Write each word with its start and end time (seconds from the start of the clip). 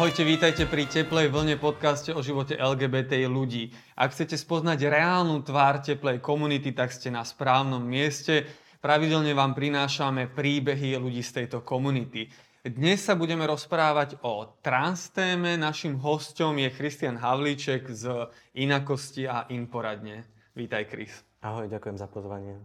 Ahojte, 0.00 0.24
vítajte 0.24 0.64
pri 0.64 0.88
Teplej 0.88 1.28
vlne 1.28 1.60
podcaste 1.60 2.08
o 2.16 2.24
živote 2.24 2.56
LGBTI 2.56 3.28
ľudí. 3.28 3.68
Ak 3.92 4.16
chcete 4.16 4.32
spoznať 4.32 4.88
reálnu 4.88 5.44
tvár 5.44 5.84
teplej 5.84 6.24
komunity, 6.24 6.72
tak 6.72 6.88
ste 6.88 7.12
na 7.12 7.20
správnom 7.20 7.84
mieste. 7.84 8.48
Pravidelne 8.80 9.36
vám 9.36 9.52
prinášame 9.52 10.32
príbehy 10.32 10.96
ľudí 10.96 11.20
z 11.20 11.44
tejto 11.44 11.60
komunity. 11.60 12.32
Dnes 12.64 13.04
sa 13.04 13.12
budeme 13.12 13.44
rozprávať 13.44 14.24
o 14.24 14.48
trans 14.64 15.12
téme. 15.12 15.60
Našim 15.60 16.00
hostom 16.00 16.56
je 16.56 16.72
Christian 16.72 17.20
Havlíček 17.20 17.92
z 17.92 18.32
Inakosti 18.56 19.28
a 19.28 19.52
Inforadne. 19.52 20.24
Vítaj, 20.56 20.88
Chris. 20.88 21.12
Ahoj, 21.44 21.68
ďakujem 21.68 22.00
za 22.00 22.08
pozvanie. 22.08 22.56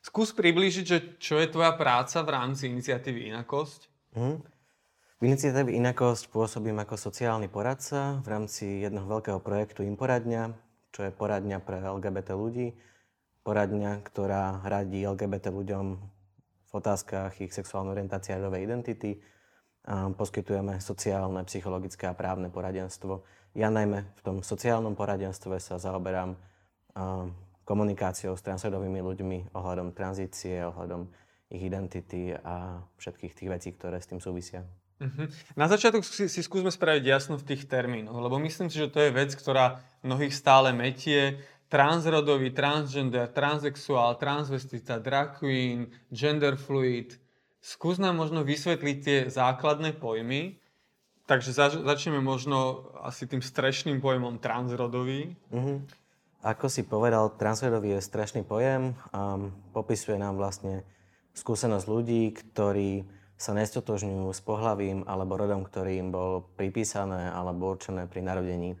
Skús 0.00 0.32
približiť, 0.32 0.84
že 0.88 1.20
čo 1.20 1.36
je 1.36 1.52
tvoja 1.52 1.76
práca 1.76 2.24
v 2.24 2.32
rámci 2.32 2.72
iniciatívy 2.72 3.28
Inakosť. 3.28 3.92
Hm. 4.16 4.56
V 5.18 5.26
iniciatíve 5.26 5.74
Inakosť 5.74 6.30
pôsobím 6.30 6.78
ako 6.78 6.94
sociálny 6.94 7.50
poradca 7.50 8.22
v 8.22 8.26
rámci 8.30 8.86
jedného 8.86 9.02
veľkého 9.02 9.42
projektu 9.42 9.82
Imporadňa, 9.82 10.54
čo 10.94 11.02
je 11.02 11.10
poradňa 11.10 11.58
pre 11.58 11.82
LGBT 11.82 12.38
ľudí. 12.38 12.78
Poradňa, 13.42 13.98
ktorá 14.06 14.62
radí 14.62 15.02
LGBT 15.02 15.50
ľuďom 15.50 15.86
v 16.70 16.72
otázkach 16.72 17.34
ich 17.42 17.50
sexuálnej 17.50 17.98
orientácie 17.98 18.30
a 18.30 18.38
rodovej 18.38 18.70
identity. 18.70 19.18
Poskytujeme 19.90 20.78
sociálne, 20.78 21.42
psychologické 21.50 22.06
a 22.06 22.14
právne 22.14 22.46
poradenstvo. 22.46 23.26
Ja 23.58 23.74
najmä 23.74 24.14
v 24.14 24.20
tom 24.22 24.46
sociálnom 24.46 24.94
poradenstve 24.94 25.58
sa 25.58 25.82
zaoberám 25.82 26.38
komunikáciou 27.66 28.38
s 28.38 28.46
transrodovými 28.46 29.02
ľuďmi 29.02 29.50
ohľadom 29.50 29.98
tranzície, 29.98 30.62
ohľadom 30.62 31.10
ich 31.50 31.62
identity 31.66 32.38
a 32.38 32.86
všetkých 33.02 33.34
tých 33.34 33.50
vecí, 33.50 33.68
ktoré 33.74 33.98
s 33.98 34.06
tým 34.06 34.22
súvisia. 34.22 34.62
Uh-huh. 34.98 35.30
Na 35.54 35.70
začiatok 35.70 36.02
si, 36.02 36.26
si 36.26 36.40
skúsme 36.42 36.74
spraviť 36.74 37.04
jasno 37.06 37.38
v 37.38 37.54
tých 37.54 37.70
termínoch, 37.70 38.18
lebo 38.18 38.42
myslím 38.42 38.66
si, 38.66 38.82
že 38.82 38.90
to 38.90 38.98
je 38.98 39.14
vec, 39.14 39.30
ktorá 39.30 39.78
mnohých 40.02 40.34
stále 40.34 40.74
metie. 40.74 41.38
Transrodový, 41.68 42.50
transgender, 42.50 43.28
transexuál, 43.30 44.16
transvestita, 44.16 44.98
drag 44.98 45.36
queen, 45.38 45.92
gender 46.08 46.56
fluid. 46.56 47.20
Skús 47.60 48.00
nám 48.00 48.16
možno 48.16 48.42
vysvetliť 48.42 48.96
tie 49.04 49.18
základné 49.28 49.94
pojmy. 50.00 50.56
Takže 51.28 51.52
zač- 51.52 51.82
začneme 51.84 52.24
možno 52.24 52.88
asi 53.04 53.28
tým 53.28 53.44
strešným 53.44 54.00
pojmom 54.00 54.40
transrodový. 54.40 55.36
Uh-huh. 55.52 55.84
Ako 56.40 56.72
si 56.72 56.88
povedal, 56.88 57.36
transrodový 57.36 57.98
je 57.98 58.08
strašný 58.08 58.48
pojem 58.48 58.96
a 59.12 59.36
popisuje 59.76 60.16
nám 60.16 60.40
vlastne 60.40 60.88
skúsenosť 61.36 61.86
ľudí, 61.86 62.32
ktorí 62.32 63.17
sa 63.38 63.54
nestotožňujú 63.54 64.34
s 64.34 64.42
pohlavím 64.42 65.06
alebo 65.06 65.38
rodom, 65.38 65.62
ktorý 65.62 66.02
im 66.02 66.10
bol 66.10 66.42
pripísané 66.58 67.30
alebo 67.30 67.70
určené 67.70 68.10
pri 68.10 68.26
narodení. 68.26 68.74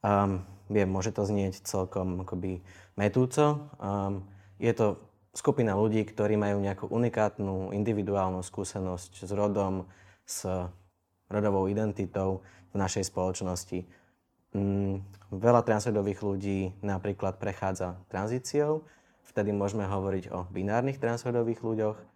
Um, 0.00 0.48
viem, 0.72 0.88
môže 0.88 1.12
to 1.12 1.28
znieť 1.28 1.60
celkom 1.68 2.24
akoby 2.24 2.64
metúco. 2.96 3.68
Um, 3.76 4.24
je 4.56 4.72
to 4.72 4.96
skupina 5.36 5.76
ľudí, 5.76 6.00
ktorí 6.08 6.40
majú 6.40 6.64
nejakú 6.64 6.88
unikátnu, 6.88 7.76
individuálnu 7.76 8.40
skúsenosť 8.40 9.28
s 9.28 9.30
rodom, 9.36 9.84
s 10.24 10.48
rodovou 11.28 11.68
identitou 11.68 12.40
v 12.72 12.80
našej 12.80 13.12
spoločnosti. 13.12 13.84
Um, 14.56 15.04
veľa 15.28 15.60
transrodových 15.60 16.24
ľudí 16.24 16.72
napríklad 16.80 17.36
prechádza 17.36 18.00
tranzíciou, 18.08 18.88
vtedy 19.28 19.52
môžeme 19.52 19.84
hovoriť 19.84 20.32
o 20.32 20.48
binárnych 20.48 20.96
transrodových 20.96 21.60
ľuďoch, 21.60 22.13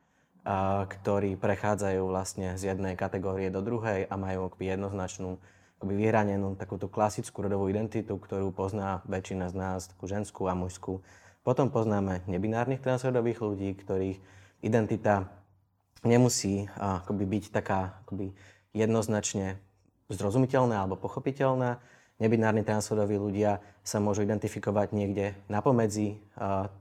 ktorí 0.89 1.37
prechádzajú 1.37 2.03
vlastne 2.09 2.57
z 2.57 2.73
jednej 2.75 2.95
kategórie 2.95 3.51
do 3.53 3.61
druhej 3.61 4.07
a 4.09 4.15
majú 4.15 4.53
jednoznačnú, 4.59 5.37
akoby 5.79 5.95
vyhranenú 5.95 6.59
takúto 6.59 6.91
klasickú 6.91 7.47
rodovú 7.47 7.71
identitu, 7.71 8.19
ktorú 8.19 8.51
pozná 8.51 9.07
väčšina 9.07 9.51
z 9.51 9.55
nás, 9.55 9.81
takú 9.93 10.11
ženskú 10.11 10.51
a 10.51 10.55
mužskú. 10.59 11.05
Potom 11.47 11.71
poznáme 11.71 12.27
nebinárnych 12.27 12.83
transrodových 12.83 13.41
ľudí, 13.41 13.71
ktorých 13.79 14.19
identita 14.61 15.31
nemusí 16.03 16.67
akoby 16.79 17.25
byť 17.25 17.45
taká 17.55 18.03
akoby 18.07 18.35
jednoznačne 18.75 19.59
zrozumiteľná 20.09 20.83
alebo 20.83 20.97
pochopiteľná, 20.97 21.79
nebinárni 22.19 22.67
transrodoví 22.67 23.17
ľudia 23.17 23.63
sa 23.87 24.03
môžu 24.03 24.27
identifikovať 24.27 24.91
niekde 24.93 25.39
na 25.47 25.63
pomedzi 25.63 26.19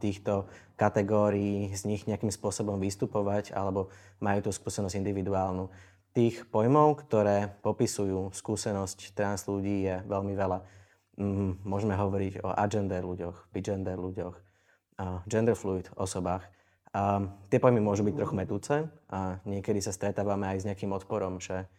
týchto 0.01 0.49
kategórií, 0.77 1.73
z 1.73 1.81
nich 1.89 2.05
nejakým 2.05 2.29
spôsobom 2.29 2.77
vystupovať 2.77 3.53
alebo 3.53 3.89
majú 4.21 4.49
tú 4.49 4.51
skúsenosť 4.53 4.97
individuálnu. 4.97 5.69
Tých 6.13 6.49
pojmov, 6.49 7.05
ktoré 7.05 7.53
popisujú 7.61 8.33
skúsenosť 8.33 9.13
trans 9.13 9.45
ľudí 9.45 9.85
je 9.85 9.95
veľmi 10.09 10.33
veľa. 10.33 10.59
Mm, 11.17 11.61
môžeme 11.65 11.93
hovoriť 11.93 12.41
o 12.41 12.49
agender 12.53 13.05
ľuďoch, 13.05 13.53
bigender 13.53 13.97
ľuďoch, 13.97 14.37
gender 15.29 15.53
fluid 15.53 15.89
osobách. 15.93 16.45
A 16.93 17.21
tie 17.53 17.61
pojmy 17.61 17.77
môžu 17.77 18.01
byť 18.01 18.15
trochu 18.17 18.33
metúce 18.33 18.73
a 19.13 19.37
niekedy 19.45 19.77
sa 19.81 19.93
stretávame 19.93 20.49
aj 20.49 20.57
s 20.61 20.65
nejakým 20.65 20.89
odporom, 20.93 21.37
že 21.37 21.69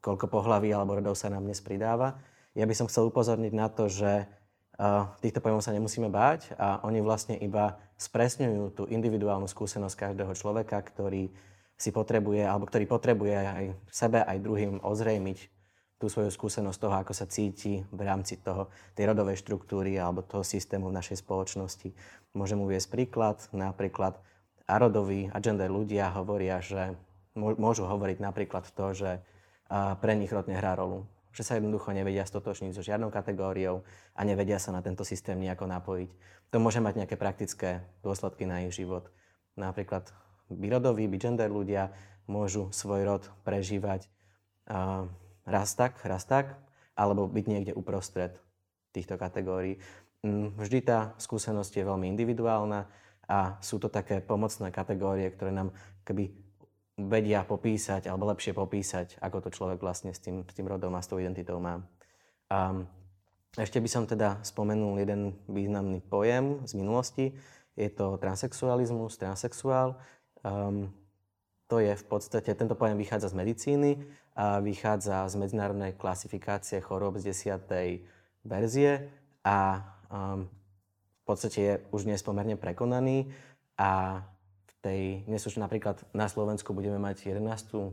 koľko 0.00 0.26
pohlaví 0.32 0.72
alebo 0.72 0.96
rodov 0.96 1.16
sa 1.16 1.28
nám 1.28 1.44
dnes 1.44 1.60
pridáva. 1.60 2.20
Ja 2.56 2.66
by 2.66 2.74
som 2.74 2.88
chcel 2.90 3.08
upozorniť 3.08 3.52
na 3.54 3.68
to, 3.70 3.86
že 3.86 4.26
týchto 5.20 5.44
pojmov 5.44 5.60
sa 5.60 5.76
nemusíme 5.76 6.08
báť 6.08 6.56
a 6.56 6.80
oni 6.88 7.04
vlastne 7.04 7.36
iba 7.36 7.76
spresňujú 8.00 8.64
tú 8.72 8.82
individuálnu 8.88 9.44
skúsenosť 9.44 10.08
každého 10.08 10.32
človeka, 10.32 10.80
ktorý 10.80 11.28
si 11.76 11.92
potrebuje, 11.92 12.44
alebo 12.44 12.64
ktorý 12.64 12.88
potrebuje 12.88 13.36
aj 13.36 13.64
sebe, 13.92 14.24
aj 14.24 14.40
druhým 14.40 14.80
ozrejmiť 14.80 15.38
tú 16.00 16.08
svoju 16.08 16.32
skúsenosť 16.32 16.80
toho, 16.80 16.96
ako 16.96 17.12
sa 17.12 17.28
cíti 17.28 17.84
v 17.92 18.00
rámci 18.00 18.40
toho, 18.40 18.72
tej 18.96 19.12
rodovej 19.12 19.36
štruktúry 19.36 20.00
alebo 20.00 20.24
toho 20.24 20.40
systému 20.40 20.88
v 20.88 20.96
našej 20.96 21.20
spoločnosti. 21.20 21.92
Môžem 22.32 22.56
uvieť 22.56 22.88
príklad, 22.88 23.36
napríklad 23.52 24.16
arodoví 24.64 25.28
a 25.28 25.36
gender 25.44 25.68
ľudia 25.68 26.08
hovoria, 26.16 26.64
že 26.64 26.96
môžu 27.36 27.84
hovoriť 27.84 28.16
napríklad 28.16 28.64
to, 28.72 28.86
že 28.96 29.10
pre 29.70 30.12
nich 30.18 30.34
rod 30.34 30.50
nehrá 30.50 30.74
rolu 30.74 31.06
že 31.30 31.46
sa 31.46 31.56
jednoducho 31.56 31.94
nevedia 31.94 32.26
stotočniť 32.26 32.74
so 32.74 32.82
žiadnou 32.82 33.10
kategóriou 33.14 33.86
a 34.18 34.20
nevedia 34.26 34.58
sa 34.58 34.74
na 34.74 34.82
tento 34.82 35.06
systém 35.06 35.38
nejako 35.38 35.70
napojiť. 35.70 36.10
To 36.50 36.56
môže 36.58 36.82
mať 36.82 36.94
nejaké 36.98 37.14
praktické 37.14 37.86
dôsledky 38.02 38.50
na 38.50 38.66
ich 38.66 38.74
život. 38.74 39.06
Napríklad 39.54 40.10
birodoví, 40.50 41.06
bigender 41.06 41.46
ľudia 41.46 41.94
môžu 42.26 42.74
svoj 42.74 43.06
rod 43.06 43.22
prežívať 43.46 44.10
uh, 44.66 45.06
raz 45.46 45.78
tak, 45.78 46.02
raz 46.02 46.26
tak, 46.26 46.58
alebo 46.98 47.30
byť 47.30 47.44
niekde 47.46 47.72
uprostred 47.78 48.34
týchto 48.90 49.14
kategórií. 49.14 49.78
Mm, 50.26 50.58
vždy 50.58 50.78
tá 50.82 51.14
skúsenosť 51.22 51.78
je 51.78 51.84
veľmi 51.86 52.10
individuálna 52.10 52.90
a 53.30 53.62
sú 53.62 53.78
to 53.78 53.86
také 53.86 54.18
pomocné 54.18 54.74
kategórie, 54.74 55.30
ktoré 55.30 55.54
nám 55.54 55.70
keby 56.02 56.34
vedia 57.08 57.46
popísať, 57.46 58.10
alebo 58.10 58.28
lepšie 58.28 58.52
popísať, 58.52 59.22
ako 59.22 59.46
to 59.46 59.50
človek 59.54 59.78
vlastne 59.80 60.12
s 60.12 60.20
tým, 60.20 60.44
s 60.44 60.52
tým 60.52 60.66
rodom 60.68 60.92
a 60.96 61.00
s 61.00 61.08
tou 61.08 61.16
identitou 61.16 61.56
má. 61.62 61.80
A 62.50 62.82
ešte 63.58 63.82
by 63.82 63.88
som 63.90 64.04
teda 64.06 64.38
spomenul 64.46 65.02
jeden 65.02 65.34
významný 65.50 66.02
pojem 66.06 66.62
z 66.66 66.72
minulosti. 66.78 67.34
Je 67.74 67.90
to 67.90 68.14
transexualizmus, 68.18 69.18
transexuál. 69.18 69.98
Um, 70.46 70.94
to 71.70 71.78
je 71.78 71.94
v 71.94 72.04
podstate, 72.06 72.50
tento 72.54 72.74
pojem 72.74 72.98
vychádza 72.98 73.30
z 73.30 73.38
medicíny 73.38 73.90
a 74.34 74.58
vychádza 74.58 75.26
z 75.30 75.34
medzinárodnej 75.38 75.94
klasifikácie 75.94 76.82
chorób 76.82 77.18
z 77.18 77.30
10. 77.30 77.62
verzie 78.42 79.10
a 79.46 79.82
um, 80.10 80.50
v 81.20 81.24
podstate 81.26 81.58
je 81.62 81.74
už 81.94 82.10
dnes 82.10 82.22
pomerne 82.26 82.58
prekonaný 82.58 83.30
a 83.78 84.22
tej, 84.80 85.28
dnes 85.28 85.44
už 85.44 85.60
napríklad 85.60 86.00
na 86.16 86.26
Slovensku 86.26 86.72
budeme 86.72 86.96
mať 86.96 87.36
11. 87.36 87.92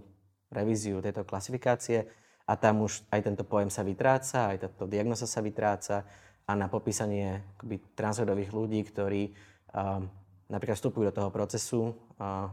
revíziu 0.51 1.03
tejto 1.03 1.27
klasifikácie 1.27 2.07
a 2.47 2.55
tam 2.55 2.87
už 2.87 3.03
aj 3.11 3.27
tento 3.27 3.43
pojem 3.43 3.67
sa 3.67 3.83
vytráca, 3.83 4.55
aj 4.55 4.67
táto 4.67 4.87
diagnoza 4.87 5.27
sa 5.27 5.43
vytráca 5.43 6.07
a 6.47 6.51
na 6.55 6.71
popísanie 6.71 7.43
akoby, 7.59 7.83
transrodových 7.91 8.51
ľudí, 8.55 8.79
ktorí 8.87 9.35
uh, 9.75 9.99
napríklad 10.47 10.79
vstupujú 10.79 11.11
do 11.11 11.15
toho 11.15 11.27
procesu 11.27 11.91
uh, 11.91 12.47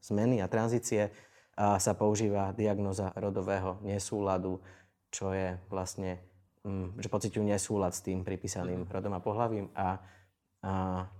zmeny 0.00 0.40
a 0.40 0.48
tranzície, 0.48 1.12
uh, 1.12 1.76
sa 1.76 1.92
používa 1.92 2.56
diagnoza 2.56 3.12
rodového 3.20 3.76
nesúladu, 3.84 4.64
čo 5.12 5.36
je 5.36 5.60
vlastne, 5.68 6.24
um, 6.64 6.96
že 6.96 7.12
pociťujú 7.12 7.44
nesúlad 7.44 7.92
s 7.92 8.00
tým 8.00 8.24
pripísaným 8.24 8.88
rodom 8.88 9.12
a 9.12 9.20
pohľavím. 9.20 9.68
A, 9.76 10.00
a, 10.64 10.72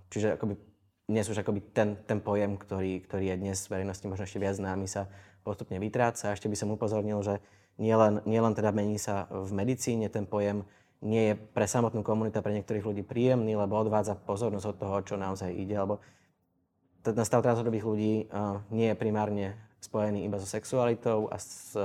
čiže 0.09 0.33
akoby 0.33 0.74
dnes 1.05 1.29
už 1.29 1.45
akoby 1.45 1.61
ten, 1.73 2.01
ten 2.09 2.17
pojem, 2.17 2.57
ktorý, 2.57 3.05
ktorý 3.05 3.33
je 3.33 3.35
dnes 3.37 3.57
v 3.65 3.71
verejnosti 3.77 4.05
možno 4.09 4.25
ešte 4.25 4.41
viac 4.41 4.57
známy, 4.57 4.89
sa 4.89 5.05
postupne 5.45 5.77
vytráca. 5.77 6.33
Ešte 6.33 6.49
by 6.49 6.57
som 6.57 6.73
upozornil, 6.73 7.21
že 7.21 7.37
nielen, 7.77 8.25
nielen 8.25 8.57
teda 8.57 8.73
mení 8.73 8.97
sa 8.97 9.29
v 9.29 9.53
medicíne 9.53 10.09
ten 10.09 10.25
pojem, 10.25 10.65
nie 11.05 11.29
je 11.29 11.33
pre 11.37 11.69
samotnú 11.69 12.01
komunitu, 12.01 12.41
pre 12.41 12.57
niektorých 12.57 12.81
ľudí 12.81 13.03
príjemný, 13.05 13.53
lebo 13.53 13.77
odvádza 13.77 14.17
pozornosť 14.17 14.65
od 14.73 14.77
toho, 14.81 14.97
čo 15.05 15.15
naozaj 15.21 15.53
ide. 15.53 15.77
Lebo 15.77 16.01
ten 17.05 17.13
stav 17.21 17.45
transrodových 17.45 17.85
ľudí 17.85 18.13
uh, 18.25 18.57
nie 18.73 18.89
je 18.89 18.97
primárne 18.97 19.53
spojený 19.77 20.25
iba 20.25 20.41
so 20.41 20.49
sexualitou 20.49 21.29
a 21.29 21.37
s, 21.37 21.77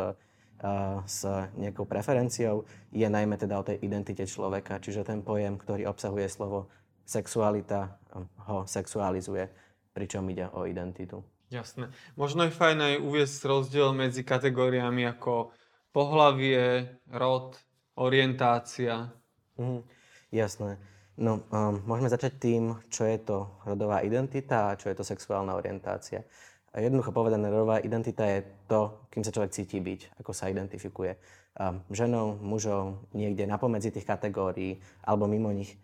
s 1.05 1.21
nejakou 1.61 1.85
preferenciou, 1.85 2.65
je 2.93 3.05
najmä 3.05 3.37
teda 3.37 3.61
o 3.61 3.65
tej 3.65 3.77
identite 3.85 4.25
človeka. 4.25 4.81
Čiže 4.81 5.05
ten 5.05 5.21
pojem, 5.21 5.61
ktorý 5.61 5.85
obsahuje 5.85 6.29
slovo 6.33 6.73
sexualita, 7.05 8.00
ho 8.49 8.67
sexualizuje, 8.67 9.49
pričom 9.93 10.27
ide 10.31 10.49
o 10.53 10.67
identitu. 10.67 11.23
Jasné. 11.51 11.91
Možno 12.15 12.47
je 12.47 12.55
fajn 12.55 12.79
aj 12.79 12.95
uviesť 13.03 13.41
rozdiel 13.51 13.91
medzi 13.91 14.23
kategóriami 14.23 15.03
ako 15.11 15.51
pohlavie, 15.91 16.87
rod, 17.11 17.59
orientácia. 17.99 19.11
Mhm, 19.59 19.83
jasné. 20.31 20.79
No, 21.21 21.45
um, 21.53 21.83
môžeme 21.85 22.09
začať 22.09 22.39
tým, 22.41 22.79
čo 22.89 23.05
je 23.05 23.19
to 23.21 23.51
rodová 23.67 24.01
identita 24.01 24.73
a 24.73 24.79
čo 24.79 24.89
je 24.89 24.97
to 24.97 25.05
sexuálna 25.05 25.53
orientácia. 25.53 26.25
Jednoducho 26.71 27.11
povedané, 27.11 27.51
rodová 27.51 27.83
identita 27.83 28.23
je 28.25 28.47
to, 28.71 29.05
kým 29.11 29.27
sa 29.27 29.35
človek 29.35 29.51
cíti 29.51 29.83
byť, 29.83 30.23
ako 30.23 30.31
sa 30.31 30.49
identifikuje. 30.49 31.19
Um, 31.59 31.83
ženou, 31.91 32.39
mužom, 32.39 33.11
niekde 33.11 33.43
napomedzi 33.45 33.91
tých 33.91 34.07
kategórií 34.07 34.79
alebo 35.03 35.27
mimo 35.27 35.51
nich. 35.51 35.75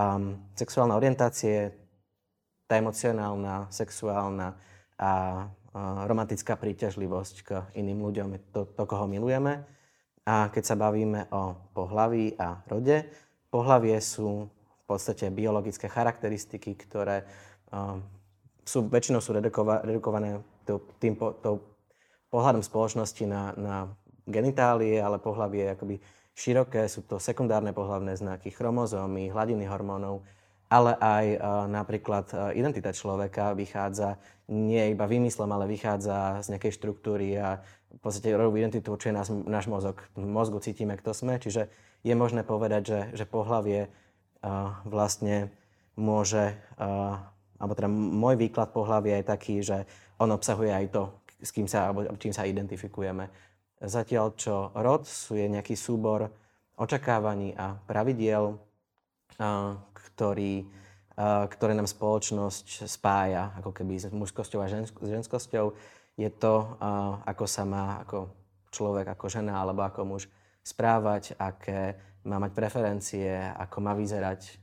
Um, 0.00 0.48
sexuálna 0.56 0.96
orientácia 0.96 1.76
tá 2.64 2.80
emocionálna, 2.80 3.68
sexuálna 3.68 4.56
a 4.96 5.12
uh, 5.44 6.08
romantická 6.08 6.56
príťažlivosť 6.56 7.36
k 7.44 7.48
iným 7.76 8.00
ľuďom, 8.08 8.28
to, 8.48 8.64
to, 8.72 8.82
koho 8.88 9.04
milujeme. 9.04 9.60
A 10.24 10.48
keď 10.48 10.72
sa 10.72 10.76
bavíme 10.80 11.28
o 11.28 11.52
pohlaví 11.76 12.32
a 12.40 12.64
rode, 12.64 13.12
pohlavie 13.52 14.00
sú 14.00 14.48
v 14.48 14.84
podstate 14.88 15.28
biologické 15.28 15.84
charakteristiky, 15.92 16.80
ktoré 16.80 17.28
um, 17.68 18.00
sú, 18.64 18.88
väčšinou 18.88 19.20
sú 19.20 19.36
redukova, 19.36 19.84
redukované 19.84 20.40
tým 20.96 21.12
po, 21.12 21.36
to, 21.44 21.60
pohľadom 22.32 22.64
spoločnosti 22.64 23.24
na, 23.28 23.52
na 23.52 23.76
genitálie, 24.24 24.96
ale 24.96 25.20
pohlavie 25.20 25.66
je 25.66 25.74
akoby 25.76 25.96
široké, 26.40 26.88
sú 26.88 27.04
to 27.04 27.20
sekundárne 27.20 27.76
pohlavné 27.76 28.16
znaky, 28.16 28.48
chromozómy, 28.48 29.28
hladiny 29.28 29.68
hormónov, 29.68 30.24
ale 30.72 30.96
aj 30.96 31.26
uh, 31.36 31.40
napríklad 31.68 32.26
uh, 32.32 32.38
identita 32.56 32.96
človeka 32.96 33.52
vychádza 33.52 34.16
nie 34.48 34.96
iba 34.96 35.04
vymyslom, 35.04 35.52
ale 35.52 35.68
vychádza 35.68 36.40
z 36.40 36.56
nejakej 36.56 36.72
štruktúry 36.80 37.36
a 37.36 37.60
v 37.92 38.00
podstate 38.00 38.32
rodovú 38.32 38.56
identitu 38.56 38.96
určuje 38.96 39.12
nás, 39.12 39.28
náš 39.28 39.68
mozog. 39.68 40.00
V 40.16 40.24
mozgu 40.24 40.62
cítime, 40.64 40.96
kto 40.96 41.12
sme, 41.12 41.36
čiže 41.36 41.68
je 42.00 42.14
možné 42.16 42.46
povedať, 42.46 42.82
že, 42.86 43.00
že 43.12 43.24
pohlavie 43.28 43.90
uh, 43.90 44.80
vlastne 44.88 45.52
môže 45.98 46.56
alebo 47.60 47.76
teda 47.76 47.92
môj 47.92 48.40
výklad 48.40 48.72
pohľavia 48.72 49.20
je 49.20 49.24
taký, 49.28 49.54
že 49.60 49.84
on 50.16 50.32
obsahuje 50.32 50.72
aj 50.72 50.86
to, 50.88 51.12
s 51.44 51.52
kým 51.52 51.68
sa, 51.68 51.92
alebo 51.92 52.08
čím 52.16 52.32
sa 52.32 52.48
identifikujeme. 52.48 53.28
Zatiaľ, 53.80 54.36
čo 54.36 54.68
rod 54.76 55.08
sú 55.08 55.40
je 55.40 55.48
nejaký 55.48 55.72
súbor 55.72 56.28
očakávaní 56.76 57.56
a 57.56 57.76
pravidiel, 57.88 58.60
ktorý, 59.92 60.68
ktoré 61.48 61.72
nám 61.72 61.88
spoločnosť 61.88 62.84
spája, 62.84 63.56
ako 63.56 63.72
keby 63.72 63.96
s 63.96 64.12
mužskosťou 64.12 64.60
a 64.60 64.68
ženskosťou. 65.00 65.72
Je 66.20 66.28
to, 66.28 66.76
ako 67.24 67.44
sa 67.48 67.64
má 67.64 68.04
ako 68.04 68.28
človek, 68.68 69.16
ako 69.16 69.26
žena 69.32 69.60
alebo 69.64 69.80
ako 69.80 70.00
muž 70.04 70.28
správať, 70.60 71.40
aké 71.40 71.96
má 72.28 72.36
mať 72.36 72.52
preferencie, 72.52 73.32
ako 73.56 73.76
má 73.80 73.96
vyzerať. 73.96 74.60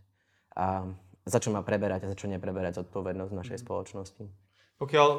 A 0.57 0.85
za 1.27 1.37
čo 1.41 1.49
má 1.49 1.65
preberať 1.65 2.05
a 2.05 2.11
za 2.13 2.17
čo 2.17 2.29
nepreberať 2.29 2.85
zodpovednosť 2.85 3.31
v 3.33 3.39
našej 3.41 3.57
mhm. 3.57 3.63
spoločnosti. 3.65 4.23
Pokiaľ 4.77 5.09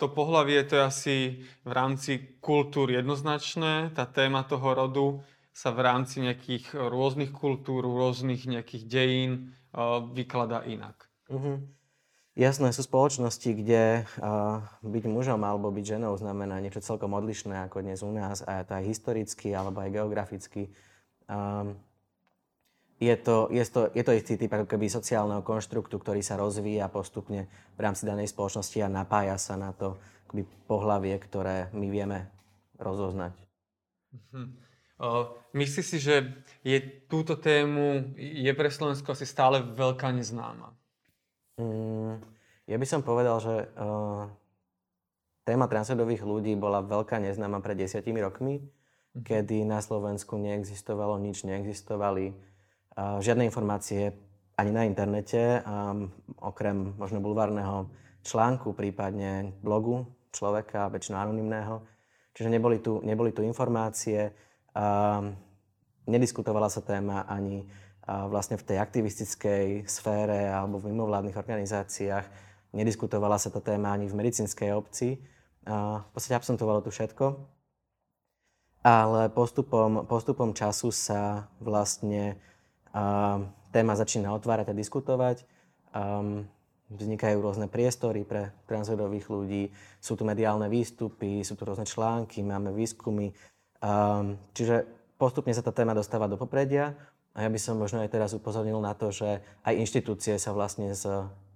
to 0.00 0.08
pohlavie 0.08 0.64
to 0.64 0.80
je 0.80 0.82
asi 0.82 1.16
v 1.60 1.72
rámci 1.76 2.40
kultúr 2.40 2.88
jednoznačné, 2.88 3.92
tá 3.92 4.08
téma 4.08 4.48
toho 4.48 4.72
rodu 4.72 5.06
sa 5.52 5.68
v 5.76 5.84
rámci 5.84 6.24
nejakých 6.24 6.72
rôznych 6.72 7.36
kultúr, 7.36 7.84
rôznych 7.84 8.48
nejakých 8.48 8.84
dejín 8.88 9.32
uh, 9.76 10.00
vykladá 10.00 10.64
inak. 10.64 11.04
Uh-huh. 11.28 11.60
Jasné, 12.32 12.72
sú 12.72 12.80
spoločnosti, 12.80 13.50
kde 13.52 14.08
uh, 14.24 14.64
byť 14.80 15.04
mužom 15.04 15.44
alebo 15.44 15.68
byť 15.68 16.00
ženou 16.00 16.16
znamená 16.16 16.56
niečo 16.64 16.80
celkom 16.80 17.12
odlišné 17.12 17.68
ako 17.68 17.84
dnes 17.84 18.00
u 18.00 18.08
nás, 18.08 18.40
a 18.40 18.64
to 18.64 18.72
aj 18.80 18.84
historicky 18.88 19.52
alebo 19.52 19.84
aj 19.84 19.92
geograficky. 19.92 20.72
Um, 21.28 21.76
je 23.00 23.16
to, 23.16 23.48
je, 23.48 23.64
to, 23.64 23.88
je 23.96 24.04
to 24.04 24.12
istý 24.12 24.36
typ 24.36 24.52
ako 24.52 24.68
keby 24.68 24.92
sociálneho 24.92 25.40
konštruktu, 25.40 25.96
ktorý 25.96 26.20
sa 26.20 26.36
rozvíja 26.36 26.92
postupne 26.92 27.48
v 27.74 27.80
rámci 27.80 28.04
danej 28.04 28.28
spoločnosti 28.28 28.76
a 28.84 28.92
napája 28.92 29.40
sa 29.40 29.56
na 29.56 29.72
to 29.72 29.96
akoby 30.28 30.44
pohlavie, 30.68 31.16
ktoré 31.16 31.72
my 31.72 31.88
vieme 31.88 32.28
rozoznať. 32.76 33.32
Uh-huh. 34.12 34.46
Uh, 35.00 35.32
myslíš 35.56 35.86
si, 35.96 35.96
že 35.96 36.44
je 36.60 36.76
túto 37.08 37.40
tému, 37.40 38.12
je 38.20 38.52
pre 38.52 38.68
Slovensko 38.68 39.16
asi 39.16 39.24
stále 39.24 39.64
veľká 39.64 40.12
neznáma? 40.12 40.76
Mm, 41.56 42.20
ja 42.68 42.76
by 42.76 42.84
som 42.86 43.00
povedal, 43.00 43.40
že 43.40 43.64
uh, 43.80 44.28
téma 45.48 45.72
transrodových 45.72 46.20
ľudí 46.20 46.52
bola 46.52 46.84
veľká 46.84 47.16
neznáma 47.16 47.64
pred 47.64 47.80
desiatimi 47.80 48.20
rokmi, 48.20 48.60
uh-huh. 48.60 49.24
kedy 49.24 49.64
na 49.64 49.80
Slovensku 49.80 50.36
neexistovalo 50.36 51.16
nič, 51.16 51.48
neexistovali 51.48 52.49
žiadne 52.96 53.46
informácie 53.46 54.12
ani 54.58 54.70
na 54.74 54.84
internete, 54.84 55.62
okrem 56.40 56.92
možno 57.00 57.24
bulvárneho 57.24 57.88
článku, 58.20 58.76
prípadne 58.76 59.56
blogu 59.64 60.04
človeka, 60.30 60.92
väčšinou 60.92 61.18
anonimného. 61.24 61.80
Čiže 62.36 62.52
neboli 62.52 62.78
tu, 62.78 63.00
neboli 63.02 63.32
tu 63.32 63.40
informácie, 63.42 64.30
nediskutovala 66.04 66.68
sa 66.68 66.80
téma 66.84 67.24
ani 67.24 67.64
vlastne 68.04 68.58
v 68.58 68.66
tej 68.66 68.78
aktivistickej 68.82 69.86
sfére 69.86 70.50
alebo 70.50 70.82
v 70.82 70.90
mimovládnych 70.90 71.38
organizáciách. 71.38 72.26
Nediskutovala 72.74 73.38
sa 73.38 73.50
tá 73.50 73.62
téma 73.62 73.94
ani 73.94 74.06
v 74.10 74.18
medicínskej 74.18 74.70
obci. 74.74 75.18
V 75.66 76.10
podstate 76.10 76.38
absentovalo 76.38 76.82
tu 76.82 76.90
všetko. 76.90 77.38
Ale 78.80 79.28
postupom, 79.30 80.08
postupom 80.08 80.56
času 80.56 80.88
sa 80.90 81.52
vlastne 81.60 82.40
téma 83.70 83.94
začína 83.94 84.34
otvárať 84.34 84.70
a 84.70 84.78
diskutovať. 84.78 85.36
Vznikajú 86.90 87.38
rôzne 87.38 87.70
priestory 87.70 88.26
pre 88.26 88.50
transrodových 88.66 89.30
ľudí, 89.30 89.70
sú 90.02 90.18
tu 90.18 90.26
mediálne 90.26 90.66
výstupy, 90.66 91.46
sú 91.46 91.54
tu 91.54 91.62
rôzne 91.62 91.86
články, 91.86 92.42
máme 92.42 92.74
výskumy. 92.74 93.30
Um, 93.78 94.34
čiže 94.58 94.90
postupne 95.14 95.54
sa 95.54 95.62
tá 95.62 95.70
téma 95.70 95.94
dostáva 95.94 96.26
do 96.26 96.34
popredia 96.34 96.98
a 97.30 97.46
ja 97.46 97.48
by 97.48 97.58
som 97.62 97.78
možno 97.78 98.02
aj 98.02 98.10
teraz 98.10 98.34
upozornil 98.34 98.82
na 98.82 98.98
to, 98.98 99.14
že 99.14 99.38
aj 99.62 99.78
inštitúcie 99.78 100.34
sa 100.34 100.50
vlastne 100.50 100.90
s 100.90 101.06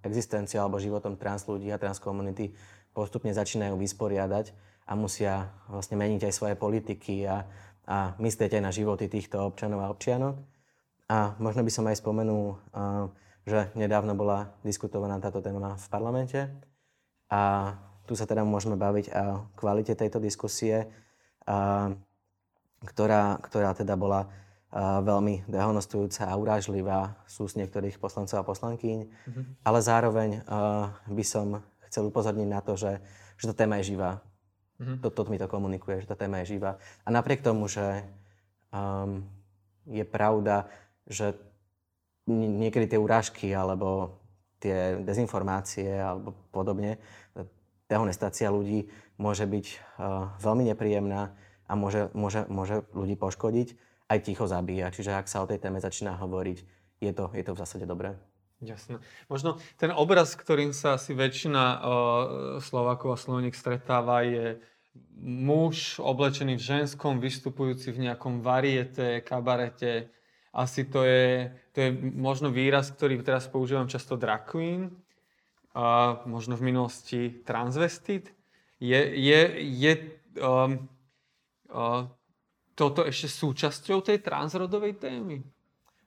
existenciou 0.06 0.62
alebo 0.62 0.78
životom 0.78 1.18
trans 1.18 1.42
ľudí 1.50 1.66
a 1.74 1.82
trans 1.82 1.98
komunity 1.98 2.54
postupne 2.94 3.34
začínajú 3.34 3.74
vysporiadať 3.74 4.54
a 4.86 4.94
musia 4.94 5.50
vlastne 5.66 5.98
meniť 5.98 6.30
aj 6.30 6.32
svoje 6.32 6.54
politiky 6.54 7.26
a, 7.26 7.42
a 7.90 8.14
myslieť 8.22 8.60
aj 8.60 8.62
na 8.62 8.70
životy 8.70 9.10
týchto 9.10 9.42
občanov 9.42 9.82
a 9.82 9.90
občianok. 9.90 10.53
A 11.10 11.36
možno 11.36 11.60
by 11.60 11.70
som 11.72 11.84
aj 11.84 12.00
spomenul, 12.00 12.56
že 13.44 13.68
nedávno 13.76 14.16
bola 14.16 14.56
diskutovaná 14.64 15.20
táto 15.20 15.44
téma 15.44 15.76
v 15.76 15.86
parlamente 15.92 16.48
a 17.28 17.74
tu 18.08 18.16
sa 18.16 18.24
teda 18.24 18.40
môžeme 18.44 18.76
baviť 18.76 19.12
o 19.12 19.48
kvalite 19.56 19.92
tejto 19.92 20.16
diskusie, 20.20 20.88
ktorá, 22.84 23.36
ktorá 23.40 23.70
teda 23.76 23.96
bola 24.00 24.32
veľmi 25.04 25.46
dehonostujúca 25.46 26.26
a 26.26 26.34
urážlivá 26.34 27.20
sú 27.28 27.46
z 27.46 27.62
niektorých 27.62 28.00
poslancov 28.02 28.42
a 28.42 28.48
poslankyň, 28.48 28.98
mm-hmm. 29.06 29.44
ale 29.62 29.78
zároveň 29.78 30.30
by 31.06 31.24
som 31.24 31.62
chcel 31.86 32.10
upozorniť 32.10 32.48
na 32.48 32.58
to, 32.58 32.74
že, 32.74 32.98
že 33.38 33.52
tá 33.52 33.64
téma 33.64 33.78
je 33.78 33.94
živá. 33.94 34.18
Mm-hmm. 34.80 34.98
Toto 34.98 35.30
mi 35.30 35.38
to 35.38 35.46
komunikuje, 35.46 36.02
že 36.02 36.10
tá 36.10 36.18
téma 36.18 36.42
je 36.42 36.58
živá. 36.58 36.82
A 37.06 37.08
napriek 37.14 37.46
tomu, 37.46 37.70
že 37.70 38.02
um, 38.74 39.22
je 39.86 40.02
pravda, 40.02 40.66
že 41.08 41.36
niekedy 42.28 42.96
tie 42.96 43.00
urážky 43.00 43.52
alebo 43.52 44.20
tie 44.60 44.96
dezinformácie 45.04 45.92
alebo 46.00 46.32
podobne, 46.48 46.96
dehonestácia 47.84 48.48
ľudí 48.48 48.88
môže 49.20 49.44
byť 49.44 49.66
uh, 49.68 50.32
veľmi 50.40 50.64
nepríjemná 50.72 51.36
a 51.68 51.72
môže, 51.76 52.08
môže, 52.16 52.48
môže 52.48 52.82
ľudí 52.96 53.14
poškodiť, 53.20 53.76
aj 54.08 54.18
ticho 54.24 54.48
zabíja. 54.48 54.88
Čiže 54.88 55.16
ak 55.16 55.28
sa 55.28 55.44
o 55.44 55.48
tej 55.48 55.60
téme 55.60 55.80
začína 55.80 56.16
hovoriť, 56.16 56.58
je 57.04 57.12
to, 57.12 57.28
je 57.36 57.44
to 57.44 57.52
v 57.52 57.60
zásade 57.60 57.84
dobré. 57.84 58.16
Jasné. 58.64 58.96
Možno 59.28 59.60
ten 59.76 59.92
obraz, 59.92 60.32
ktorým 60.32 60.72
sa 60.72 60.96
asi 60.96 61.12
väčšina 61.12 61.62
uh, 61.62 61.80
Slovákov 62.64 63.14
a 63.14 63.20
Sloveniek 63.20 63.52
stretáva, 63.52 64.24
je 64.24 64.56
muž 65.20 66.00
oblečený 66.00 66.56
v 66.56 66.66
ženskom, 66.66 67.20
vystupujúci 67.20 67.92
v 67.92 68.08
nejakom 68.08 68.40
variete, 68.40 69.20
kabarete, 69.20 70.08
asi 70.54 70.86
to 70.86 71.02
je, 71.02 71.50
to 71.74 71.78
je 71.82 71.90
možno 72.14 72.54
výraz, 72.54 72.94
ktorý 72.94 73.18
teraz 73.26 73.50
používam 73.50 73.90
často 73.90 74.14
drag 74.14 74.46
queen, 74.46 74.94
a 75.74 76.22
možno 76.30 76.54
v 76.54 76.70
minulosti 76.70 77.42
transvestit. 77.42 78.30
Je, 78.78 78.94
je, 79.18 79.40
je 79.58 79.92
um, 80.38 80.86
uh, 81.74 82.06
toto 82.78 83.02
ešte 83.02 83.26
súčasťou 83.26 83.98
tej 84.06 84.22
transrodovej 84.22 85.02
témy? 85.02 85.42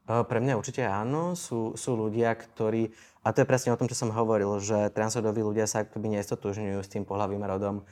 Pre 0.08 0.39
mňa 0.39 0.56
určite 0.56 0.88
áno. 0.88 1.36
Sú, 1.36 1.75
sú 1.75 2.00
ľudia, 2.00 2.32
ktorí... 2.32 2.96
A 3.27 3.36
to 3.36 3.44
je 3.44 3.50
presne 3.50 3.75
o 3.75 3.80
tom, 3.80 3.92
čo 3.92 4.00
som 4.00 4.16
hovoril, 4.16 4.56
že 4.63 4.88
transrodoví 4.96 5.44
ľudia 5.44 5.68
sa 5.68 5.84
akoby 5.84 6.16
nestotožňujú 6.16 6.80
s 6.80 6.88
tým 6.88 7.04
pohľavým 7.04 7.44
rodom, 7.44 7.84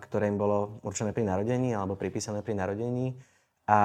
ktoré 0.00 0.32
im 0.32 0.40
bolo 0.40 0.80
určené 0.80 1.12
pri 1.12 1.28
narodení 1.28 1.76
alebo 1.76 1.92
pripísané 1.92 2.40
pri 2.40 2.56
narodení 2.56 3.20
a 3.66 3.78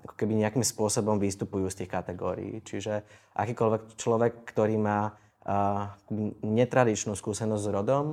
ako 0.00 0.14
keby 0.16 0.32
nejakým 0.40 0.64
spôsobom 0.64 1.20
vystupujú 1.20 1.68
z 1.68 1.84
tých 1.84 1.90
kategórií. 1.92 2.64
Čiže 2.64 3.04
akýkoľvek 3.36 3.82
človek, 4.00 4.32
ktorý 4.48 4.80
má 4.80 5.12
uh, 5.12 5.92
netradičnú 6.40 7.12
skúsenosť 7.12 7.64
s 7.64 7.68
rodom, 7.68 8.04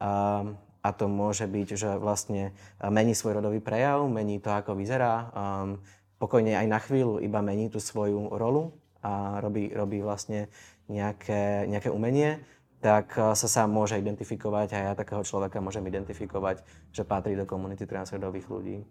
uh, 0.00 0.48
a 0.82 0.88
to 0.96 1.06
môže 1.06 1.46
byť, 1.46 1.68
že 1.78 1.90
vlastne 1.94 2.50
mení 2.82 3.14
svoj 3.14 3.38
rodový 3.38 3.62
prejav, 3.62 4.02
mení 4.10 4.42
to, 4.42 4.50
ako 4.50 4.74
vyzerá, 4.74 5.30
um, 5.30 5.78
pokojne 6.18 6.58
aj 6.58 6.66
na 6.66 6.78
chvíľu 6.82 7.22
iba 7.22 7.38
mení 7.38 7.70
tú 7.70 7.78
svoju 7.78 8.34
rolu 8.34 8.74
a 8.98 9.38
robí, 9.38 9.70
robí 9.70 10.02
vlastne 10.02 10.50
nejaké, 10.90 11.70
nejaké 11.70 11.86
umenie, 11.92 12.42
tak 12.82 13.14
sa 13.14 13.46
sám 13.46 13.70
môže 13.70 13.94
identifikovať 13.94 14.74
a 14.74 14.78
ja 14.90 14.92
takého 14.98 15.22
človeka 15.22 15.62
môžem 15.62 15.86
identifikovať, 15.86 16.66
že 16.90 17.06
patrí 17.06 17.38
do 17.38 17.46
komunity 17.46 17.86
transrodových 17.86 18.46
ľudí. 18.50 18.82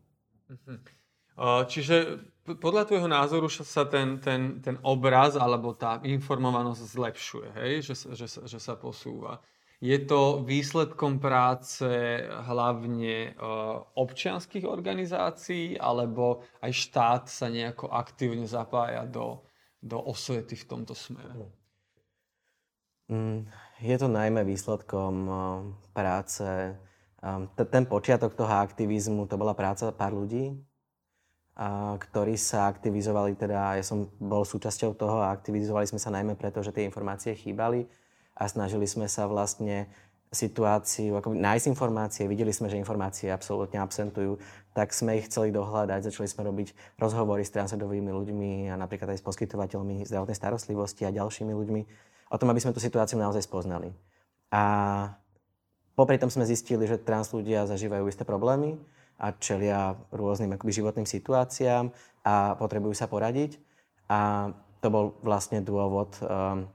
Uh-huh. 0.48 0.80
Čiže 1.40 2.28
podľa 2.42 2.90
tvojho 2.90 3.08
názoru 3.08 3.48
sa 3.48 3.86
ten, 3.86 4.18
ten, 4.18 4.60
ten 4.60 4.76
obraz 4.82 5.38
alebo 5.38 5.78
tá 5.78 6.02
informovanosť 6.02 6.82
zlepšuje, 6.82 7.50
hej? 7.62 7.74
Že, 7.86 7.96
že, 8.18 8.28
že 8.50 8.60
sa 8.60 8.74
posúva. 8.76 9.40
Je 9.82 9.98
to 9.98 10.46
výsledkom 10.46 11.18
práce 11.18 11.90
hlavne 12.22 13.34
občianských 13.98 14.70
organizácií 14.70 15.74
alebo 15.82 16.46
aj 16.62 16.70
štát 16.70 17.24
sa 17.26 17.50
nejako 17.50 17.90
aktívne 17.90 18.46
zapája 18.46 19.10
do, 19.10 19.42
do 19.82 19.98
osvety 19.98 20.54
v 20.54 20.68
tomto 20.70 20.94
smere? 20.94 21.50
Mm, 23.10 23.50
je 23.82 23.96
to 23.98 24.06
najmä 24.06 24.46
výsledkom 24.46 25.26
práce. 25.98 26.78
Ten 27.58 27.84
počiatok 27.90 28.38
toho 28.38 28.54
aktivizmu, 28.62 29.26
to 29.26 29.34
bola 29.34 29.58
práca 29.58 29.90
pár 29.90 30.14
ľudí, 30.14 30.62
ktorí 32.00 32.40
sa 32.40 32.72
aktivizovali, 32.72 33.36
teda 33.36 33.76
ja 33.76 33.84
som 33.84 34.08
bol 34.18 34.48
súčasťou 34.48 34.96
toho 34.96 35.20
a 35.22 35.36
aktivizovali 35.36 35.86
sme 35.86 36.00
sa 36.00 36.10
najmä 36.10 36.40
preto, 36.40 36.64
že 36.64 36.72
tie 36.72 36.88
informácie 36.88 37.36
chýbali 37.36 37.86
a 38.40 38.48
snažili 38.48 38.88
sme 38.88 39.06
sa 39.12 39.28
vlastne 39.28 39.92
situáciu, 40.32 41.20
ako 41.20 41.36
nájsť 41.36 41.68
informácie, 41.68 42.24
videli 42.24 42.56
sme, 42.56 42.72
že 42.72 42.80
informácie 42.80 43.28
absolútne 43.28 43.84
absentujú, 43.84 44.40
tak 44.72 44.96
sme 44.96 45.20
ich 45.20 45.28
chceli 45.28 45.52
dohľadať, 45.52 46.08
začali 46.08 46.28
sme 46.32 46.48
robiť 46.48 46.72
rozhovory 46.96 47.44
s 47.44 47.52
transrodovými 47.52 48.08
ľuďmi 48.08 48.52
a 48.72 48.80
napríklad 48.80 49.12
aj 49.12 49.20
s 49.20 49.28
poskytovateľmi 49.28 50.08
zdravotnej 50.08 50.40
starostlivosti 50.40 51.04
a 51.04 51.12
ďalšími 51.12 51.52
ľuďmi 51.52 51.82
o 52.32 52.40
tom, 52.40 52.48
aby 52.48 52.64
sme 52.64 52.72
tú 52.72 52.80
situáciu 52.80 53.20
naozaj 53.20 53.44
spoznali. 53.44 53.92
A 54.56 54.64
popri 56.00 56.16
tom 56.16 56.32
sme 56.32 56.48
zistili, 56.48 56.88
že 56.88 56.96
trans 56.96 57.28
ľudia 57.36 57.68
zažívajú 57.68 58.08
isté 58.08 58.24
problémy, 58.24 58.80
a 59.22 59.28
čelia 59.38 59.94
rôznym 60.10 60.58
akoby, 60.58 60.82
životným 60.82 61.06
situáciám 61.06 61.94
a 62.26 62.58
potrebujú 62.58 62.98
sa 62.98 63.06
poradiť. 63.06 63.62
A 64.10 64.50
to 64.82 64.90
bol 64.90 65.14
vlastne 65.22 65.62
dôvod, 65.62 66.18
um, 66.26 66.66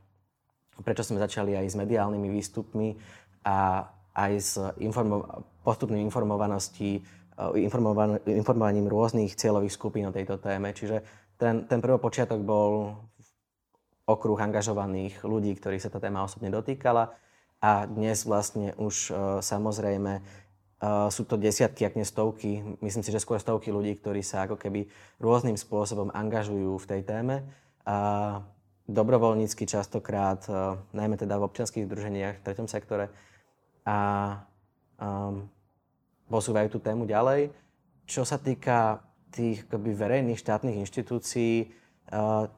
prečo 0.86 1.02
sme 1.02 1.18
začali 1.18 1.58
aj 1.58 1.66
s 1.66 1.76
mediálnymi 1.76 2.30
výstupmi 2.30 2.94
a 3.42 3.90
aj 4.14 4.32
s 4.38 4.56
informo- 4.78 5.26
postupným 5.66 6.06
informovaností, 6.06 7.02
uh, 7.34 7.50
informovan- 7.58 8.22
informovaním 8.30 8.86
rôznych 8.86 9.34
cieľových 9.34 9.74
skupín 9.74 10.06
o 10.06 10.14
tejto 10.14 10.38
téme. 10.38 10.70
Čiže 10.70 11.02
ten, 11.34 11.66
ten 11.66 11.82
prvý 11.82 11.98
počiatok 11.98 12.46
bol 12.46 12.94
okruh 14.06 14.38
angažovaných 14.38 15.26
ľudí, 15.26 15.58
ktorých 15.58 15.82
sa 15.82 15.90
tá 15.90 15.98
téma 15.98 16.22
osobne 16.22 16.54
dotýkala. 16.54 17.10
A 17.58 17.90
dnes 17.90 18.22
vlastne 18.22 18.70
už 18.78 19.10
uh, 19.10 19.42
samozrejme 19.42 20.45
Uh, 20.76 21.08
sú 21.08 21.24
to 21.24 21.40
desiatky, 21.40 21.88
ak 21.88 21.96
nie 21.96 22.04
stovky, 22.04 22.60
myslím 22.84 23.00
si, 23.00 23.08
že 23.08 23.24
skôr 23.24 23.40
stovky 23.40 23.72
ľudí, 23.72 23.96
ktorí 23.96 24.20
sa 24.20 24.44
ako 24.44 24.60
keby 24.60 24.84
rôznym 25.16 25.56
spôsobom 25.56 26.12
angažujú 26.12 26.76
v 26.76 26.88
tej 26.92 27.00
téme. 27.00 27.48
A 27.88 27.96
dobrovoľnícky 28.84 29.64
častokrát, 29.64 30.44
uh, 30.52 30.76
najmä 30.92 31.16
teda 31.16 31.40
v 31.40 31.48
občianských 31.48 31.88
združeniach 31.88 32.36
v 32.38 32.44
treťom 32.44 32.68
sektore, 32.68 33.08
a 33.88 33.98
um, 35.00 35.48
posúvajú 36.28 36.76
tú 36.76 36.78
tému 36.84 37.08
ďalej. 37.08 37.56
Čo 38.04 38.28
sa 38.28 38.36
týka 38.36 39.00
tých 39.32 39.64
akoby, 39.64 39.96
verejných 39.96 40.36
štátnych 40.36 40.76
inštitúcií, 40.84 41.72
uh, 42.12 42.52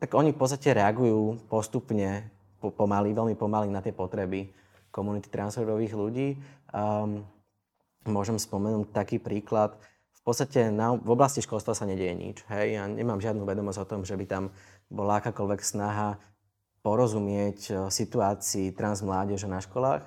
tak 0.00 0.10
oni 0.16 0.32
v 0.32 0.40
podstate 0.40 0.72
reagujú 0.72 1.36
postupne, 1.52 2.32
pomaly, 2.64 3.12
veľmi 3.12 3.36
pomaly 3.36 3.68
na 3.68 3.84
tie 3.84 3.92
potreby 3.92 4.56
komunity 4.96 5.28
transrodových 5.28 5.92
ľudí. 5.92 6.28
Um, 6.72 7.28
môžem 8.08 8.40
spomenúť 8.40 8.96
taký 8.96 9.20
príklad. 9.20 9.76
V 10.16 10.22
podstate 10.24 10.72
na, 10.72 10.96
v 10.96 11.10
oblasti 11.12 11.44
školstva 11.44 11.76
sa 11.76 11.84
nedieje 11.84 12.16
nič. 12.16 12.36
Hej? 12.48 12.80
Ja 12.80 12.88
nemám 12.88 13.20
žiadnu 13.20 13.44
vedomosť 13.44 13.84
o 13.84 13.86
tom, 13.86 14.00
že 14.08 14.16
by 14.16 14.24
tam 14.24 14.44
bola 14.88 15.20
akákoľvek 15.20 15.60
snaha 15.60 16.16
porozumieť 16.80 17.60
e, 17.68 17.72
situácii 17.92 18.72
transmládeže 18.72 19.46
na 19.46 19.60
školách. 19.60 20.02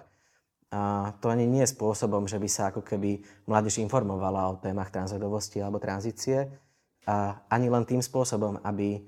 A 0.73 1.13
to 1.21 1.29
ani 1.29 1.45
nie 1.45 1.65
je 1.65 1.73
spôsobom, 1.73 2.25
že 2.25 2.41
by 2.41 2.49
sa 2.49 2.69
ako 2.69 2.85
keby 2.85 3.25
mládež 3.49 3.81
informovala 3.81 4.53
o 4.53 4.59
témach 4.61 4.93
transrodovosti 4.93 5.61
alebo 5.61 5.81
tranzície. 5.81 6.49
A 7.09 7.41
ani 7.49 7.73
len 7.73 7.89
tým 7.89 8.05
spôsobom, 8.05 8.61
aby 8.61 9.01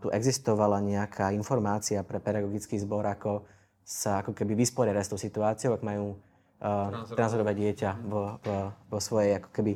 tu 0.00 0.08
existovala 0.08 0.80
nejaká 0.80 1.28
informácia 1.36 2.00
pre 2.00 2.24
pedagogický 2.24 2.80
zbor, 2.80 3.04
ako 3.04 3.44
sa 3.88 4.20
ako 4.20 4.36
keby 4.36 4.52
vysporiadať 4.52 5.00
s 5.00 5.12
tou 5.16 5.16
situáciou, 5.16 5.72
ak 5.72 5.80
majú 5.80 6.12
uh, 6.12 7.08
transrodové 7.16 7.56
dieťa 7.56 8.04
vo, 8.04 8.36
vo, 8.44 8.58
vo 8.92 8.98
svojej 9.00 9.40
ako 9.40 9.48
keby 9.48 9.72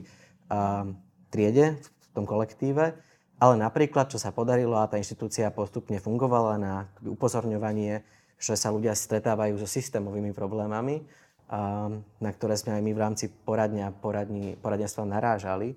uh, 0.52 0.84
triede, 1.32 1.80
v 1.80 2.06
tom 2.12 2.28
kolektíve. 2.28 2.92
Ale 3.40 3.54
napríklad, 3.56 4.12
čo 4.12 4.20
sa 4.20 4.28
podarilo 4.28 4.76
a 4.76 4.86
tá 4.86 5.00
inštitúcia 5.00 5.48
postupne 5.48 5.96
fungovala 5.96 6.60
na 6.60 6.74
upozorňovanie, 7.00 8.04
že 8.36 8.52
sa 8.52 8.68
ľudia 8.68 8.92
stretávajú 8.92 9.56
so 9.56 9.64
systémovými 9.64 10.36
problémami, 10.36 11.00
uh, 11.00 11.88
na 12.20 12.30
ktoré 12.36 12.60
sme 12.60 12.76
aj 12.76 12.82
my 12.84 12.92
v 12.92 13.00
rámci 13.00 13.24
poradňa, 13.32 13.96
poradní, 13.96 14.60
poradenstva 14.60 15.08
narážali, 15.08 15.72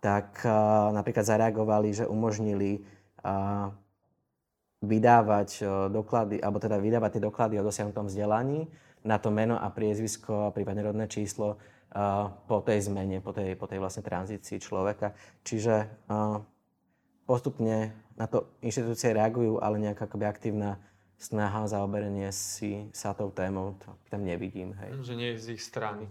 tak 0.00 0.40
uh, 0.40 0.88
napríklad 0.96 1.28
zareagovali, 1.28 2.00
že 2.00 2.08
umožnili 2.08 2.80
uh, 3.20 3.68
vydávať 4.78 5.50
e, 5.58 5.62
doklady, 5.90 6.36
alebo 6.38 6.62
teda 6.62 6.78
vydávať 6.78 7.18
tie 7.18 7.22
doklady 7.24 7.54
o 7.58 7.66
dosiahnutom 7.66 8.06
vzdelaní 8.06 8.70
na 9.06 9.18
to 9.18 9.30
meno 9.30 9.58
a 9.58 9.70
priezvisko 9.70 10.50
prípadne 10.54 10.82
rodné 10.82 11.06
číslo 11.06 11.54
uh, 11.54 12.28
po 12.50 12.58
tej 12.66 12.90
zmene, 12.90 13.22
po 13.22 13.30
tej, 13.30 13.54
po 13.54 13.70
tej 13.70 13.78
vlastne 13.78 14.02
tranzícii 14.02 14.58
človeka. 14.58 15.14
Čiže 15.46 15.86
uh, 16.10 16.42
postupne 17.22 17.94
na 18.18 18.26
to 18.26 18.50
inštitúcie 18.58 19.14
reagujú, 19.14 19.62
ale 19.62 19.78
nejaká 19.78 20.10
aktívna 20.26 20.82
snaha 21.18 21.66
zaoberenie 21.66 22.30
si 22.30 22.86
sa 22.94 23.10
tou 23.10 23.34
témou, 23.34 23.74
to 23.82 23.90
tam 24.06 24.22
nevidím. 24.22 24.72
Hej. 24.78 25.02
Že 25.02 25.14
nie 25.18 25.28
je 25.34 25.38
z 25.42 25.46
ich 25.58 25.62
strany. 25.62 26.06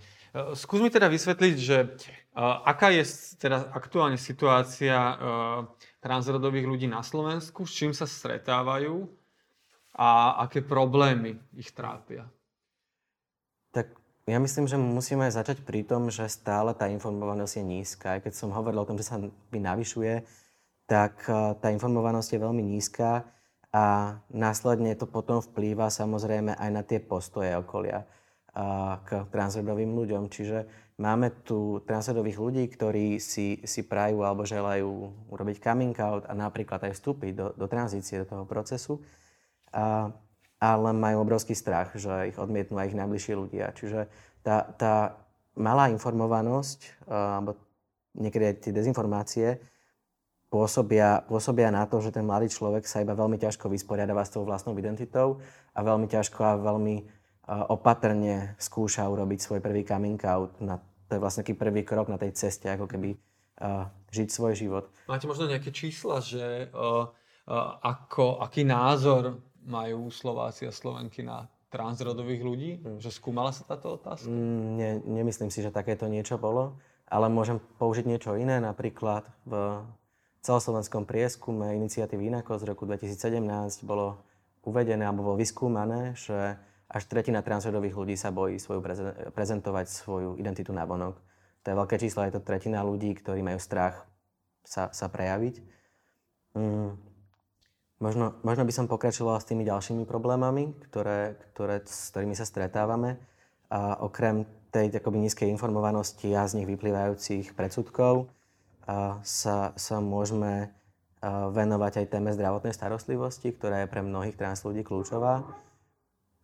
Skús 0.54 0.84
mi 0.84 0.92
teda 0.92 1.08
vysvetliť, 1.08 1.56
že 1.56 1.78
uh, 1.88 2.62
aká 2.68 2.92
je 2.92 3.08
teda 3.40 3.72
aktuálne 3.72 4.20
situácia 4.20 5.00
uh, 5.00 5.18
transrodových 6.04 6.68
ľudí 6.68 6.88
na 6.92 7.02
Slovensku, 7.02 7.64
s 7.64 7.74
čím 7.74 7.96
sa 7.96 8.04
stretávajú 8.04 9.08
a 9.98 10.38
aké 10.46 10.62
problémy 10.62 11.40
ich 11.58 11.74
trápia? 11.74 12.28
Tak 13.74 13.90
ja 14.28 14.38
myslím, 14.44 14.68
že 14.68 14.76
musíme 14.76 15.26
začať 15.32 15.64
pri 15.64 15.88
tom, 15.88 16.12
že 16.12 16.28
stále 16.28 16.76
tá 16.76 16.92
informovanosť 16.92 17.54
je 17.58 17.64
nízka. 17.64 18.06
Aj 18.20 18.22
keď 18.22 18.34
som 18.36 18.52
hovoril 18.52 18.84
o 18.84 18.88
tom, 18.88 19.00
že 19.00 19.08
sa 19.08 19.18
navyšuje, 19.50 20.22
tak 20.84 21.24
e, 21.28 21.56
tá 21.58 21.72
informovanosť 21.72 22.36
je 22.36 22.44
veľmi 22.44 22.60
nízka 22.60 23.24
a 23.77 23.81
následne 24.34 24.98
to 24.98 25.05
potom 25.05 25.38
vplýva 25.38 25.93
samozrejme 25.93 26.57
aj 26.57 26.69
na 26.74 26.81
tie 26.81 26.98
postoje 26.98 27.53
okolia 27.53 28.10
k 29.05 29.10
transrodovým 29.29 29.93
ľuďom. 29.93 30.34
Čiže 30.34 30.65
máme 30.98 31.46
tu 31.46 31.86
transrodových 31.86 32.41
ľudí, 32.41 32.63
ktorí 32.74 33.22
si, 33.22 33.62
si 33.62 33.86
prajú 33.86 34.25
alebo 34.25 34.50
želajú 34.50 34.89
urobiť 35.29 35.62
coming 35.62 35.93
out 36.01 36.25
a 36.25 36.34
napríklad 36.34 36.89
aj 36.89 36.98
vstúpiť 36.98 37.31
do, 37.38 37.48
do 37.53 37.65
tranzície, 37.69 38.25
do 38.25 38.25
toho 38.25 38.50
procesu. 38.50 38.98
A, 39.69 40.10
ale 40.57 40.89
majú 40.89 41.22
obrovský 41.22 41.53
strach, 41.53 41.93
že 41.93 42.34
ich 42.34 42.38
odmietnú 42.41 42.81
aj 42.81 42.89
ich 42.89 42.98
najbližší 42.98 43.38
ľudia. 43.38 43.77
Čiže 43.77 44.10
tá, 44.41 44.74
tá 44.74 45.22
malá 45.53 45.93
informovanosť, 45.93 47.05
alebo 47.05 47.62
niekedy 48.17 48.43
aj 48.50 48.55
tie 48.65 48.74
dezinformácie, 48.74 49.48
pôsobia, 50.48 51.24
pôsobia 51.27 51.70
na 51.72 51.84
to, 51.88 52.00
že 52.00 52.16
ten 52.16 52.24
mladý 52.24 52.48
človek 52.48 52.88
sa 52.88 53.04
iba 53.04 53.13
veľmi 53.13 53.36
ťažko 53.36 53.68
vysporiadáva 53.68 54.24
s 54.24 54.32
tou 54.32 54.48
vlastnou 54.48 54.75
identitou 54.80 55.44
a 55.75 55.80
veľmi 55.84 56.08
ťažko 56.08 56.39
a 56.44 56.60
veľmi 56.60 56.96
opatrne 57.48 58.60
skúša 58.60 59.08
urobiť 59.08 59.39
svoj 59.39 59.60
prvý 59.63 59.88
coming 59.88 60.20
out. 60.27 60.51
Na, 60.60 60.84
to 61.08 61.16
je 61.16 61.24
vlastne 61.24 61.48
taký 61.48 61.56
prvý 61.56 61.88
krok 61.88 62.12
na 62.12 62.20
tej 62.20 62.36
ceste, 62.36 62.68
ako 62.68 62.92
keby 62.92 63.16
žiť 64.12 64.27
svoj 64.27 64.54
život. 64.54 64.86
Máte 65.08 65.25
možno 65.25 65.48
nejaké 65.48 65.72
čísla, 65.72 66.20
že 66.22 66.70
uh, 66.75 67.08
uh, 67.08 67.80
ako, 67.82 68.44
aký 68.44 68.68
názor 68.68 69.39
majú 69.66 70.12
Slováci 70.12 70.68
a 70.68 70.75
Slovenky 70.75 71.24
na 71.24 71.48
transrodových 71.74 72.42
ľudí? 72.44 72.72
Hmm. 72.80 73.00
Že 73.00 73.10
skúmala 73.12 73.51
sa 73.51 73.66
táto 73.66 73.98
otázka? 73.98 74.30
Mm, 74.30 74.63
ne, 74.77 74.89
nemyslím 75.04 75.51
si, 75.51 75.63
že 75.66 75.74
takéto 75.74 76.08
niečo 76.08 76.38
bolo, 76.39 76.77
ale 77.08 77.27
môžem 77.32 77.60
použiť 77.80 78.06
niečo 78.06 78.36
iné. 78.36 78.60
Napríklad 78.60 79.27
v 79.48 79.84
celoslovenskom 80.48 81.04
prieskume 81.04 81.75
iniciatívy 81.75 82.32
Inako 82.32 82.56
z 82.56 82.72
roku 82.72 82.88
2017 82.88 83.84
bolo 83.84 84.24
uvedené 84.63 85.04
alebo 85.04 85.27
bolo 85.27 85.36
vyskúmané, 85.36 86.16
že 86.16 86.56
až 86.88 87.04
tretina 87.12 87.44
transrodových 87.44 88.00
ľudí 88.00 88.16
sa 88.16 88.32
bojí 88.32 88.56
svoju 88.56 88.80
prezentovať 89.36 89.92
svoju 89.92 90.39
identitu 90.39 90.72
na 90.72 90.88
vonok. 90.88 91.20
To 91.63 91.66
je 91.68 91.75
veľké 91.75 91.96
číslo, 92.00 92.24
je 92.24 92.39
to 92.39 92.48
tretina 92.48 92.80
ľudí, 92.80 93.12
ktorí 93.12 93.44
majú 93.44 93.60
strach 93.60 94.08
sa, 94.63 94.88
sa 94.96 95.12
prejaviť. 95.12 95.60
Mm. 96.56 96.96
Možno, 98.00 98.39
možno 98.46 98.63
by 98.63 98.72
som 98.72 98.88
pokračovala 98.88 99.44
s 99.44 99.50
tými 99.51 99.68
ďalšími 99.68 100.08
problémami, 100.08 100.80
ktoré, 100.88 101.36
ktoré, 101.51 101.84
s 101.84 102.13
ktorými 102.16 102.38
sa 102.39 102.48
stretávame. 102.48 103.20
A 103.68 104.00
okrem 104.00 104.48
tej 104.72 104.96
akoby, 104.96 105.27
nízkej 105.27 105.51
informovanosti 105.51 106.32
a 106.32 106.48
z 106.48 106.62
nich 106.62 106.70
vyplývajúcich 106.72 107.51
predsudkov 107.51 108.37
sa, 109.22 109.75
sa 109.75 109.98
môžeme 110.00 110.72
venovať 111.27 112.06
aj 112.06 112.08
téme 112.08 112.32
zdravotnej 112.32 112.72
starostlivosti, 112.72 113.51
ktorá 113.51 113.84
je 113.84 113.91
pre 113.91 114.00
mnohých 114.00 114.39
trans 114.39 114.63
ľudí 114.63 114.88
kľúčová. 114.88 115.44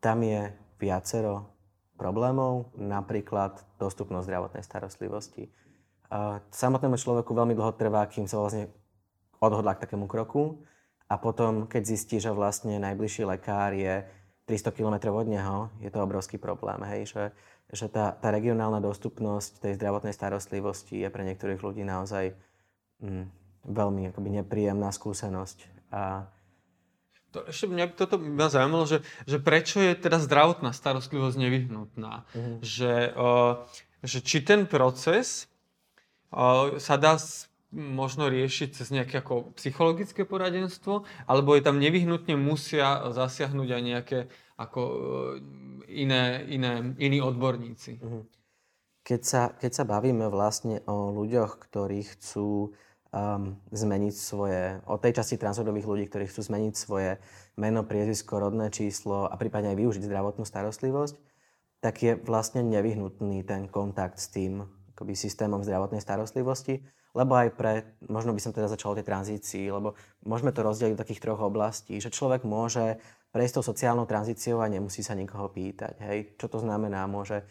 Tam 0.03 0.19
je 0.19 0.51
viacero 0.75 1.47
problémov, 1.95 2.73
napríklad 2.75 3.63
dostupnosť 3.79 4.27
zdravotnej 4.27 4.63
starostlivosti. 4.65 5.47
Samotnému 6.51 6.99
človeku 6.99 7.31
veľmi 7.31 7.55
dlho 7.55 7.73
trvá, 7.79 8.03
kým 8.11 8.27
sa 8.27 8.41
vlastne 8.43 8.67
odhodlá 9.39 9.79
k 9.79 9.87
takému 9.87 10.09
kroku 10.09 10.59
a 11.07 11.15
potom, 11.15 11.69
keď 11.69 11.81
zistí, 11.87 12.19
že 12.19 12.35
vlastne 12.35 12.75
najbližší 12.81 13.23
lekár 13.23 13.71
je 13.71 14.03
300 14.49 14.75
km 14.75 15.15
od 15.15 15.27
neho, 15.31 15.71
je 15.79 15.87
to 15.87 16.03
obrovský 16.03 16.35
problém, 16.35 16.81
hej, 16.91 17.15
že, 17.15 17.23
že 17.73 17.89
tá, 17.89 18.13
tá 18.13 18.29
regionálna 18.29 18.77
dostupnosť 18.77 19.65
tej 19.65 19.73
zdravotnej 19.81 20.13
starostlivosti 20.13 21.01
je 21.01 21.09
pre 21.09 21.25
niektorých 21.25 21.57
ľudí 21.57 21.81
naozaj 21.81 22.37
mm, 23.01 23.25
veľmi 23.65 24.13
akoby 24.13 24.29
nepríjemná 24.39 24.93
skúsenosť. 24.93 25.89
A... 25.89 26.29
To, 27.33 27.49
ešte 27.49 27.65
mňa 27.65 27.89
by 27.89 27.93
toto 27.97 28.21
ma 28.21 28.45
zaujímalo, 28.45 28.85
že, 28.85 29.01
že 29.25 29.41
prečo 29.41 29.81
je 29.81 29.97
teda 29.97 30.21
zdravotná 30.21 30.69
starostlivosť 30.69 31.33
nevyhnutná. 31.33 32.29
Mm-hmm. 32.29 32.57
Že, 32.61 32.93
uh, 33.17 33.65
že 34.05 34.21
či 34.21 34.45
ten 34.45 34.69
proces 34.69 35.49
uh, 36.29 36.77
sa 36.77 37.01
dá 37.01 37.17
možno 37.73 38.29
riešiť 38.29 38.69
cez 38.69 38.93
nejaké 38.93 39.25
ako 39.25 39.57
psychologické 39.57 40.29
poradenstvo, 40.29 41.09
alebo 41.25 41.57
je 41.57 41.65
tam 41.65 41.81
nevyhnutne 41.81 42.37
musia 42.37 43.09
zasiahnuť 43.09 43.69
aj 43.73 43.81
nejaké 43.81 44.19
ako 44.57 44.81
iné, 45.89 46.45
iné, 46.49 46.93
iní 46.97 47.19
odborníci. 47.21 47.99
Mhm. 48.01 48.21
Keď 49.03 49.21
sa, 49.21 49.51
keď 49.51 49.71
sa 49.75 49.83
bavíme 49.83 50.31
vlastne 50.31 50.79
o 50.87 51.11
ľuďoch, 51.11 51.59
ktorí 51.59 52.07
chcú 52.07 52.71
um, 53.13 53.59
zmeniť 53.75 54.15
svoje, 54.15 54.79
o 54.87 54.95
tej 54.95 55.19
časti 55.19 55.35
transrodových 55.35 55.83
ľudí, 55.83 56.03
ktorí 56.07 56.31
chcú 56.31 56.39
zmeniť 56.39 56.73
svoje 56.73 57.19
meno, 57.59 57.83
priezvisko, 57.83 58.39
rodné 58.39 58.71
číslo 58.71 59.27
a 59.27 59.35
prípadne 59.35 59.75
aj 59.75 59.79
využiť 59.83 60.07
zdravotnú 60.07 60.47
starostlivosť, 60.47 61.15
tak 61.83 61.99
je 61.99 62.15
vlastne 62.15 62.63
nevyhnutný 62.63 63.43
ten 63.43 63.67
kontakt 63.67 64.23
s 64.23 64.31
tým 64.31 64.63
akoby, 64.95 65.19
systémom 65.19 65.67
zdravotnej 65.67 65.99
starostlivosti, 65.99 66.79
lebo 67.13 67.35
aj 67.37 67.59
pre, 67.59 67.73
možno 68.09 68.33
by 68.33 68.41
som 68.41 68.55
teda 68.55 68.71
začal 68.71 68.95
o 68.95 68.97
tej 68.97 69.05
tranzícii, 69.05 69.67
lebo 69.69 69.99
môžeme 70.25 70.55
to 70.55 70.65
rozdeliť 70.65 70.95
do 70.97 71.01
takých 71.03 71.21
troch 71.21 71.43
oblastí, 71.43 71.99
že 71.99 72.07
človek 72.09 72.47
môže 72.47 73.03
prejsť 73.33 73.53
tou 73.59 73.65
sociálnou 73.65 74.05
tranzíciou 74.05 74.61
a 74.61 74.69
nemusí 74.69 75.01
sa 75.01 75.17
nikoho 75.17 75.49
pýtať. 75.49 75.97
Hej? 76.05 76.37
Čo 76.37 76.47
to 76.53 76.57
znamená? 76.61 77.09
Môže 77.09 77.43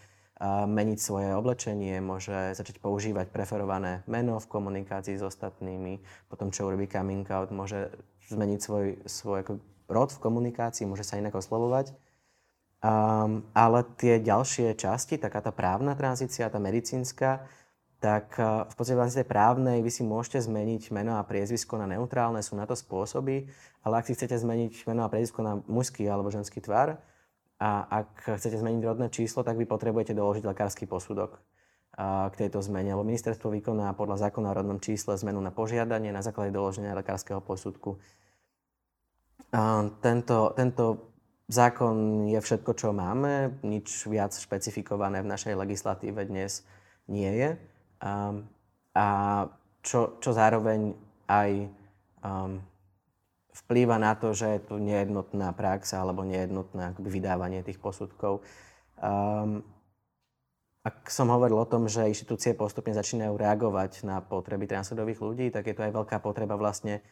meniť 0.66 0.99
svoje 0.99 1.31
oblečenie, 1.38 2.03
môže 2.03 2.35
začať 2.59 2.83
používať 2.83 3.31
preferované 3.31 4.03
meno 4.11 4.42
v 4.42 4.51
komunikácii 4.51 5.14
s 5.14 5.23
ostatnými, 5.23 6.03
potom 6.27 6.51
čo 6.51 6.66
urobí 6.66 6.90
coming 6.90 7.23
out, 7.31 7.55
môže 7.55 7.95
zmeniť 8.27 8.59
svoj, 8.59 8.87
svoj 9.07 9.38
ako 9.47 9.53
rod 9.87 10.11
v 10.11 10.23
komunikácii, 10.23 10.88
môže 10.88 11.07
sa 11.07 11.21
inak 11.21 11.38
oslovovať. 11.38 11.95
Um, 12.83 13.47
ale 13.55 13.87
tie 13.95 14.18
ďalšie 14.18 14.75
časti, 14.75 15.14
taká 15.14 15.38
tá 15.38 15.55
právna 15.55 15.95
tranzícia, 15.95 16.51
tá 16.51 16.59
medicínska, 16.59 17.47
tak 18.03 18.35
v 18.35 18.75
podstate 18.75 18.99
v 18.99 19.14
tej 19.14 19.29
právnej 19.31 19.79
vy 19.79 19.87
si 19.95 20.03
môžete 20.03 20.42
zmeniť 20.42 20.90
meno 20.90 21.14
a 21.14 21.23
priezvisko 21.23 21.79
na 21.79 21.87
neutrálne, 21.87 22.42
sú 22.42 22.59
na 22.59 22.66
to 22.66 22.75
spôsoby, 22.75 23.47
ale 23.83 23.95
ak 23.99 24.07
si 24.07 24.14
chcete 24.14 24.38
zmeniť 24.38 24.87
meno 24.87 25.03
a 25.05 25.11
priezvisko 25.11 25.42
na 25.42 25.59
mužský 25.66 26.07
alebo 26.07 26.31
ženský 26.31 26.62
tvar, 26.62 27.03
a 27.62 27.87
ak 27.87 28.42
chcete 28.42 28.59
zmeniť 28.59 28.83
rodné 28.83 29.07
číslo, 29.07 29.47
tak 29.47 29.55
vy 29.55 29.71
potrebujete 29.71 30.18
doložiť 30.18 30.42
lekársky 30.51 30.83
posudok 30.90 31.38
k 32.33 32.35
tejto 32.35 32.59
zmene. 32.59 32.90
Lebo 32.90 33.07
ministerstvo 33.07 33.55
vykoná 33.55 33.95
podľa 33.95 34.27
zákona 34.27 34.51
o 34.51 34.57
rodnom 34.59 34.83
čísle 34.83 35.14
zmenu 35.23 35.38
na 35.38 35.55
požiadanie 35.55 36.11
na 36.11 36.27
základe 36.27 36.51
doloženia 36.51 36.99
lekárskeho 36.99 37.38
posudku. 37.38 38.03
Tento, 40.03 40.38
tento 40.59 40.85
zákon 41.47 42.27
je 42.27 42.40
všetko, 42.42 42.73
čo 42.75 42.90
máme. 42.90 43.62
Nič 43.62 44.11
viac 44.11 44.35
špecifikované 44.35 45.23
v 45.23 45.31
našej 45.31 45.55
legislatíve 45.55 46.27
dnes 46.27 46.66
nie 47.07 47.31
je. 47.31 47.51
A 48.99 49.07
čo, 49.87 50.18
čo 50.18 50.31
zároveň 50.35 50.99
aj 51.31 51.71
um, 52.27 52.59
vplýva 53.53 54.01
na 54.01 54.17
to, 54.17 54.33
že 54.33 54.59
je 54.59 54.61
tu 54.73 54.75
nejednotná 54.81 55.53
prax 55.53 55.93
alebo 55.93 56.25
nejednotné 56.25 56.97
vydávanie 56.97 57.61
tých 57.61 57.77
posudkov. 57.77 58.41
Um, 58.97 59.61
ak 60.83 61.07
som 61.15 61.31
hovoril 61.31 61.55
o 61.55 61.69
tom, 61.69 61.87
že 61.87 62.11
inštitúcie 62.11 62.59
postupne 62.59 62.91
začínajú 62.91 63.38
reagovať 63.38 64.03
na 64.03 64.19
potreby 64.19 64.67
transrodových 64.67 65.23
ľudí, 65.23 65.47
tak 65.55 65.71
je 65.71 65.77
to 65.79 65.85
aj 65.87 65.95
veľká 65.95 66.19
potreba 66.19 66.59
vlastne 66.59 67.05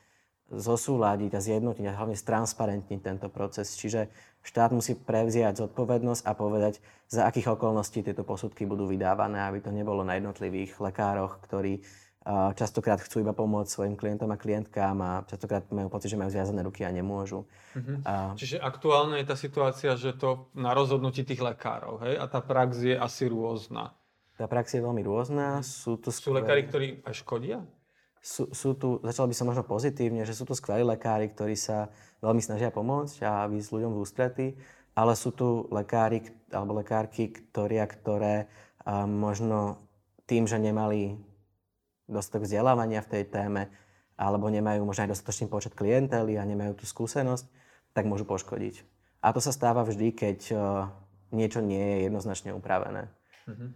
zosúľadiť 0.50 1.30
a 1.30 1.40
zjednotiť 1.40 1.84
a 1.86 1.94
hlavne 1.94 2.18
stransparentniť 2.18 2.98
tento 2.98 3.30
proces. 3.30 3.70
Čiže 3.78 4.10
štát 4.42 4.74
musí 4.74 4.98
prevziať 4.98 5.62
zodpovednosť 5.62 6.26
a 6.26 6.32
povedať, 6.34 6.82
za 7.06 7.30
akých 7.30 7.54
okolností 7.54 8.02
tieto 8.02 8.26
posudky 8.26 8.66
budú 8.66 8.90
vydávané, 8.90 9.46
aby 9.46 9.62
to 9.62 9.70
nebolo 9.70 10.02
na 10.02 10.18
jednotlivých 10.18 10.82
lekároch, 10.82 11.38
ktorí 11.46 11.86
častokrát 12.28 13.00
chcú 13.00 13.24
iba 13.24 13.32
pomôcť 13.32 13.70
svojim 13.72 13.96
klientom 13.96 14.28
a 14.28 14.36
klientkám 14.36 14.96
a 15.00 15.24
častokrát 15.24 15.64
majú 15.72 15.88
pocit, 15.88 16.12
že 16.12 16.20
majú 16.20 16.28
zviazané 16.28 16.60
ruky 16.60 16.84
a 16.84 16.92
nemôžu. 16.92 17.48
Uh-huh. 17.48 17.96
A... 18.04 18.36
Čiže 18.36 18.60
aktuálne 18.60 19.16
je 19.24 19.26
tá 19.26 19.36
situácia, 19.40 19.96
že 19.96 20.12
to 20.12 20.52
na 20.52 20.76
rozhodnutí 20.76 21.24
tých 21.24 21.40
lekárov, 21.40 22.04
hej? 22.04 22.20
A 22.20 22.28
tá 22.28 22.44
prax 22.44 22.76
je 22.84 22.92
asi 22.92 23.24
rôzna. 23.24 23.96
Tá 24.36 24.44
prax 24.44 24.76
je 24.76 24.84
veľmi 24.84 25.00
rôzna. 25.00 25.64
Sú, 25.64 25.96
tu 25.96 26.12
sú 26.12 26.28
skvelé... 26.28 26.44
lekári, 26.44 26.62
ktorí 26.68 26.86
aj 27.08 27.14
škodia? 27.24 27.58
Sú, 28.20 28.52
sú 28.52 28.76
tu, 28.76 29.00
začal 29.00 29.24
by 29.24 29.34
som 29.36 29.48
možno 29.48 29.64
pozitívne, 29.64 30.28
že 30.28 30.36
sú 30.36 30.44
tu 30.44 30.52
skvelí 30.52 30.84
lekári, 30.84 31.32
ktorí 31.32 31.56
sa 31.56 31.88
veľmi 32.20 32.44
snažia 32.44 32.68
pomôcť 32.68 33.24
a 33.24 33.48
s 33.48 33.72
ľuďom 33.72 33.96
v 33.96 34.00
ústretí, 34.04 34.46
ale 34.92 35.16
sú 35.16 35.32
tu 35.32 35.64
lekári 35.72 36.20
alebo 36.52 36.76
lekárky, 36.76 37.32
ktorí, 37.32 37.80
ktoré 37.80 38.44
a 38.84 39.08
možno 39.08 39.80
tým, 40.28 40.44
že 40.48 40.56
nemali 40.56 41.29
dostatok 42.10 42.44
vzdelávania 42.44 43.00
v 43.06 43.10
tej 43.16 43.24
téme, 43.30 43.70
alebo 44.20 44.52
nemajú 44.52 44.84
možno 44.84 45.08
aj 45.08 45.16
dostatočný 45.16 45.48
počet 45.48 45.72
klientely 45.72 46.36
a 46.36 46.44
nemajú 46.44 46.76
tú 46.76 46.84
skúsenosť, 46.84 47.48
tak 47.96 48.04
môžu 48.04 48.28
poškodiť. 48.28 48.84
A 49.24 49.32
to 49.32 49.40
sa 49.40 49.54
stáva 49.54 49.86
vždy, 49.86 50.12
keď 50.12 50.38
uh, 50.52 50.60
niečo 51.32 51.64
nie 51.64 51.80
je 51.80 51.98
jednoznačne 52.10 52.52
upravené. 52.52 53.08
Mm-hmm. 53.48 53.70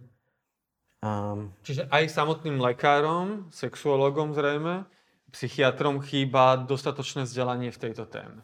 Um, 1.05 1.53
Čiže 1.61 1.85
aj 1.89 2.09
samotným 2.09 2.57
lekárom, 2.57 3.49
sexuologom 3.53 4.33
zrejme, 4.33 4.89
psychiatrom 5.29 6.01
chýba 6.01 6.57
dostatočné 6.65 7.29
vzdelanie 7.29 7.69
v 7.69 7.81
tejto 7.81 8.09
téme. 8.09 8.41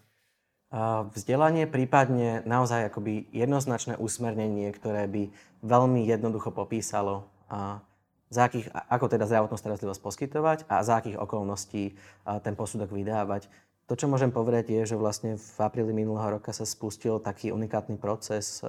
Uh, 0.72 1.10
vzdelanie, 1.12 1.68
prípadne 1.68 2.48
naozaj 2.48 2.88
akoby 2.94 3.28
jednoznačné 3.36 4.00
usmernenie, 4.00 4.72
ktoré 4.72 5.04
by 5.10 5.28
veľmi 5.66 6.08
jednoducho 6.08 6.54
popísalo 6.54 7.28
uh, 7.52 7.82
za 8.32 8.48
akých, 8.48 8.72
ako 8.72 9.12
teda 9.12 9.28
zdravotnú 9.28 9.60
starostlivosť 9.60 10.02
poskytovať 10.02 10.60
a 10.72 10.80
za 10.88 11.04
akých 11.04 11.20
okolností 11.20 12.00
ten 12.42 12.56
posudok 12.56 12.96
vydávať. 12.96 13.52
To, 13.92 14.00
čo 14.00 14.08
môžem 14.08 14.32
povedať, 14.32 14.72
je, 14.72 14.96
že 14.96 14.96
vlastne 14.96 15.36
v 15.36 15.58
apríli 15.60 15.92
minulého 15.92 16.40
roka 16.40 16.56
sa 16.56 16.64
spustil 16.64 17.20
taký 17.20 17.52
unikátny 17.52 18.00
proces 18.00 18.64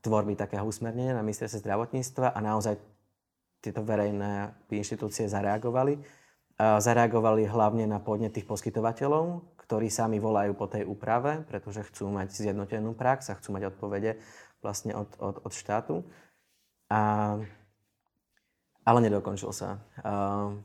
tvorby 0.00 0.38
takého 0.38 0.62
usmernenia 0.62 1.18
na 1.18 1.26
ministerstve 1.26 1.66
zdravotníctva 1.66 2.30
a 2.30 2.38
naozaj 2.38 2.78
tieto 3.58 3.82
verejné 3.82 4.54
inštitúcie 4.70 5.26
zareagovali. 5.26 5.98
Zareagovali 6.56 7.50
hlavne 7.50 7.90
na 7.90 7.98
podnet 7.98 8.32
tých 8.32 8.46
poskytovateľov, 8.46 9.42
ktorí 9.66 9.90
sami 9.90 10.22
volajú 10.22 10.54
po 10.54 10.70
tej 10.70 10.86
úprave, 10.86 11.42
pretože 11.50 11.90
chcú 11.90 12.08
mať 12.08 12.32
zjednotenú 12.32 12.94
prax 12.94 13.34
a 13.34 13.36
chcú 13.36 13.58
mať 13.58 13.74
odpovede 13.74 14.16
vlastne 14.62 14.94
od, 14.94 15.10
od, 15.18 15.42
od 15.42 15.52
štátu. 15.52 16.06
A 16.86 17.34
ale 18.84 18.98
nedokončil 19.04 19.50
sa. 19.52 19.80
Uh, 20.00 20.56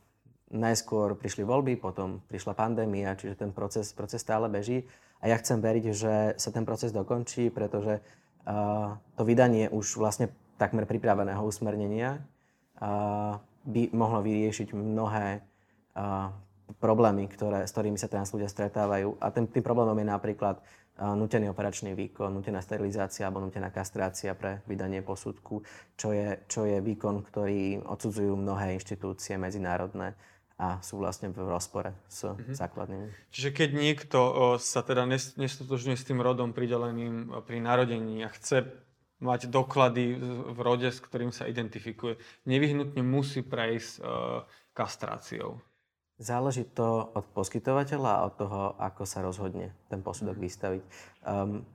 najskôr 0.53 1.17
prišli 1.17 1.43
voľby, 1.43 1.75
potom 1.75 2.21
prišla 2.29 2.55
pandémia, 2.55 3.17
čiže 3.17 3.39
ten 3.39 3.51
proces, 3.51 3.91
proces 3.91 4.21
stále 4.21 4.47
beží. 4.47 4.85
A 5.19 5.31
ja 5.31 5.35
chcem 5.41 5.59
veriť, 5.59 5.85
že 5.91 6.13
sa 6.37 6.49
ten 6.53 6.63
proces 6.63 6.93
dokončí, 6.93 7.49
pretože 7.49 7.99
uh, 7.99 8.95
to 9.17 9.23
vydanie 9.25 9.67
už 9.71 9.97
vlastne 9.99 10.31
takmer 10.55 10.87
pripraveného 10.87 11.43
usmernenia 11.43 12.23
uh, 12.79 13.41
by 13.65 13.89
mohlo 13.91 14.21
vyriešiť 14.21 14.77
mnohé 14.77 15.41
problémy, 16.77 17.25
ktoré, 17.29 17.65
s 17.65 17.71
ktorými 17.73 17.97
sa 17.97 18.11
trans 18.11 18.29
ľudia 18.29 18.49
stretávajú. 18.49 19.17
A 19.21 19.31
tým, 19.31 19.47
tým 19.47 19.63
problémom 19.63 19.95
je 19.95 20.07
napríklad 20.07 20.59
nutený 20.95 21.51
operačný 21.51 21.91
výkon, 21.91 22.31
nutená 22.31 22.63
sterilizácia 22.63 23.27
alebo 23.27 23.43
nutená 23.43 23.67
kastrácia 23.67 24.31
pre 24.31 24.63
vydanie 24.63 25.03
posudku, 25.03 25.59
čo 25.99 26.15
je, 26.15 26.39
čo 26.47 26.63
je 26.63 26.79
výkon, 26.79 27.19
ktorý 27.19 27.83
odsudzujú 27.83 28.39
mnohé 28.39 28.79
inštitúcie 28.79 29.35
medzinárodné 29.35 30.15
a 30.55 30.79
sú 30.79 31.03
vlastne 31.03 31.35
v 31.35 31.43
rozpore 31.51 31.91
s 32.07 32.23
mm-hmm. 32.23 32.55
základnými. 32.55 33.07
Čiže 33.27 33.49
keď 33.51 33.69
niekto 33.75 34.19
o, 34.23 34.31
sa 34.55 34.87
teda 34.87 35.03
nestotožňuje 35.35 35.97
s 35.99 36.07
tým 36.07 36.23
rodom 36.23 36.55
prideleným 36.55 37.43
pri 37.43 37.59
narodení 37.59 38.23
a 38.23 38.31
chce 38.31 38.63
mať 39.19 39.51
doklady 39.51 40.15
v 40.55 40.59
rode, 40.59 40.87
s 40.87 41.03
ktorým 41.03 41.35
sa 41.35 41.47
identifikuje, 41.47 42.19
nevyhnutne 42.47 43.03
musí 43.03 43.43
prejsť 43.43 44.03
kastráciou. 44.75 45.59
Záleží 46.15 46.63
to 46.71 47.11
od 47.11 47.27
poskytovateľa 47.35 48.11
a 48.15 48.25
od 48.31 48.33
toho, 48.39 48.61
ako 48.79 49.03
sa 49.03 49.19
rozhodne 49.19 49.75
ten 49.91 49.99
posudok 49.99 50.39
mm-hmm. 50.39 50.47
vystaviť. 50.47 50.83
Um, 51.27 51.67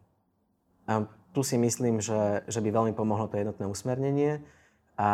a 0.89 1.05
tu 1.37 1.45
si 1.45 1.61
myslím, 1.61 2.01
že, 2.01 2.43
že 2.49 2.65
by 2.65 2.73
veľmi 2.73 2.93
pomohlo 2.97 3.29
to 3.29 3.37
jednotné 3.37 3.69
usmernenie 3.69 4.41
a 4.97 5.11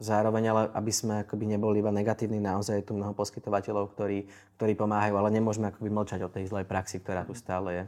zároveň, 0.00 0.44
ale 0.52 0.62
aby 0.72 0.92
sme 0.92 1.24
akoby 1.24 1.56
neboli 1.56 1.80
iba 1.80 1.92
negatívni, 1.92 2.40
naozaj 2.40 2.80
je 2.80 2.86
tu 2.88 2.92
mnoho 2.96 3.16
poskytovateľov, 3.16 3.92
ktorí, 3.96 4.28
ktorí 4.60 4.72
pomáhajú, 4.76 5.14
ale 5.16 5.36
nemôžeme 5.36 5.68
akoby 5.68 5.88
mlčať 5.88 6.20
o 6.24 6.32
tej 6.32 6.48
zlej 6.48 6.68
praxi, 6.68 7.00
ktorá 7.00 7.24
tu 7.24 7.32
stále 7.32 7.68
je. 7.72 7.84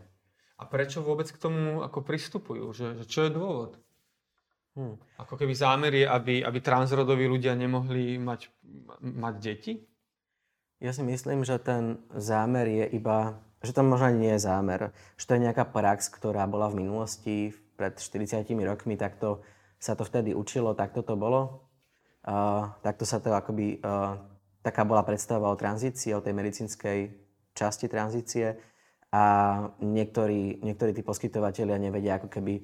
A 0.59 0.65
prečo 0.65 1.05
vôbec 1.05 1.29
k 1.29 1.39
tomu 1.39 1.85
ako 1.85 2.01
pristupujú? 2.01 2.73
Že, 2.73 2.87
že 3.03 3.05
čo 3.05 3.21
je 3.29 3.31
dôvod? 3.31 3.79
Hmm. 4.79 4.95
Ako 5.19 5.35
keby 5.35 5.53
zámer 5.59 5.93
je, 5.95 6.07
aby, 6.07 6.47
aby 6.47 6.59
transrodoví 6.63 7.27
ľudia 7.27 7.59
nemohli 7.59 8.15
mať, 8.17 8.49
mať 9.03 9.35
deti? 9.43 9.73
Ja 10.79 10.95
si 10.95 11.03
myslím, 11.03 11.43
že 11.43 11.59
ten 11.59 11.99
zámer 12.15 12.71
je 12.71 12.87
iba, 12.95 13.43
že 13.67 13.75
to 13.75 13.83
možno 13.83 14.15
nie 14.15 14.31
je 14.39 14.47
zámer, 14.47 14.95
že 15.19 15.27
to 15.27 15.35
je 15.35 15.45
nejaká 15.51 15.67
prax, 15.67 16.07
ktorá 16.07 16.47
bola 16.47 16.71
v 16.71 16.87
minulosti, 16.87 17.51
pred 17.75 17.95
40 17.99 18.47
rokmi, 18.63 18.95
tak 18.99 19.19
to, 19.19 19.43
sa 19.79 19.99
to 19.99 20.03
vtedy 20.03 20.35
učilo, 20.35 20.79
takto 20.79 21.07
to 21.07 21.15
bolo. 21.15 21.67
Uh, 22.27 22.75
takto 22.83 23.07
sa 23.07 23.23
to 23.23 23.31
akoby, 23.31 23.79
uh, 23.83 24.19
taká 24.63 24.83
bola 24.83 25.07
predstava 25.07 25.51
o 25.51 25.59
tranzícii, 25.59 26.15
o 26.15 26.23
tej 26.23 26.35
medicínskej 26.35 26.99
časti 27.55 27.87
tranzície 27.87 28.59
a 29.11 29.23
niektorí, 29.83 30.63
niektorí 30.63 30.95
tí 30.95 31.03
poskytovateľia 31.03 31.79
nevedia 31.79 32.23
ako 32.23 32.31
keby 32.31 32.63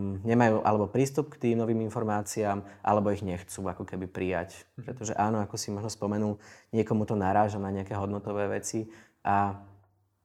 nemajú 0.00 0.62
alebo 0.62 0.90
prístup 0.90 1.34
k 1.34 1.50
tým 1.50 1.60
novým 1.60 1.80
informáciám, 1.86 2.62
alebo 2.82 3.10
ich 3.14 3.22
nechcú 3.22 3.64
ako 3.66 3.86
keby 3.86 4.06
prijať. 4.10 4.66
Mhm. 4.78 4.84
Pretože 4.84 5.12
áno, 5.14 5.40
ako 5.40 5.56
si 5.58 5.70
možno 5.70 5.90
spomenul, 5.90 6.38
niekomu 6.74 7.06
to 7.06 7.14
naráža 7.14 7.62
na 7.62 7.70
nejaké 7.70 7.94
hodnotové 7.94 8.46
veci 8.50 8.90
a 9.24 9.58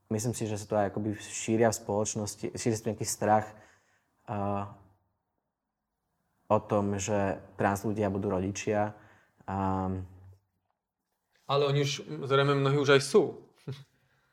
myslím 0.10 0.34
si, 0.34 0.50
že 0.50 0.58
sa 0.58 0.66
to 0.66 0.76
aj 0.76 0.90
akoby 0.92 1.16
šíria 1.18 1.70
v 1.70 1.80
spoločnosti, 1.80 2.46
šíria 2.58 2.78
sa 2.78 2.90
nejaký 2.90 3.06
strach 3.06 3.46
uh, 4.26 4.66
o 6.50 6.60
tom, 6.60 6.98
že 6.98 7.38
trans 7.56 7.86
ľudia 7.86 8.10
budú 8.10 8.34
rodičia. 8.34 8.98
Um, 9.46 10.02
ale 11.50 11.66
oni 11.66 11.82
už, 11.82 12.06
zrejme 12.26 12.58
mnohí 12.58 12.78
už 12.78 12.98
aj 12.98 13.02
sú. 13.06 13.38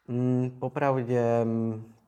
Mm, 0.07 0.63
popravde 0.63 1.19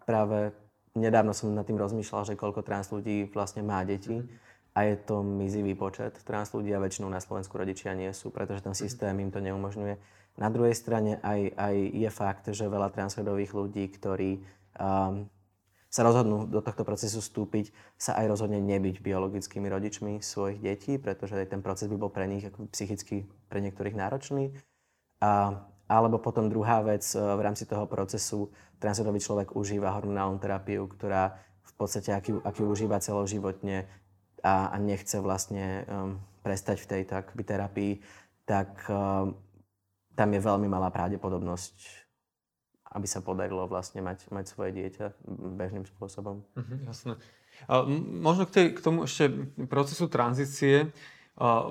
práve 0.06 0.54
nedávno 0.96 1.36
som 1.36 1.52
nad 1.52 1.66
tým 1.66 1.76
rozmýšľal, 1.80 2.32
že 2.32 2.38
koľko 2.38 2.64
trans 2.64 2.88
ľudí 2.88 3.28
vlastne 3.32 3.64
má 3.66 3.84
deti 3.84 4.24
a 4.72 4.86
je 4.86 4.94
to 4.96 5.26
mizivý 5.26 5.74
počet. 5.74 6.14
Trans 6.22 6.54
ľudí 6.54 6.70
a 6.70 6.78
väčšinou 6.78 7.10
na 7.10 7.18
Slovensku 7.18 7.58
rodičia 7.58 7.98
nie 7.98 8.14
sú, 8.14 8.30
pretože 8.30 8.62
ten 8.62 8.76
systém 8.78 9.18
im 9.18 9.34
to 9.34 9.42
neumožňuje. 9.42 9.98
Na 10.38 10.48
druhej 10.54 10.78
strane 10.78 11.18
aj, 11.18 11.50
aj 11.58 11.74
je 11.98 12.10
fakt, 12.14 12.46
že 12.54 12.70
veľa 12.70 12.94
transrodových 12.94 13.52
ľudí, 13.58 13.84
ktorí 13.90 14.38
um, 14.78 15.26
sa 15.90 16.04
rozhodnú 16.04 16.46
do 16.46 16.60
tohto 16.62 16.86
procesu 16.86 17.18
vstúpiť, 17.18 17.74
sa 17.98 18.14
aj 18.22 18.38
rozhodne 18.38 18.60
nebyť 18.60 19.02
biologickými 19.02 19.66
rodičmi 19.66 20.12
svojich 20.22 20.62
detí, 20.62 20.94
pretože 21.00 21.42
ten 21.48 21.58
proces 21.58 21.90
by 21.90 21.96
bol 21.98 22.12
pre 22.12 22.28
nich 22.30 22.46
ako 22.46 22.70
psychicky 22.70 23.26
pre 23.50 23.58
niektorých 23.58 23.98
náročný. 23.98 24.54
A, 25.18 25.64
alebo 25.88 26.20
potom 26.20 26.52
druhá 26.52 26.84
vec, 26.84 27.02
v 27.16 27.40
rámci 27.40 27.64
toho 27.64 27.88
procesu 27.88 28.52
transrodový 28.76 29.18
človek 29.18 29.56
užíva 29.56 29.96
hormonálnu 29.96 30.36
terapiu, 30.38 30.84
ktorá 30.86 31.34
v 31.64 31.72
podstate, 31.74 32.12
aký, 32.12 32.36
aký 32.44 32.62
užíva 32.62 33.00
celoživotne 33.00 33.88
a, 34.44 34.70
a 34.70 34.76
nechce 34.78 35.18
vlastne 35.18 35.88
um, 35.88 36.20
prestať 36.44 36.84
v 36.84 36.90
tejto 36.96 37.12
akoby, 37.24 37.42
terapii, 37.42 37.92
tak 38.46 38.86
um, 38.86 39.34
tam 40.14 40.28
je 40.34 40.40
veľmi 40.40 40.68
malá 40.70 40.92
pravdepodobnosť, 40.92 41.76
aby 42.94 43.06
sa 43.06 43.20
podarilo 43.20 43.66
vlastne 43.66 44.00
mať, 44.00 44.30
mať 44.30 44.44
svoje 44.48 44.76
dieťa 44.78 45.06
bežným 45.58 45.84
spôsobom. 45.88 46.44
Mhm, 46.56 46.76
jasné. 46.86 47.14
A 47.66 47.82
možno 48.22 48.46
k, 48.46 48.54
tej, 48.54 48.66
k 48.78 48.80
tomu 48.84 49.02
ešte 49.02 49.30
procesu 49.66 50.06
tranzície. 50.06 50.86
A 50.86 51.17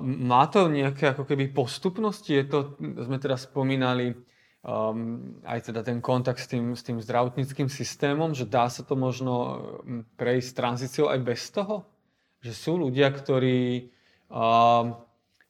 má 0.00 0.48
to 0.48 0.72
nejaké 0.72 1.12
ako 1.12 1.28
keby 1.28 1.52
postupnosti? 1.52 2.32
Je 2.32 2.44
to, 2.48 2.80
sme 2.80 3.20
teraz 3.20 3.44
spomínali, 3.44 4.16
um, 4.64 5.36
aj 5.44 5.68
teda 5.68 5.84
ten 5.84 6.00
kontakt 6.00 6.40
s 6.40 6.48
tým, 6.48 6.72
s 6.72 6.80
tým 6.80 6.96
zdravotníckým 7.04 7.68
systémom, 7.68 8.32
že 8.32 8.48
dá 8.48 8.72
sa 8.72 8.80
to 8.80 8.96
možno 8.96 9.34
um, 9.84 10.08
prejsť 10.16 10.50
tranzíciou 10.56 11.12
aj 11.12 11.20
bez 11.20 11.52
toho? 11.52 11.84
Že 12.40 12.52
sú 12.56 12.72
ľudia, 12.80 13.12
ktorí 13.12 13.92
um, 14.32 14.96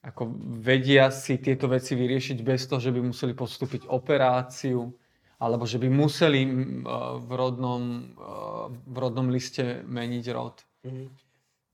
ako 0.03 0.21
vedia 0.63 1.11
si 1.15 1.39
tieto 1.39 1.71
veci 1.71 1.95
vyriešiť 1.95 2.37
bez 2.43 2.67
toho, 2.67 2.79
že 2.83 2.91
by 2.91 2.99
museli 2.99 3.31
podstúpiť 3.31 3.87
operáciu, 3.87 4.91
alebo 5.39 5.63
že 5.63 5.79
by 5.79 5.87
museli 5.87 6.43
uh, 6.43 7.15
v, 7.23 7.29
rodnom, 7.39 7.83
uh, 8.19 8.67
v 8.67 8.95
rodnom 8.99 9.31
liste 9.31 9.79
meniť 9.87 10.25
rod. 10.35 10.59
Mm-hmm. 10.83 11.28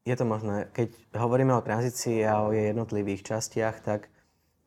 Je 0.06 0.14
to 0.14 0.22
možné. 0.22 0.70
Keď 0.70 1.18
hovoríme 1.18 1.50
o 1.58 1.66
tranzícii 1.66 2.22
a 2.30 2.46
o 2.46 2.54
jej 2.54 2.70
jednotlivých 2.70 3.26
častiach, 3.26 3.82
tak 3.82 4.06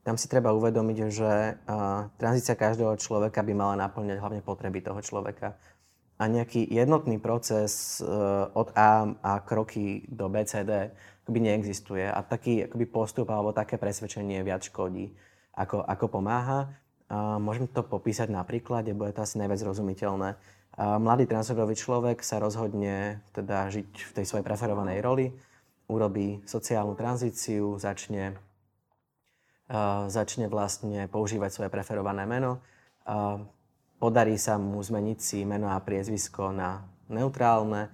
tam 0.03 0.19
si 0.19 0.27
treba 0.27 0.51
uvedomiť, 0.51 0.99
že 1.15 1.31
uh, 1.55 2.11
tranzícia 2.19 2.59
každého 2.59 2.99
človeka 2.99 3.47
by 3.47 3.55
mala 3.55 3.79
naplňať 3.87 4.19
hlavne 4.19 4.43
potreby 4.43 4.83
toho 4.83 4.99
človeka. 4.99 5.55
A 6.19 6.27
nejaký 6.27 6.67
jednotný 6.67 7.23
proces 7.23 8.03
uh, 8.03 8.51
od 8.51 8.75
A 8.75 9.15
a 9.15 9.33
kroky 9.47 10.11
do 10.11 10.27
BCD 10.27 10.91
akoby 11.23 11.39
neexistuje. 11.39 12.03
A 12.03 12.19
taký 12.27 12.67
akoby 12.67 12.91
postup 12.91 13.31
alebo 13.31 13.55
také 13.55 13.79
presvedčenie 13.79 14.43
viac 14.43 14.67
škodí, 14.67 15.15
ako, 15.55 15.87
ako 15.87 16.19
pomáha. 16.19 16.67
Uh, 17.07 17.39
môžem 17.39 17.71
to 17.71 17.87
popísať 17.87 18.27
na 18.27 18.43
príklade, 18.43 18.91
bude 18.91 19.15
to 19.15 19.23
asi 19.23 19.39
najviac 19.39 19.63
rozumiteľné. 19.63 20.35
Uh, 20.79 20.95
mladý 21.03 21.27
transrodový 21.27 21.75
človek 21.75 22.23
sa 22.23 22.39
rozhodne 22.39 23.19
teda 23.35 23.67
žiť 23.67 23.91
v 23.91 24.11
tej 24.15 24.25
svojej 24.25 24.47
preferovanej 24.47 25.03
roli, 25.03 25.27
urobí 25.91 26.39
sociálnu 26.47 26.95
tranzíciu, 26.95 27.83
začne 27.83 28.39
začne 30.09 30.49
vlastne 30.49 31.13
používať 31.13 31.53
svoje 31.53 31.69
preferované 31.69 32.25
meno. 32.25 32.65
Podarí 34.01 34.41
sa 34.41 34.57
mu 34.57 34.81
zmeniť 34.81 35.19
si 35.21 35.39
meno 35.45 35.69
a 35.69 35.77
priezvisko 35.77 36.57
na 36.57 36.89
neutrálne, 37.13 37.93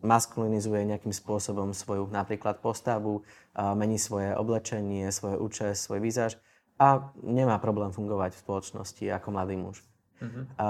maskulinizuje 0.00 0.86
nejakým 0.86 1.10
spôsobom 1.10 1.74
svoju 1.74 2.06
napríklad 2.14 2.62
postavu, 2.62 3.26
mení 3.58 3.98
svoje 3.98 4.30
oblečenie, 4.38 5.10
svoje 5.10 5.34
účes, 5.34 5.82
svoj 5.82 5.98
výzaž 5.98 6.38
a 6.78 7.10
nemá 7.26 7.58
problém 7.58 7.90
fungovať 7.90 8.38
v 8.38 8.42
spoločnosti 8.46 9.04
ako 9.10 9.28
mladý 9.34 9.58
muž. 9.58 9.82
Uh-huh. 10.20 10.44
A 10.60 10.68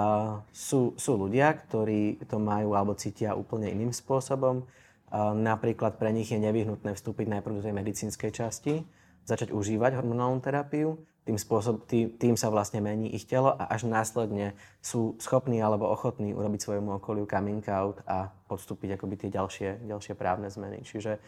sú, 0.55 0.95
sú 0.95 1.19
ľudia, 1.19 1.51
ktorí 1.51 2.23
to 2.31 2.39
majú 2.39 2.79
alebo 2.79 2.95
cítia 2.95 3.35
úplne 3.35 3.67
iným 3.67 3.91
spôsobom. 3.91 4.63
A 5.11 5.35
napríklad 5.35 5.99
pre 5.99 6.15
nich 6.15 6.31
je 6.31 6.39
nevyhnutné 6.39 6.95
vstúpiť 6.95 7.27
najprv 7.27 7.59
do 7.59 7.65
tej 7.67 7.75
medicínskej 7.75 8.31
časti, 8.31 8.87
začať 9.27 9.51
užívať 9.51 9.99
hormonálnu 9.99 10.39
terapiu, 10.39 11.03
tým, 11.29 11.37
spôsob, 11.37 11.85
tým, 11.85 12.17
tým 12.17 12.35
sa 12.35 12.49
vlastne 12.49 12.81
mení 12.81 13.13
ich 13.13 13.29
telo 13.29 13.53
a 13.53 13.69
až 13.69 13.85
následne 13.85 14.57
sú 14.81 15.15
schopní 15.21 15.61
alebo 15.61 15.87
ochotní 15.87 16.33
urobiť 16.33 16.61
svojmu 16.65 16.97
okoliu 16.97 17.29
coming 17.29 17.63
out 17.69 18.01
a 18.09 18.33
podstúpiť 18.49 18.97
akoby 18.97 19.15
tie 19.21 19.31
ďalšie, 19.31 19.85
ďalšie 19.85 20.15
právne 20.17 20.49
zmeny. 20.49 20.81
Čiže 20.81 21.21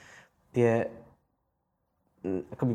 tie, 0.56 0.88
akoby, 2.56 2.72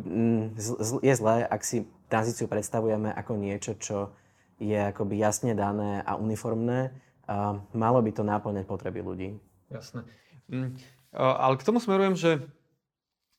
je 1.01 1.13
zlé, 1.17 1.43
ak 1.43 1.61
si 1.65 1.89
tranzíciu 2.07 2.45
predstavujeme 2.45 3.11
ako 3.11 3.33
niečo, 3.35 3.75
čo 3.81 4.13
je 4.57 4.77
akoby 4.77 5.21
jasne 5.21 5.53
dané 5.53 6.01
a 6.01 6.17
uniformné. 6.17 6.93
A 7.27 7.59
malo 7.75 7.99
by 7.99 8.11
to 8.15 8.23
náplňať 8.23 8.65
potreby 8.65 9.03
ľudí. 9.03 9.29
Jasné. 9.67 10.07
Mm, 10.47 10.79
ale 11.13 11.59
k 11.59 11.65
tomu 11.67 11.83
smerujem, 11.83 12.15
že 12.15 12.31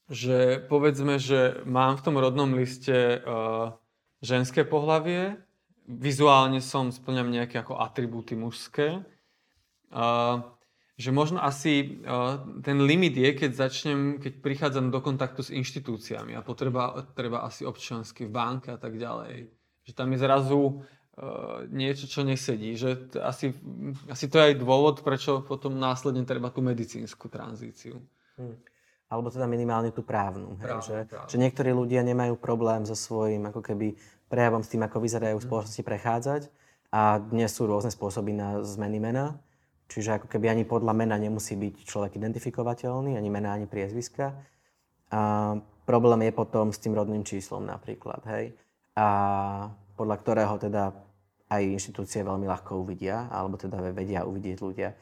že 0.08 0.64
povedzme, 0.72 1.20
že 1.20 1.60
mám 1.68 2.00
v 2.00 2.04
tom 2.04 2.16
rodnom 2.16 2.48
liste 2.56 3.20
uh, 3.20 3.76
ženské 4.24 4.64
pohlavie, 4.64 5.36
vizuálne 5.84 6.64
som, 6.64 6.88
splňam 6.88 7.28
nejaké 7.28 7.60
ako 7.60 7.76
atribúty 7.76 8.32
mužské. 8.32 9.04
Uh, 9.92 10.44
že 10.98 11.14
možno 11.14 11.38
asi 11.38 12.02
uh, 12.02 12.42
ten 12.64 12.82
limit 12.82 13.14
je, 13.14 13.30
keď 13.36 13.50
začnem, 13.54 14.00
keď 14.18 14.42
prichádzam 14.42 14.90
do 14.90 14.98
kontaktu 14.98 15.46
s 15.46 15.54
inštitúciami 15.54 16.34
a 16.34 16.42
potreba, 16.42 17.06
treba 17.14 17.44
asi 17.46 17.62
občiansky 17.62 18.26
v 18.26 18.34
banke 18.34 18.74
a 18.74 18.80
tak 18.80 18.98
ďalej. 18.98 19.52
Že 19.86 19.92
tam 19.94 20.08
je 20.10 20.18
zrazu 20.18 20.60
niečo, 21.72 22.06
čo 22.06 22.22
nesedí. 22.22 22.78
Že 22.78 23.18
asi, 23.22 23.52
asi 24.08 24.24
to 24.30 24.38
je 24.38 24.52
aj 24.52 24.54
dôvod, 24.60 25.02
prečo 25.02 25.42
potom 25.42 25.76
následne 25.76 26.22
treba 26.22 26.48
tú 26.50 26.62
medicínsku 26.62 27.26
tranzíciu. 27.26 27.98
Hmm. 28.38 28.56
Alebo 29.08 29.32
teda 29.32 29.48
minimálne 29.48 29.90
tú 29.90 30.04
právnu. 30.04 30.60
Hej, 30.60 30.72
že, 30.84 30.96
právnu. 31.08 31.28
že 31.32 31.36
niektorí 31.40 31.70
ľudia 31.72 32.04
nemajú 32.04 32.36
problém 32.36 32.84
so 32.84 32.94
svojím 32.94 33.48
ako 33.48 33.64
keby 33.64 33.96
prejavom 34.28 34.60
s 34.60 34.68
tým, 34.68 34.84
ako 34.84 35.00
vyzerajú 35.00 35.36
v 35.36 35.40
hmm. 35.40 35.48
spoločnosti 35.48 35.84
prechádzať 35.84 36.42
a 36.92 37.20
dnes 37.20 37.50
sú 37.52 37.68
rôzne 37.68 37.92
spôsoby 37.92 38.36
na 38.36 38.60
zmeny 38.64 39.00
mena 39.00 39.40
Čiže 39.88 40.20
ako 40.20 40.26
keby 40.28 40.52
ani 40.52 40.64
podľa 40.68 40.92
mena 40.92 41.16
nemusí 41.16 41.56
byť 41.56 41.88
človek 41.88 42.20
identifikovateľný, 42.20 43.16
ani 43.16 43.30
mena, 43.32 43.56
ani 43.56 43.64
priezviska. 43.64 44.36
A 45.08 45.20
problém 45.88 46.28
je 46.28 46.32
potom 46.36 46.68
s 46.68 46.78
tým 46.78 46.92
rodným 46.92 47.24
číslom 47.24 47.64
napríklad, 47.64 48.20
hej. 48.28 48.52
A 48.92 49.06
podľa 49.96 50.16
ktorého 50.20 50.54
teda 50.60 50.92
aj 51.48 51.62
inštitúcie 51.64 52.20
veľmi 52.20 52.44
ľahko 52.44 52.80
uvidia, 52.80 53.28
alebo 53.32 53.56
teda 53.56 53.92
vedia 53.92 54.28
uvidieť 54.28 54.58
ľudia. 54.60 54.92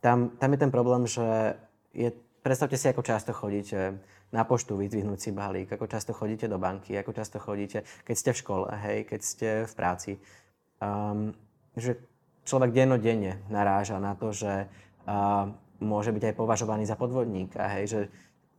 Tam, 0.00 0.32
tam 0.40 0.48
je 0.56 0.58
ten 0.58 0.72
problém, 0.72 1.04
že 1.04 1.56
je, 1.92 2.08
predstavte 2.40 2.80
si, 2.80 2.88
ako 2.88 3.04
často 3.04 3.36
chodíte 3.36 4.00
na 4.32 4.42
poštu 4.46 4.78
vyzdvihnúť 4.78 5.18
si 5.20 5.30
balík, 5.34 5.74
ako 5.74 5.90
často 5.90 6.16
chodíte 6.16 6.48
do 6.48 6.56
banky, 6.56 6.96
ako 6.96 7.12
často 7.12 7.36
chodíte, 7.42 7.84
keď 8.06 8.14
ste 8.16 8.30
v 8.32 8.40
škole, 8.40 8.66
hej, 8.88 8.98
keď 9.04 9.20
ste 9.20 9.48
v 9.66 9.72
práci. 9.74 10.12
Um, 10.80 11.36
že 11.76 12.00
človek 12.48 12.72
dennodenne 12.72 13.44
naráža 13.52 14.00
na 14.00 14.16
to, 14.16 14.32
že 14.32 14.70
a, 15.04 15.50
môže 15.80 16.12
byť 16.12 16.32
aj 16.32 16.34
považovaný 16.38 16.84
za 16.88 16.96
podvodníka. 16.96 17.68
Hej, 17.76 17.84
že 17.88 18.00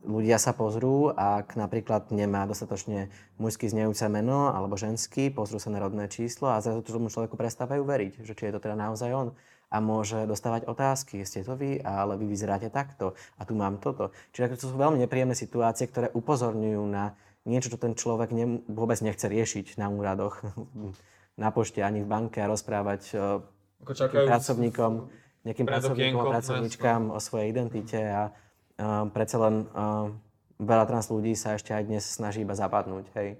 ľudia 0.02 0.36
sa 0.36 0.52
pozrú, 0.52 1.10
ak 1.14 1.54
napríklad 1.54 2.10
nemá 2.10 2.46
dostatočne 2.46 3.08
mužský 3.38 3.70
znejúce 3.70 4.06
meno 4.10 4.50
alebo 4.50 4.74
ženský, 4.74 5.30
pozrú 5.30 5.62
sa 5.62 5.70
na 5.70 5.82
rodné 5.82 6.10
číslo 6.10 6.50
a 6.50 6.62
zrazu 6.62 6.82
tomu 6.82 7.08
človeku 7.08 7.38
prestávajú 7.38 7.82
veriť, 7.86 8.12
že 8.26 8.32
či 8.34 8.50
je 8.50 8.54
to 8.54 8.60
teda 8.62 8.74
naozaj 8.74 9.10
on 9.14 9.28
a 9.72 9.76
môže 9.80 10.28
dostávať 10.28 10.68
otázky. 10.68 11.24
Ste 11.24 11.48
to 11.48 11.56
vy, 11.56 11.80
ale 11.80 12.20
vy 12.20 12.28
vyzeráte 12.28 12.68
takto 12.68 13.16
a 13.40 13.42
tu 13.48 13.56
mám 13.56 13.80
toto. 13.80 14.12
Čiže 14.36 14.60
to 14.60 14.68
sú 14.68 14.76
veľmi 14.76 15.00
nepríjemné 15.00 15.32
situácie, 15.32 15.88
ktoré 15.88 16.12
upozorňujú 16.12 16.82
na 16.92 17.16
niečo, 17.48 17.72
čo 17.72 17.80
ten 17.80 17.96
človek 17.96 18.30
ne, 18.36 18.60
vôbec 18.68 19.00
nechce 19.00 19.24
riešiť 19.24 19.80
na 19.80 19.88
úradoch, 19.88 20.44
na 21.42 21.48
pošte 21.48 21.80
ani 21.80 22.04
v 22.04 22.10
banke 22.10 22.44
a 22.44 22.50
rozprávať 22.52 23.02
ako 23.82 23.92
čakajú 23.98 24.26
pracovníkom, 24.30 24.92
nejakým 25.42 25.66
pracovníkom 25.66 26.22
a 26.22 26.32
pracovníčkám 26.38 27.02
o 27.10 27.18
svojej 27.18 27.50
identite 27.50 27.98
a 27.98 28.30
predsa 29.12 29.36
len 29.42 29.68
uh, 29.72 30.08
veľa 30.62 30.84
trans 30.86 31.06
ľudí 31.10 31.34
sa 31.34 31.58
ešte 31.58 31.74
aj 31.74 31.84
dnes 31.90 32.04
snaží 32.06 32.46
iba 32.46 32.54
zapadnúť, 32.54 33.10
hej, 33.18 33.38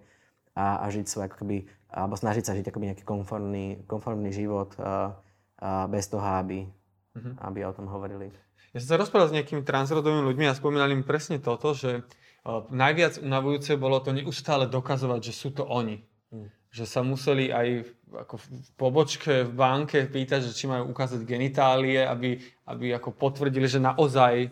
a, 0.58 0.82
a 0.82 0.86
žiť 0.90 1.06
svoj 1.06 1.24
ako 1.30 1.36
keby, 1.46 1.56
alebo 1.88 2.14
snažiť 2.18 2.44
sa 2.44 2.56
žiť 2.58 2.66
akoby 2.68 2.92
nejaký 2.92 3.04
konformný, 3.06 3.86
konformný 3.86 4.30
život 4.34 4.74
uh, 4.76 5.14
uh, 5.62 5.86
bez 5.88 6.10
toho, 6.10 6.24
aby, 6.24 6.66
uh-huh. 6.66 7.34
aby 7.48 7.58
o 7.64 7.72
tom 7.72 7.88
hovorili. 7.88 8.28
Ja 8.72 8.80
som 8.80 8.96
sa 8.96 9.00
rozprával 9.00 9.28
s 9.28 9.36
nejakými 9.36 9.62
transrodovými 9.64 10.24
ľuďmi 10.32 10.44
a 10.48 10.56
spomínali 10.56 10.96
mi 10.96 11.04
presne 11.04 11.36
toto, 11.40 11.76
že 11.76 12.02
uh, 12.02 12.64
najviac 12.72 13.20
unavujúce 13.20 13.76
bolo 13.76 14.00
to 14.00 14.16
neustále 14.16 14.68
dokazovať, 14.68 15.20
že 15.20 15.32
sú 15.32 15.52
to 15.52 15.64
oni. 15.68 16.00
Hmm. 16.32 16.48
Že 16.72 16.84
sa 16.88 17.00
museli 17.04 17.52
aj 17.52 17.84
ako 18.12 18.40
v 18.40 18.46
pobočke 18.80 19.44
v 19.44 19.52
banke 19.52 20.08
pýtať, 20.08 20.48
že 20.48 20.56
či 20.56 20.64
majú 20.64 20.92
ukázať 20.92 21.20
genitálie, 21.24 22.00
aby, 22.00 22.40
aby 22.68 22.96
ako 22.96 23.12
potvrdili, 23.12 23.68
že 23.68 23.80
naozaj 23.80 24.48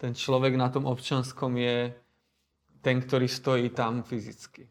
ten 0.00 0.16
človek 0.16 0.56
na 0.56 0.72
tom 0.72 0.88
občanskom 0.88 1.52
je 1.60 1.92
ten, 2.80 2.96
ktorý 3.04 3.28
stojí 3.28 3.68
tam 3.76 4.00
fyzicky. 4.00 4.64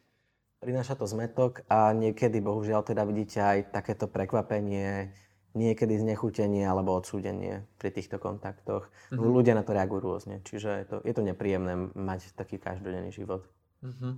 Prináša 0.59 0.97
to 0.97 1.05
zmetok 1.07 1.63
a 1.69 1.93
niekedy, 1.93 2.41
bohužiaľ, 2.41 2.83
teda 2.83 3.05
vidíte 3.05 3.39
aj 3.39 3.71
takéto 3.71 4.09
prekvapenie, 4.09 5.13
niekedy 5.55 5.95
znechutenie 6.01 6.67
alebo 6.67 6.97
odsúdenie 6.97 7.63
pri 7.79 7.95
týchto 7.95 8.19
kontaktoch. 8.19 8.89
Mm-hmm. 9.13 9.23
Ľudia 9.23 9.53
na 9.55 9.63
to 9.63 9.71
reagujú 9.71 10.01
rôzne, 10.03 10.41
čiže 10.43 10.69
je 10.83 10.85
to, 10.89 10.95
je 11.05 11.13
to 11.15 11.23
nepríjemné 11.23 11.93
mať 11.95 12.35
taký 12.35 12.59
každodenný 12.59 13.13
život. 13.13 13.47
Mm-hmm. 13.85 14.13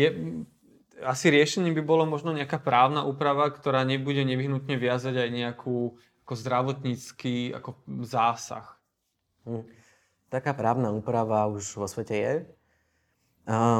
Je, 0.00 0.08
asi 1.04 1.26
riešením 1.28 1.76
by 1.76 1.82
bolo 1.84 2.08
možno 2.08 2.32
nejaká 2.32 2.56
právna 2.62 3.04
úprava, 3.04 3.50
ktorá 3.52 3.84
nebude 3.84 4.24
nevyhnutne 4.24 4.78
viazať 4.78 5.18
aj 5.18 5.28
nejakú 5.28 5.98
ako 6.22 6.34
zdravotnícky 6.38 7.50
ako 7.52 7.76
zásah. 8.06 8.78
Hm. 9.44 9.66
Taká 10.32 10.56
právna 10.56 10.88
úprava 10.88 11.44
už 11.44 11.76
vo 11.76 11.84
svete 11.84 12.16
je. 12.16 12.32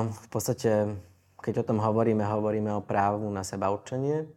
V 0.05 0.27
podstate, 0.29 1.01
keď 1.41 1.65
o 1.65 1.67
tom 1.73 1.81
hovoríme, 1.81 2.21
hovoríme 2.21 2.69
o 2.77 2.85
právu 2.85 3.25
na 3.33 3.41
seba 3.41 3.73
určenie. 3.73 4.29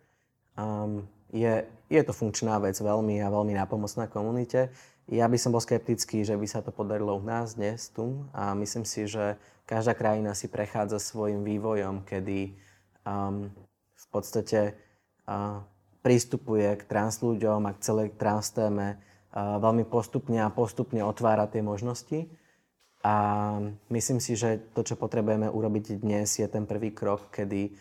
Je, 1.36 1.54
je 1.91 2.01
to 2.08 2.15
funkčná 2.15 2.56
vec 2.63 2.80
veľmi 2.80 3.19
a 3.19 3.28
veľmi 3.28 3.60
nápomocná 3.60 4.08
komunite. 4.08 4.71
Ja 5.12 5.28
by 5.28 5.36
som 5.36 5.51
bol 5.51 5.60
skeptický, 5.60 6.23
že 6.23 6.39
by 6.39 6.47
sa 6.47 6.63
to 6.63 6.71
podarilo 6.71 7.19
u 7.19 7.21
nás 7.21 7.60
dnes 7.60 7.91
tu 7.91 8.23
a 8.32 8.56
myslím 8.56 8.88
si, 8.88 9.12
že 9.12 9.36
každá 9.67 9.91
krajina 9.91 10.32
si 10.32 10.47
prechádza 10.47 11.04
svojim 11.04 11.43
vývojom, 11.43 12.08
kedy 12.08 12.56
um, 13.04 13.51
v 13.91 14.06
podstate 14.08 14.71
uh, 15.28 15.62
prístupuje 15.99 16.80
k 16.80 16.84
trans 16.88 17.19
ľuďom 17.19 17.67
a 17.67 17.75
k 17.75 17.84
celej 17.84 18.15
trans 18.15 18.49
téme 18.56 19.04
veľmi 19.36 19.84
postupne 19.84 20.39
a 20.39 20.54
postupne 20.54 21.04
otvára 21.04 21.52
tie 21.52 21.60
možnosti. 21.60 22.32
A 23.06 23.15
myslím 23.93 24.17
si, 24.17 24.34
že 24.34 24.58
to, 24.74 24.82
čo 24.82 24.98
potrebujeme 24.98 25.45
urobiť 25.45 26.02
dnes, 26.02 26.41
je 26.41 26.48
ten 26.50 26.65
prvý 26.65 26.89
krok, 26.89 27.30
kedy 27.30 27.76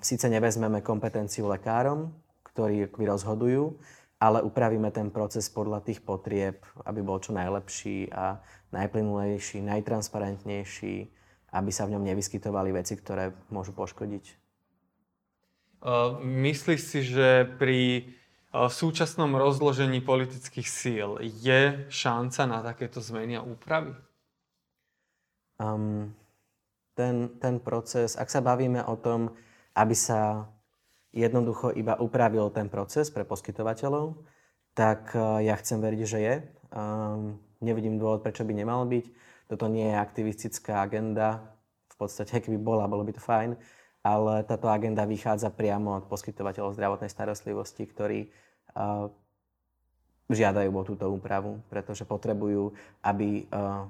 síce 0.00 0.26
nevezmeme 0.30 0.80
kompetenciu 0.80 1.50
lekárom, 1.50 2.14
ktorí 2.46 2.88
rozhodujú, 2.88 3.76
ale 4.16 4.40
upravíme 4.40 4.88
ten 4.94 5.12
proces 5.12 5.50
podľa 5.52 5.84
tých 5.84 6.00
potrieb, 6.00 6.64
aby 6.88 7.00
bol 7.04 7.20
čo 7.20 7.36
najlepší 7.36 8.14
a 8.14 8.40
najplynulejší, 8.72 9.60
najtransparentnejší, 9.60 10.96
aby 11.50 11.70
sa 11.74 11.84
v 11.84 11.98
ňom 11.98 12.04
nevyskytovali 12.06 12.70
veci, 12.70 12.94
ktoré 12.94 13.34
môžu 13.50 13.74
poškodiť. 13.74 14.24
Uh, 15.80 16.20
myslíš 16.20 16.80
si, 16.80 17.00
že 17.00 17.48
pri 17.58 18.12
uh, 18.52 18.68
súčasnom 18.70 19.30
rozložení 19.34 20.02
politických 20.02 20.68
síl 20.68 21.10
je 21.22 21.86
šanca 21.88 22.42
na 22.46 22.58
takéto 22.62 22.98
zmeny 22.98 23.38
a 23.38 23.46
úpravy? 23.46 23.94
Um, 25.60 26.14
ten, 26.94 27.32
ten 27.38 27.60
proces, 27.60 28.16
ak 28.16 28.28
sa 28.28 28.40
bavíme 28.42 28.82
o 28.84 28.96
tom, 28.96 29.32
aby 29.76 29.94
sa 29.94 30.50
jednoducho 31.14 31.74
iba 31.74 31.98
upravil 31.98 32.50
ten 32.50 32.70
proces 32.70 33.10
pre 33.10 33.26
poskytovateľov, 33.26 34.18
tak 34.74 35.14
uh, 35.14 35.38
ja 35.42 35.54
chcem 35.58 35.78
veriť, 35.82 36.00
že 36.06 36.18
je. 36.18 36.34
Um, 36.70 37.38
nevidím 37.60 37.98
dôvod, 37.98 38.22
prečo 38.22 38.46
by 38.46 38.54
nemal 38.54 38.86
byť. 38.86 39.06
Toto 39.50 39.66
nie 39.66 39.90
je 39.90 39.98
aktivistická 39.98 40.86
agenda. 40.86 41.42
V 41.90 42.06
podstate, 42.06 42.38
keby 42.38 42.56
bola, 42.56 42.86
bolo 42.86 43.02
by 43.02 43.12
to 43.12 43.22
fajn. 43.22 43.58
Ale 44.00 44.44
táto 44.48 44.72
agenda 44.72 45.04
vychádza 45.04 45.52
priamo 45.52 46.00
od 46.00 46.08
poskytovateľov 46.08 46.72
zdravotnej 46.72 47.12
starostlivosti, 47.12 47.84
ktorí 47.84 48.32
uh, 48.72 49.12
žiadajú 50.32 50.70
o 50.72 50.86
túto 50.88 51.04
úpravu, 51.12 51.60
pretože 51.68 52.08
potrebujú, 52.08 52.72
aby 53.04 53.44
uh, 53.52 53.84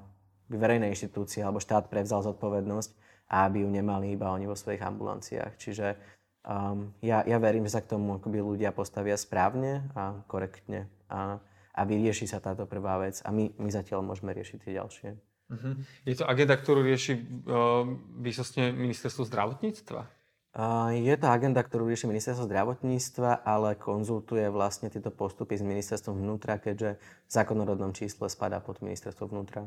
verejné 0.50 0.90
inštitúcie 0.90 1.46
alebo 1.46 1.62
štát 1.62 1.86
prevzal 1.86 2.26
zodpovednosť 2.26 2.90
a 3.30 3.46
aby 3.46 3.62
ju 3.62 3.70
nemali 3.70 4.18
iba 4.18 4.34
oni 4.34 4.50
vo 4.50 4.58
svojich 4.58 4.82
ambulanciách. 4.82 5.54
Čiže 5.62 5.94
um, 6.42 6.90
ja, 7.06 7.22
ja 7.22 7.38
verím, 7.38 7.70
že 7.70 7.78
sa 7.78 7.84
k 7.86 7.94
tomu 7.94 8.18
akoby 8.18 8.42
ľudia 8.42 8.74
postavia 8.74 9.14
správne 9.14 9.86
a 9.94 10.26
korektne. 10.26 10.90
A 11.06 11.38
a 11.74 11.80
vyrieši 11.86 12.26
sa 12.26 12.42
táto 12.42 12.66
prvá 12.66 12.98
vec 12.98 13.22
a 13.22 13.30
my, 13.30 13.54
my 13.56 13.70
zatiaľ 13.70 14.02
môžeme 14.02 14.34
riešiť 14.34 14.58
tie 14.60 14.76
ďalšie. 14.76 15.10
Uh-huh. 15.50 15.74
Je 16.06 16.14
to 16.14 16.24
agenda, 16.30 16.54
ktorú 16.54 16.86
rieši 16.86 17.18
uh, 17.18 17.82
výsostne 18.22 18.70
ministerstvo 18.70 19.26
zdravotníctva? 19.26 20.06
Uh, 20.50 20.90
je 20.94 21.14
to 21.14 21.26
agenda, 21.30 21.62
ktorú 21.62 21.90
rieši 21.90 22.10
ministerstvo 22.10 22.46
zdravotníctva, 22.46 23.42
ale 23.46 23.78
konzultuje 23.78 24.46
vlastne 24.50 24.90
tieto 24.90 25.10
postupy 25.10 25.58
s 25.58 25.62
ministerstvom 25.62 26.18
vnútra, 26.22 26.58
keďže 26.58 26.98
v 26.98 27.30
zákonorodnom 27.30 27.94
čísle 27.94 28.26
spadá 28.30 28.62
pod 28.62 28.82
ministerstvo 28.82 29.30
vnútra. 29.30 29.66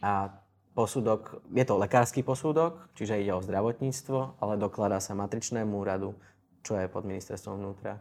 A 0.00 0.28
posudok, 0.76 1.40
je 1.56 1.64
to 1.64 1.80
lekársky 1.80 2.20
posudok, 2.20 2.92
čiže 2.96 3.20
ide 3.20 3.32
o 3.32 3.40
zdravotníctvo, 3.40 4.40
ale 4.44 4.60
dokladá 4.60 5.00
sa 5.00 5.16
matričnému 5.16 5.72
úradu, 5.72 6.12
čo 6.60 6.76
je 6.76 6.84
pod 6.88 7.08
ministerstvom 7.08 7.60
vnútra. 7.60 7.96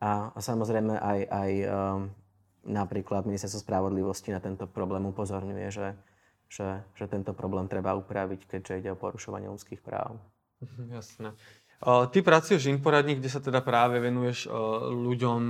A, 0.00 0.28
a 0.32 0.38
samozrejme 0.40 0.96
aj, 0.96 1.20
aj 1.28 1.50
um, 1.64 1.72
napríklad 2.66 3.26
Ministerstvo 3.26 3.62
spravodlivosti 3.62 4.30
na 4.30 4.38
tento 4.38 4.70
problém 4.70 5.06
upozorňuje, 5.10 5.66
že, 5.70 5.88
že, 6.46 6.82
že 6.94 7.04
tento 7.10 7.34
problém 7.34 7.66
treba 7.66 7.94
upraviť, 7.98 8.46
keďže 8.46 8.78
ide 8.78 8.90
o 8.94 9.00
porušovanie 9.00 9.50
ľudských 9.50 9.82
práv. 9.82 10.18
Mhm, 10.62 10.82
jasné. 10.94 11.28
ty 12.14 12.18
pracuješ 12.22 12.70
v 12.70 12.74
Inforadni, 12.78 13.18
kde 13.18 13.30
sa 13.30 13.42
teda 13.42 13.60
práve 13.60 13.98
venuješ 13.98 14.46
ľuďom 14.90 15.40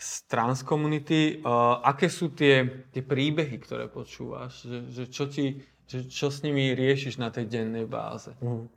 z 0.00 0.10
trans 0.28 0.64
komunity. 0.64 1.44
Aké 1.84 2.08
sú 2.08 2.32
tie, 2.32 2.88
tie 2.88 3.04
príbehy, 3.04 3.56
ktoré 3.60 3.88
počúvaš? 3.88 4.64
Že, 4.64 4.78
že 4.88 5.04
čo, 5.12 5.24
ti, 5.28 5.60
že 5.84 6.08
čo 6.08 6.32
s 6.32 6.40
nimi 6.40 6.72
riešiš 6.72 7.20
na 7.20 7.28
tej 7.28 7.48
dennej 7.48 7.84
báze? 7.84 8.32
Mm. 8.40 8.68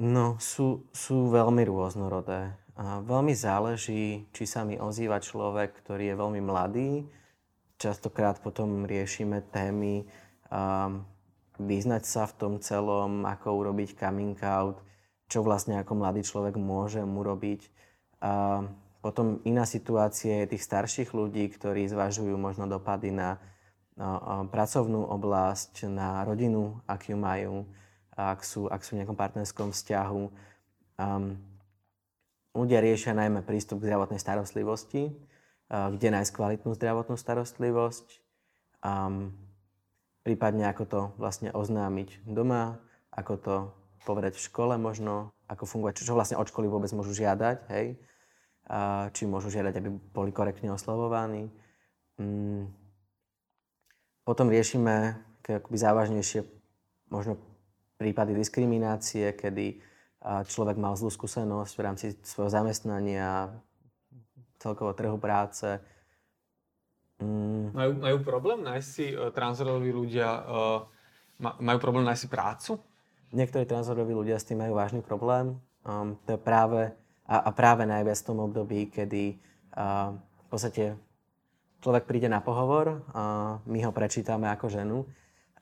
No, 0.00 0.38
sú, 0.38 0.86
sú 0.94 1.28
veľmi 1.34 1.66
rôznorodé. 1.66 2.54
Veľmi 2.80 3.36
záleží, 3.36 4.24
či 4.32 4.44
sa 4.48 4.64
mi 4.64 4.80
ozýva 4.80 5.20
človek, 5.20 5.84
ktorý 5.84 6.12
je 6.12 6.16
veľmi 6.16 6.40
mladý. 6.40 6.90
Častokrát 7.76 8.40
potom 8.40 8.88
riešime 8.88 9.44
témy 9.52 10.08
um, 10.48 11.04
vyznať 11.60 12.08
sa 12.08 12.24
v 12.24 12.36
tom 12.40 12.52
celom, 12.64 13.28
ako 13.28 13.68
urobiť 13.68 14.00
coming 14.00 14.40
out, 14.40 14.80
čo 15.28 15.44
vlastne 15.44 15.76
ako 15.76 15.92
mladý 15.92 16.24
človek 16.24 16.56
môže 16.56 17.04
urobiť. 17.04 17.68
A 18.24 18.64
potom 19.04 19.44
iná 19.44 19.68
situácia 19.68 20.40
je 20.44 20.56
tých 20.56 20.64
starších 20.64 21.12
ľudí, 21.12 21.52
ktorí 21.52 21.84
zvažujú 21.84 22.32
možno 22.40 22.64
dopady 22.64 23.12
na 23.12 23.36
no, 23.92 24.48
pracovnú 24.48 25.04
oblasť, 25.04 25.84
na 25.84 26.24
rodinu, 26.24 26.80
ak 26.88 27.12
ju 27.12 27.16
majú, 27.20 27.68
ak 28.16 28.40
sú, 28.40 28.72
ak 28.72 28.80
sú 28.80 28.96
v 28.96 29.04
nejakom 29.04 29.20
partnerskom 29.20 29.68
vzťahu. 29.68 30.22
Um, 30.96 31.49
ľudia 32.56 32.82
riešia 32.82 33.16
najmä 33.16 33.46
prístup 33.46 33.82
k 33.82 33.90
zdravotnej 33.90 34.18
starostlivosti, 34.18 35.10
uh, 35.10 35.90
kde 35.94 36.08
nájsť 36.14 36.32
kvalitnú 36.34 36.74
zdravotnú 36.74 37.14
starostlivosť. 37.14 38.06
Um, 38.80 39.36
prípadne 40.24 40.68
ako 40.68 40.84
to 40.86 41.00
vlastne 41.16 41.52
oznámiť 41.52 42.24
doma, 42.28 42.80
ako 43.12 43.32
to 43.36 43.54
povedať 44.04 44.36
v 44.36 44.44
škole 44.46 44.74
možno, 44.80 45.32
ako 45.48 45.68
fungovať, 45.68 46.00
čo, 46.00 46.12
čo 46.12 46.16
vlastne 46.16 46.40
od 46.40 46.48
školy 46.48 46.66
vôbec 46.70 46.88
môžu 46.96 47.12
žiadať, 47.12 47.58
hej, 47.72 48.00
a 48.70 49.10
či 49.10 49.26
môžu 49.26 49.50
žiadať, 49.50 49.74
aby 49.82 49.88
boli 50.14 50.30
korektne 50.30 50.70
oslovovaní. 50.70 51.50
Mm. 52.22 52.70
Potom 54.22 54.46
riešime 54.46 55.18
akoby 55.42 55.74
závažnejšie 55.74 56.46
možno 57.10 57.42
prípady 57.98 58.38
diskriminácie, 58.38 59.34
kedy 59.34 59.82
človek 60.22 60.76
mal 60.76 60.94
zlú 61.00 61.08
skúsenosť 61.08 61.72
v 61.76 61.84
rámci 61.84 62.06
svojho 62.20 62.52
zamestnania, 62.52 63.56
celkovo 64.60 64.92
trhu 64.92 65.16
práce, 65.16 65.80
Mm. 67.20 67.76
Majú, 67.76 67.92
majú 68.00 68.18
problém 68.24 68.64
nájsť 68.64 68.88
si, 68.88 69.12
uh, 69.12 69.28
transrodoví 69.28 69.92
ľudia, 69.92 70.28
uh, 70.40 70.80
majú 71.60 71.78
problém 71.78 72.08
nájsť 72.08 72.22
si 72.24 72.28
prácu? 72.32 72.72
Niektorí 73.30 73.68
transrodoví 73.68 74.16
ľudia 74.16 74.40
s 74.40 74.48
tým 74.48 74.64
majú 74.64 74.74
vážny 74.74 75.04
problém. 75.04 75.60
Um, 75.84 76.16
to 76.24 76.34
je 76.34 76.40
práve, 76.40 76.90
a, 77.28 77.36
a 77.44 77.50
práve 77.52 77.84
najviac 77.84 78.18
v 78.24 78.26
tom 78.26 78.38
období, 78.40 78.88
kedy 78.88 79.36
uh, 79.76 80.16
v 80.16 80.46
podstate 80.48 80.96
človek 81.84 82.08
príde 82.08 82.28
na 82.32 82.40
pohovor, 82.40 83.04
uh, 83.12 83.60
my 83.68 83.78
ho 83.84 83.92
prečítame 83.92 84.48
ako 84.48 84.66
ženu 84.72 84.98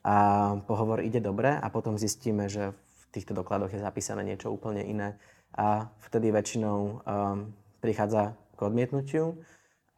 a 0.07 0.17
pohovor 0.65 1.03
ide 1.03 1.19
dobre 1.19 1.53
a 1.53 1.67
potom 1.75 1.99
zistíme, 1.99 2.47
že 2.47 2.71
v 2.71 2.79
týchto 3.11 3.37
dokladoch 3.37 3.73
je 3.73 3.81
zapísané 3.81 4.25
niečo 4.25 4.53
úplne 4.53 4.85
iné 4.85 5.17
a 5.57 5.89
vtedy 6.09 6.29
väčšinou 6.29 6.79
um, 6.79 6.99
prichádza 7.81 8.37
k 8.55 8.61
odmietnutiu 8.63 9.39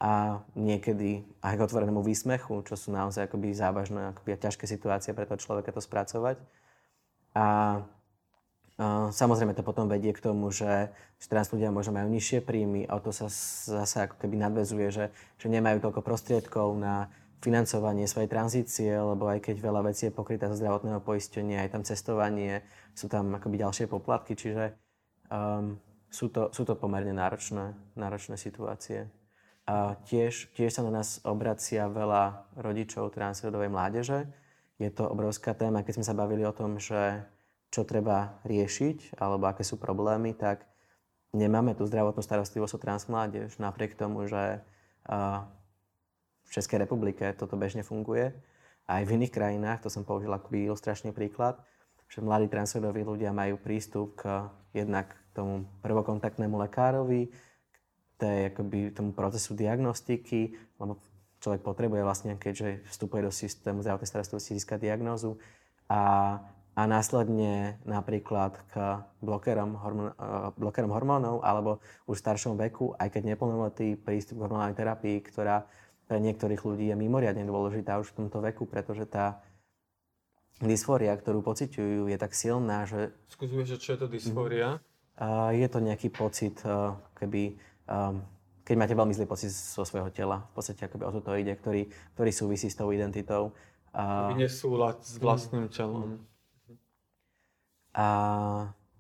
a 0.01 0.41
niekedy 0.57 1.29
aj 1.45 1.55
k 1.61 1.65
otvorenému 1.69 2.01
výsmechu, 2.01 2.65
čo 2.65 2.75
sú 2.77 2.89
naozaj 2.89 3.29
akoby 3.29 3.53
závažné 3.53 4.17
akoby 4.17 4.41
ťažké 4.41 4.65
situácie 4.65 5.13
pre 5.13 5.29
toho 5.29 5.37
človeka 5.37 5.77
to 5.77 5.85
spracovať. 5.85 6.41
A, 7.37 7.37
a 7.37 7.47
samozrejme 9.13 9.53
to 9.53 9.61
potom 9.61 9.93
vedie 9.93 10.17
k 10.17 10.25
tomu, 10.25 10.49
že, 10.49 10.89
trans 11.29 11.53
ľudia 11.53 11.69
možno 11.69 11.93
majú 11.93 12.09
nižšie 12.09 12.41
príjmy 12.41 12.89
a 12.89 12.97
to 12.97 13.13
sa 13.13 13.29
zase 13.69 14.09
ako 14.09 14.17
keby 14.25 14.41
nadvezuje, 14.41 14.89
že, 14.89 15.05
že 15.37 15.47
nemajú 15.53 15.85
toľko 15.85 16.01
prostriedkov 16.01 16.81
na 16.81 17.13
financovanie 17.41 18.05
svojej 18.05 18.29
tranzície, 18.29 18.93
lebo 18.93 19.29
aj 19.29 19.41
keď 19.41 19.57
veľa 19.65 19.89
vecí 19.89 20.09
je 20.09 20.17
pokrytá 20.17 20.53
zo 20.53 20.61
zdravotného 20.61 21.01
poistenia, 21.01 21.65
aj 21.65 21.73
tam 21.73 21.83
cestovanie, 21.83 22.61
sú 22.93 23.09
tam 23.09 23.33
akoby 23.33 23.57
ďalšie 23.65 23.89
poplatky, 23.89 24.37
čiže 24.37 24.77
um, 25.33 25.81
sú, 26.13 26.29
to, 26.29 26.53
sú 26.53 26.69
to 26.69 26.77
pomerne 26.77 27.17
náročné, 27.17 27.73
náročné 27.97 28.37
situácie. 28.37 29.09
A 29.65 29.97
tiež, 30.05 30.53
tiež 30.53 30.75
sa 30.75 30.83
na 30.85 31.01
nás 31.01 31.23
obracia 31.25 31.89
veľa 31.89 32.53
rodičov 32.61 33.15
transrodovej 33.15 33.71
mládeže. 33.73 34.29
Je 34.77 34.91
to 34.93 35.09
obrovská 35.09 35.57
téma, 35.57 35.81
keď 35.81 36.01
sme 36.01 36.09
sa 36.11 36.19
bavili 36.19 36.45
o 36.45 36.53
tom, 36.53 36.77
že 36.77 37.25
čo 37.71 37.87
treba 37.87 38.43
riešiť, 38.43 39.17
alebo 39.17 39.47
aké 39.47 39.63
sú 39.63 39.79
problémy, 39.79 40.35
tak 40.35 40.67
nemáme 41.31 41.79
tú 41.79 41.87
zdravotnú 41.87 42.21
starostlivosť 42.21 42.75
o 42.77 42.83
transmládež, 42.83 43.63
napriek 43.63 43.95
tomu, 43.95 44.27
že 44.27 44.59
v 46.51 46.55
Českej 46.59 46.83
republike 46.83 47.23
toto 47.39 47.55
bežne 47.55 47.87
funguje. 47.87 48.35
Aj 48.91 49.07
v 49.07 49.15
iných 49.15 49.31
krajinách, 49.31 49.87
to 49.87 49.89
som 49.89 50.03
použil 50.03 50.35
ako 50.35 50.51
ilustračný 50.51 51.15
príklad, 51.15 51.63
že 52.11 52.19
mladí 52.19 52.51
transrodoví 52.51 53.07
ľudia 53.07 53.31
majú 53.31 53.55
prístup 53.63 54.19
k 54.19 54.51
jednak 54.75 55.15
tomu 55.31 55.71
prvokontaktnému 55.87 56.59
lekárovi, 56.67 57.31
tej, 58.19 58.51
akoby, 58.51 58.91
tomu 58.91 59.15
procesu 59.15 59.55
diagnostiky, 59.55 60.59
lebo 60.83 60.99
človek 61.41 61.63
potrebuje 61.63 62.03
vlastne, 62.05 62.35
keďže 62.37 62.85
vstupuje 62.91 63.25
do 63.25 63.33
systému 63.33 63.81
zdravotnej 63.81 64.11
starostlivosti, 64.11 64.59
získať 64.59 64.91
diagnózu 64.91 65.41
a, 65.89 66.37
a 66.77 66.83
následne 66.85 67.81
napríklad 67.89 68.61
k 68.69 69.01
blokerom, 69.25 69.79
hormón, 69.81 70.13
uh, 70.19 70.53
blokerom 70.59 70.93
hormónov 70.93 71.41
alebo 71.41 71.81
už 72.05 72.21
v 72.21 72.25
staršom 72.29 72.55
veku, 72.61 72.93
aj 73.01 73.09
keď 73.09 73.23
neplnoletý 73.33 73.97
prístup 73.97 74.43
k 74.43 74.45
hormonálnej 74.45 74.77
terapii, 74.77 75.25
ktorá 75.25 75.65
pre 76.11 76.19
niektorých 76.19 76.67
ľudí 76.67 76.91
je 76.91 76.97
mimoriadne 76.99 77.47
dôležitá 77.47 78.03
už 78.03 78.11
v 78.11 78.27
tomto 78.27 78.43
veku, 78.43 78.67
pretože 78.67 79.07
tá 79.07 79.39
dysfória, 80.59 81.15
ktorú 81.15 81.39
pociťujú, 81.47 82.11
je 82.11 82.19
tak 82.19 82.35
silná, 82.35 82.83
že... 82.83 83.15
Skúsme, 83.31 83.63
že 83.63 83.79
čo 83.79 83.95
je 83.95 83.99
to 84.03 84.09
dysfória? 84.11 84.83
Uh, 85.15 85.55
je 85.55 85.71
to 85.71 85.79
nejaký 85.79 86.11
pocit, 86.11 86.59
uh, 86.67 86.99
keby 87.15 87.55
um, 87.87 88.19
keď 88.67 88.75
máte 88.75 88.95
veľmi 88.99 89.15
zlý 89.15 89.31
pocit 89.31 89.55
zo 89.55 89.87
svojho 89.87 90.11
tela, 90.11 90.43
v 90.51 90.53
podstate 90.59 90.91
akoby 90.91 91.07
o 91.07 91.15
toto 91.15 91.31
ide, 91.39 91.55
ktorý, 91.55 91.87
ktorý 92.19 92.31
súvisí 92.35 92.67
s 92.67 92.75
tou 92.75 92.91
identitou. 92.91 93.55
Uh, 93.95 94.35
nesúľad 94.35 94.99
s 95.07 95.15
vlastným 95.23 95.71
telom. 95.71 96.19
A, 97.95 98.07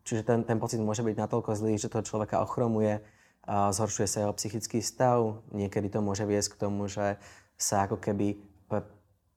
čiže 0.06 0.22
ten, 0.22 0.46
ten 0.46 0.62
pocit 0.62 0.78
môže 0.78 1.02
byť 1.02 1.16
natoľko 1.18 1.58
zlý, 1.58 1.74
že 1.74 1.90
toho 1.90 2.06
človeka 2.06 2.38
ochromuje, 2.38 2.98
a 2.98 3.02
zhoršuje 3.48 4.06
sa 4.08 4.18
jeho 4.26 4.36
psychický 4.36 4.84
stav. 4.84 5.40
Niekedy 5.54 5.88
to 5.88 6.04
môže 6.04 6.24
viesť 6.28 6.56
k 6.56 6.60
tomu, 6.66 6.90
že 6.90 7.16
sa 7.56 7.84
ako 7.88 8.00
keby 8.00 8.36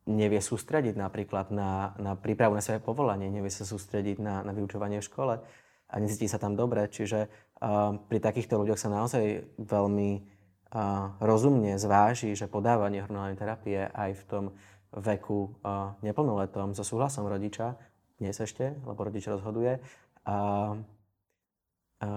nevie 0.04 0.44
sústrediť 0.44 1.00
napríklad 1.00 1.48
na, 1.56 1.96
na 1.96 2.20
prípravu 2.20 2.60
na 2.60 2.63
svoje 2.63 2.84
povolanie, 2.84 3.32
nevie 3.32 3.48
sa 3.48 3.63
sústrediť 3.63 4.20
na, 4.20 4.44
na 4.44 4.52
vyučovanie 4.52 5.00
v 5.00 5.08
škole 5.08 5.36
a 5.88 5.96
necíti 5.96 6.28
sa 6.28 6.36
tam 6.36 6.60
dobre. 6.60 6.92
Čiže 6.92 7.32
pri 8.12 8.20
takýchto 8.20 8.60
ľuďoch 8.60 8.76
sa 8.76 8.92
naozaj 8.92 9.56
veľmi 9.63 10.12
rozumne 11.24 11.80
zváži, 11.80 12.36
že 12.36 12.52
podávanie 12.52 13.00
hormonálnej 13.00 13.39
terapie 13.39 13.88
aj 13.96 14.12
v 14.20 14.24
tom 14.28 14.46
veku 14.92 15.56
neplnoletom 16.04 16.76
so 16.76 16.84
súhlasom 16.84 17.24
rodiča, 17.24 17.80
dnes 18.20 18.36
ešte, 18.36 18.76
lebo 18.84 19.08
rodič 19.08 19.24
rozhoduje, 19.32 19.80
a, 20.28 20.36
a 22.04 22.10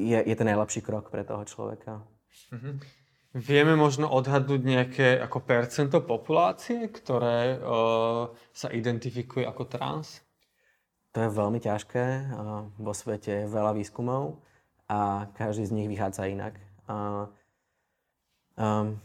je, 0.00 0.18
je 0.24 0.34
ten 0.36 0.48
najlepší 0.48 0.80
krok 0.80 1.12
pre 1.12 1.22
toho 1.22 1.44
človeka. 1.44 2.00
Mm-hmm. 2.52 2.74
Vieme 3.30 3.78
možno 3.78 4.10
odhadnúť 4.10 4.62
nejaké 4.66 5.08
ako 5.22 5.46
percento 5.46 6.02
populácie, 6.02 6.90
ktoré 6.90 7.62
uh, 7.62 8.26
sa 8.50 8.68
identifikuje 8.74 9.46
ako 9.46 9.70
trans? 9.70 10.18
To 11.14 11.22
je 11.22 11.30
veľmi 11.30 11.62
ťažké. 11.62 12.34
Vo 12.78 12.94
svete 12.94 13.42
je 13.42 13.50
veľa 13.50 13.74
výskumov 13.74 14.38
a 14.86 15.30
každý 15.34 15.66
z 15.66 15.74
nich 15.74 15.88
vychádza 15.90 16.30
inak. 16.30 16.54
A, 16.86 17.26
um, 18.58 18.98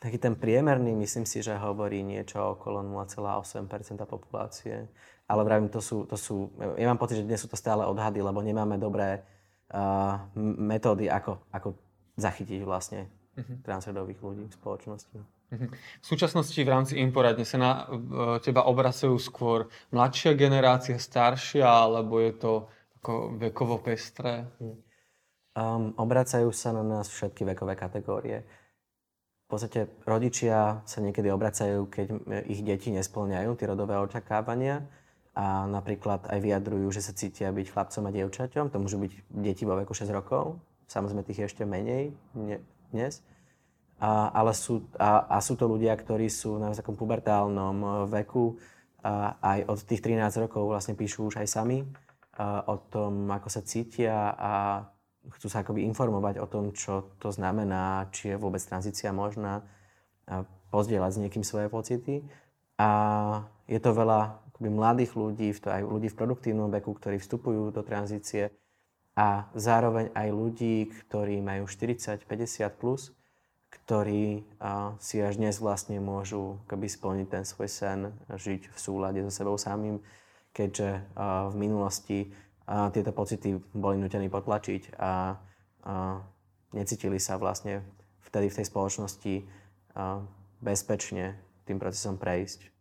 taký 0.00 0.20
ten 0.20 0.36
priemerný, 0.36 0.96
myslím 0.96 1.28
si, 1.28 1.40
že 1.40 1.56
hovorí 1.56 2.00
niečo 2.00 2.56
okolo 2.56 2.80
0,8 2.84 3.64
populácie. 4.04 4.88
Ale 5.24 5.40
vravím, 5.44 5.72
to 5.72 5.80
sú, 5.80 6.04
to 6.04 6.16
sú, 6.20 6.52
ja 6.76 6.84
mám 6.88 7.00
pocit, 7.00 7.24
že 7.24 7.28
dnes 7.28 7.40
sú 7.40 7.48
to 7.48 7.56
stále 7.56 7.84
odhady, 7.88 8.20
lebo 8.20 8.44
nemáme 8.44 8.76
dobré 8.76 9.24
uh, 9.74 10.30
metódy, 10.38 11.10
ako, 11.10 11.42
ako 11.50 11.74
zachytiť 12.14 12.62
vlastne 12.62 13.10
uh-huh. 13.34 13.58
transrodových 13.66 14.22
ľudí 14.22 14.44
v 14.46 14.54
spoločnosti. 14.54 15.18
Mhm. 15.54 15.66
V 16.02 16.06
súčasnosti 16.06 16.56
v 16.56 16.70
rámci 16.70 16.98
Imporadne 16.98 17.46
sa 17.46 17.58
na 17.60 17.70
teba 18.42 18.66
obracajú 18.66 19.14
skôr 19.20 19.70
mladšia 19.94 20.34
generácia, 20.34 20.98
staršia, 20.98 21.68
alebo 21.68 22.18
je 22.18 22.32
to 22.34 22.52
ako 23.04 23.36
vekovo 23.38 23.78
pestré? 23.84 24.48
Um, 25.54 25.94
obracajú 26.00 26.50
sa 26.50 26.74
na 26.74 26.82
nás 26.82 27.06
všetky 27.06 27.46
vekové 27.54 27.78
kategórie. 27.78 28.42
V 29.44 29.48
podstate 29.52 29.86
rodičia 30.08 30.82
sa 30.88 30.98
niekedy 31.04 31.30
obracajú, 31.30 31.86
keď 31.86 32.06
ich 32.48 32.64
deti 32.64 32.90
nesplňajú 32.90 33.54
tie 33.54 33.66
rodové 33.68 33.94
očakávania 34.00 34.82
a 35.34 35.66
napríklad 35.66 36.30
aj 36.30 36.38
vyjadrujú, 36.38 36.94
že 36.94 37.02
sa 37.02 37.10
cítia 37.10 37.50
byť 37.50 37.66
chlapcom 37.74 38.06
a 38.06 38.14
dievčaťom. 38.14 38.70
To 38.70 38.78
môžu 38.78 39.02
byť 39.02 39.12
deti 39.34 39.66
vo 39.66 39.74
veku 39.74 39.90
6 39.90 40.06
rokov, 40.14 40.62
samozrejme 40.86 41.26
tých 41.26 41.50
ešte 41.50 41.66
menej 41.66 42.14
dnes. 42.94 43.18
A, 43.98 44.30
ale 44.30 44.54
sú, 44.54 44.86
a, 44.94 45.26
a 45.26 45.38
sú 45.42 45.58
to 45.58 45.66
ľudia, 45.66 45.94
ktorí 45.94 46.30
sú 46.30 46.58
na 46.58 46.70
takom 46.74 46.94
pubertálnom 46.98 47.76
e, 47.78 47.88
veku 48.10 48.58
a 49.06 49.38
aj 49.38 49.58
od 49.70 49.78
tých 49.86 50.02
13 50.02 50.44
rokov 50.44 50.66
vlastne 50.66 50.98
píšu 50.98 51.30
už 51.30 51.42
aj 51.42 51.48
sami 51.50 51.86
a, 52.34 52.66
o 52.70 52.78
tom, 52.90 53.30
ako 53.30 53.48
sa 53.50 53.62
cítia 53.62 54.34
a 54.34 54.82
chcú 55.38 55.46
sa 55.46 55.62
akoby 55.62 55.86
informovať 55.88 56.42
o 56.42 56.46
tom, 56.50 56.74
čo 56.74 57.16
to 57.22 57.32
znamená, 57.32 58.10
či 58.10 58.34
je 58.34 58.36
vôbec 58.36 58.60
tranzícia 58.60 59.14
možná, 59.14 59.64
a 60.26 60.44
pozdieľať 60.68 61.10
s 61.14 61.20
niekým 61.22 61.44
svoje 61.46 61.70
pocity. 61.70 62.26
A 62.76 62.90
je 63.70 63.78
to 63.78 63.94
veľa 63.94 64.43
akoby 64.54 64.70
mladých 64.70 65.18
ľudí, 65.18 65.50
aj 65.50 65.82
ľudí 65.82 66.08
v 66.08 66.18
produktívnom 66.18 66.70
veku, 66.70 66.94
ktorí 66.94 67.18
vstupujú 67.18 67.74
do 67.74 67.82
tranzície 67.82 68.54
a 69.18 69.50
zároveň 69.54 70.14
aj 70.14 70.28
ľudí, 70.30 70.86
ktorí 71.06 71.42
majú 71.42 71.66
40, 71.66 72.22
50 72.22 72.70
plus, 72.78 73.10
ktorí 73.74 74.46
si 75.02 75.18
až 75.18 75.42
dnes 75.42 75.58
vlastne 75.58 75.98
môžu 75.98 76.62
akoby 76.70 76.86
splniť 76.86 77.26
ten 77.26 77.42
svoj 77.42 77.66
sen, 77.66 78.00
žiť 78.30 78.70
v 78.70 78.78
súlade 78.78 79.18
so 79.26 79.34
sebou 79.34 79.58
samým, 79.58 79.98
keďže 80.54 81.02
v 81.50 81.54
minulosti 81.58 82.30
tieto 82.64 83.10
pocity 83.10 83.58
boli 83.74 83.98
nutení 83.98 84.30
potlačiť 84.30 84.98
a, 84.98 85.36
necítili 86.74 87.18
sa 87.22 87.38
vlastne 87.38 87.86
vtedy 88.22 88.50
v 88.50 88.56
tej 88.62 88.66
spoločnosti 88.66 89.34
bezpečne 90.58 91.38
tým 91.66 91.78
procesom 91.78 92.18
prejsť. 92.18 92.73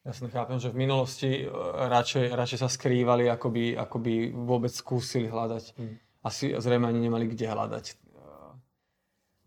Ja 0.00 0.16
som 0.16 0.32
chápem, 0.32 0.56
že 0.56 0.72
v 0.72 0.80
minulosti 0.80 1.44
e, 1.44 1.46
radšej, 1.92 2.32
radšej 2.32 2.58
sa 2.64 2.72
skrývali, 2.72 3.28
ako 3.28 3.48
by, 3.52 3.64
ako 3.76 3.96
by 4.00 4.14
vôbec 4.32 4.72
skúsili 4.72 5.28
hľadať. 5.28 5.76
Mm. 5.76 5.94
Asi 6.24 6.56
zrejme 6.56 6.88
ani 6.88 7.00
nemali 7.08 7.32
kde 7.32 7.48
hľadať 7.48 7.84
uh, 8.12 8.52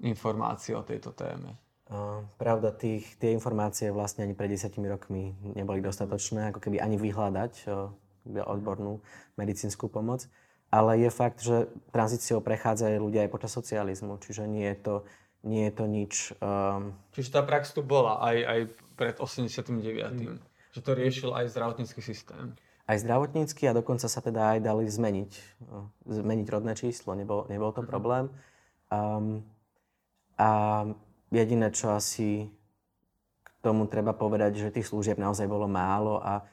informácie 0.02 0.74
o 0.74 0.82
tejto 0.82 1.14
téme. 1.14 1.54
Uh, 1.86 2.26
pravda, 2.42 2.74
tých, 2.74 3.14
tie 3.22 3.30
informácie 3.30 3.94
vlastne 3.94 4.26
ani 4.26 4.34
pred 4.34 4.50
desiatimi 4.50 4.90
rokmi 4.90 5.38
neboli 5.54 5.86
dostatočné, 5.86 6.50
ako 6.50 6.58
keby 6.58 6.82
ani 6.82 6.98
vyhľadať 6.98 7.70
uh, 7.70 7.94
odbornú 8.42 9.06
medicínsku 9.38 9.86
pomoc. 9.86 10.26
Ale 10.74 10.98
je 10.98 11.14
fakt, 11.14 11.46
že 11.46 11.70
tranzíciou 11.94 12.42
prechádzajú 12.42 12.98
ľudia 12.98 13.30
aj 13.30 13.34
počas 13.38 13.54
socializmu, 13.54 14.18
čiže 14.18 14.50
nie 14.50 14.66
je 14.74 14.78
to, 14.82 14.96
nie 15.44 15.68
je 15.68 15.74
to 15.76 15.86
nič... 15.86 16.14
Um... 16.40 16.96
Čiže 17.12 17.40
tá 17.40 17.42
prax 17.44 17.76
tu 17.76 17.84
bola 17.84 18.24
aj, 18.24 18.38
aj 18.44 18.60
pred 18.96 19.16
89. 19.20 19.76
Mm. 20.24 20.40
Že 20.74 20.80
to 20.82 20.92
riešil 20.96 21.30
aj 21.36 21.52
zdravotnícky 21.52 22.00
systém. 22.00 22.56
Aj 22.84 22.98
zdravotnícky 23.00 23.68
a 23.68 23.76
dokonca 23.76 24.08
sa 24.08 24.20
teda 24.20 24.58
aj 24.58 24.60
dali 24.64 24.88
zmeniť, 24.88 25.32
zmeniť 26.08 26.48
rodné 26.48 26.74
číslo, 26.76 27.16
nebol, 27.16 27.48
nebol 27.52 27.72
to 27.76 27.84
mm. 27.84 27.88
problém. 27.88 28.32
Um, 28.92 29.44
a 30.40 30.84
jediné, 31.30 31.70
čo 31.72 31.94
asi 31.94 32.48
k 33.44 33.50
tomu 33.64 33.88
treba 33.88 34.16
povedať, 34.16 34.60
že 34.60 34.74
tých 34.74 34.90
služieb 34.90 35.20
naozaj 35.20 35.48
bolo 35.48 35.68
málo 35.68 36.20
a, 36.20 36.44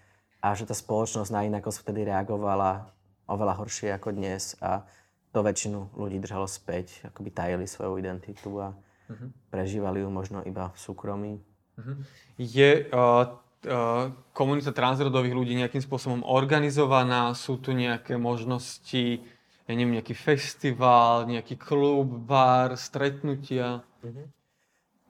a 0.43 0.49
že 0.55 0.66
tá 0.66 0.74
spoločnosť 0.76 1.30
na 1.30 1.47
inakosť 1.47 1.82
vtedy 1.82 2.07
reagovala 2.11 2.91
oveľa 3.30 3.55
horšie 3.62 3.95
ako 3.95 4.14
dnes 4.14 4.59
a 4.59 4.82
to 5.31 5.41
väčšinu 5.47 5.95
ľudí 5.95 6.18
držalo 6.18 6.51
späť, 6.51 7.07
akoby 7.07 7.31
tajili 7.31 7.66
svoju 7.70 8.03
identitu 8.03 8.51
a 8.59 8.74
uh-huh. 8.74 9.31
prežívali 9.51 10.03
ju 10.03 10.11
možno 10.11 10.43
iba 10.43 10.74
v 10.74 10.78
súkromí. 10.78 11.33
Uh-huh. 11.78 11.97
Je 12.35 12.91
uh, 12.91 13.39
uh, 13.66 14.11
komunita 14.35 14.74
transrodových 14.74 15.35
ľudí 15.39 15.55
nejakým 15.55 15.83
spôsobom 15.83 16.26
organizovaná? 16.26 17.31
Sú 17.39 17.62
tu 17.62 17.70
nejaké 17.70 18.18
možnosti, 18.18 19.22
ja 19.66 19.72
neviem, 19.72 20.03
nejaký 20.03 20.18
festival, 20.18 21.31
nejaký 21.31 21.55
klub, 21.55 22.11
bar, 22.26 22.74
stretnutia? 22.74 23.87
Uh-huh. 24.03 24.26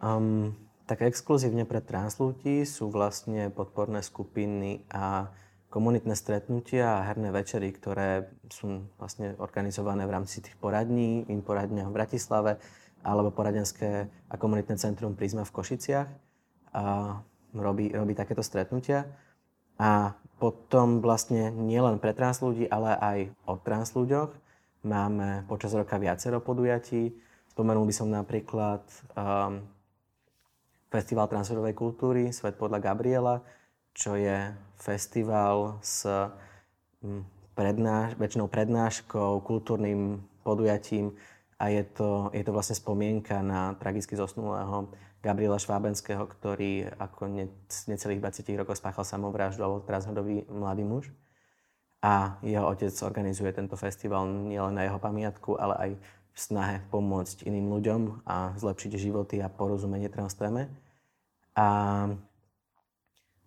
Um, 0.00 0.52
tak 0.84 1.06
exkluzívne 1.06 1.64
pre 1.64 1.78
trans 1.78 2.18
ľudí 2.18 2.66
sú 2.66 2.90
vlastne 2.90 3.48
podporné 3.48 4.02
skupiny 4.02 4.82
a 4.90 5.30
komunitné 5.70 6.18
stretnutia 6.18 6.98
a 6.98 7.06
herné 7.06 7.30
večery, 7.30 7.70
ktoré 7.70 8.26
sú 8.50 8.90
vlastne 8.98 9.38
organizované 9.38 10.02
v 10.04 10.14
rámci 10.18 10.42
tých 10.42 10.58
poradní, 10.58 11.24
in 11.30 11.40
poradňa 11.46 11.86
v 11.86 11.94
Bratislave 11.94 12.52
alebo 13.00 13.32
poradenské 13.32 14.10
a 14.28 14.34
komunitné 14.36 14.76
centrum 14.76 15.16
Prisma 15.16 15.46
v 15.46 15.54
Košiciach 15.54 16.08
a 16.74 17.16
robí, 17.54 17.88
robí 17.94 18.12
takéto 18.12 18.44
stretnutia. 18.44 19.08
A 19.80 20.12
potom 20.36 21.00
vlastne 21.00 21.48
nielen 21.48 21.96
pre 21.96 22.12
trans 22.12 22.42
ľudí, 22.44 22.68
ale 22.68 22.92
aj 23.00 23.18
o 23.48 23.56
trans 23.56 23.88
ľuďoch 23.96 24.28
máme 24.84 25.48
počas 25.48 25.72
roka 25.72 25.96
viacero 25.96 26.44
podujatí. 26.44 27.14
Spomenul 27.56 27.88
by 27.88 27.94
som 27.94 28.08
napríklad 28.12 28.84
um, 29.16 29.64
Festival 30.90 31.30
transferovej 31.30 31.78
kultúry 31.78 32.34
Svet 32.34 32.58
podľa 32.58 32.82
Gabriela, 32.82 33.46
čo 33.94 34.18
je 34.18 34.50
festival 34.80 35.78
s 35.84 36.08
mm, 37.04 37.22
prednáš- 37.54 38.16
väčšinou 38.16 38.48
prednáškou, 38.48 39.44
kultúrnym 39.44 40.24
podujatím 40.40 41.12
a 41.60 41.68
je 41.68 41.84
to, 41.84 42.32
je 42.32 42.40
to 42.40 42.56
vlastne 42.56 42.74
spomienka 42.74 43.44
na 43.44 43.76
tragicky 43.76 44.16
zosnulého 44.16 44.88
Gabriela 45.20 45.60
Švábenského, 45.60 46.24
ktorý 46.24 46.88
ako 46.96 47.28
ne, 47.28 47.46
necelých 47.84 48.24
20 48.24 48.56
rokov 48.56 48.80
spáchal 48.80 49.04
samovraždu 49.04 49.60
alebo 49.60 49.84
transhodový 49.84 50.48
mladý 50.48 50.84
muž. 50.88 51.12
A 52.00 52.40
jeho 52.40 52.64
otec 52.64 52.88
organizuje 53.04 53.52
tento 53.52 53.76
festival 53.76 54.24
nielen 54.24 54.80
na 54.80 54.88
jeho 54.88 54.96
pamiatku, 54.96 55.60
ale 55.60 55.74
aj 55.76 55.90
v 56.32 56.38
snahe 56.40 56.80
pomôcť 56.88 57.44
iným 57.44 57.68
ľuďom 57.68 58.24
a 58.24 58.56
zlepšiť 58.56 58.96
životy 58.96 59.44
a 59.44 59.52
porozumenie 59.52 60.08
trans 60.08 60.32
téme. 60.32 60.72
A 61.52 61.68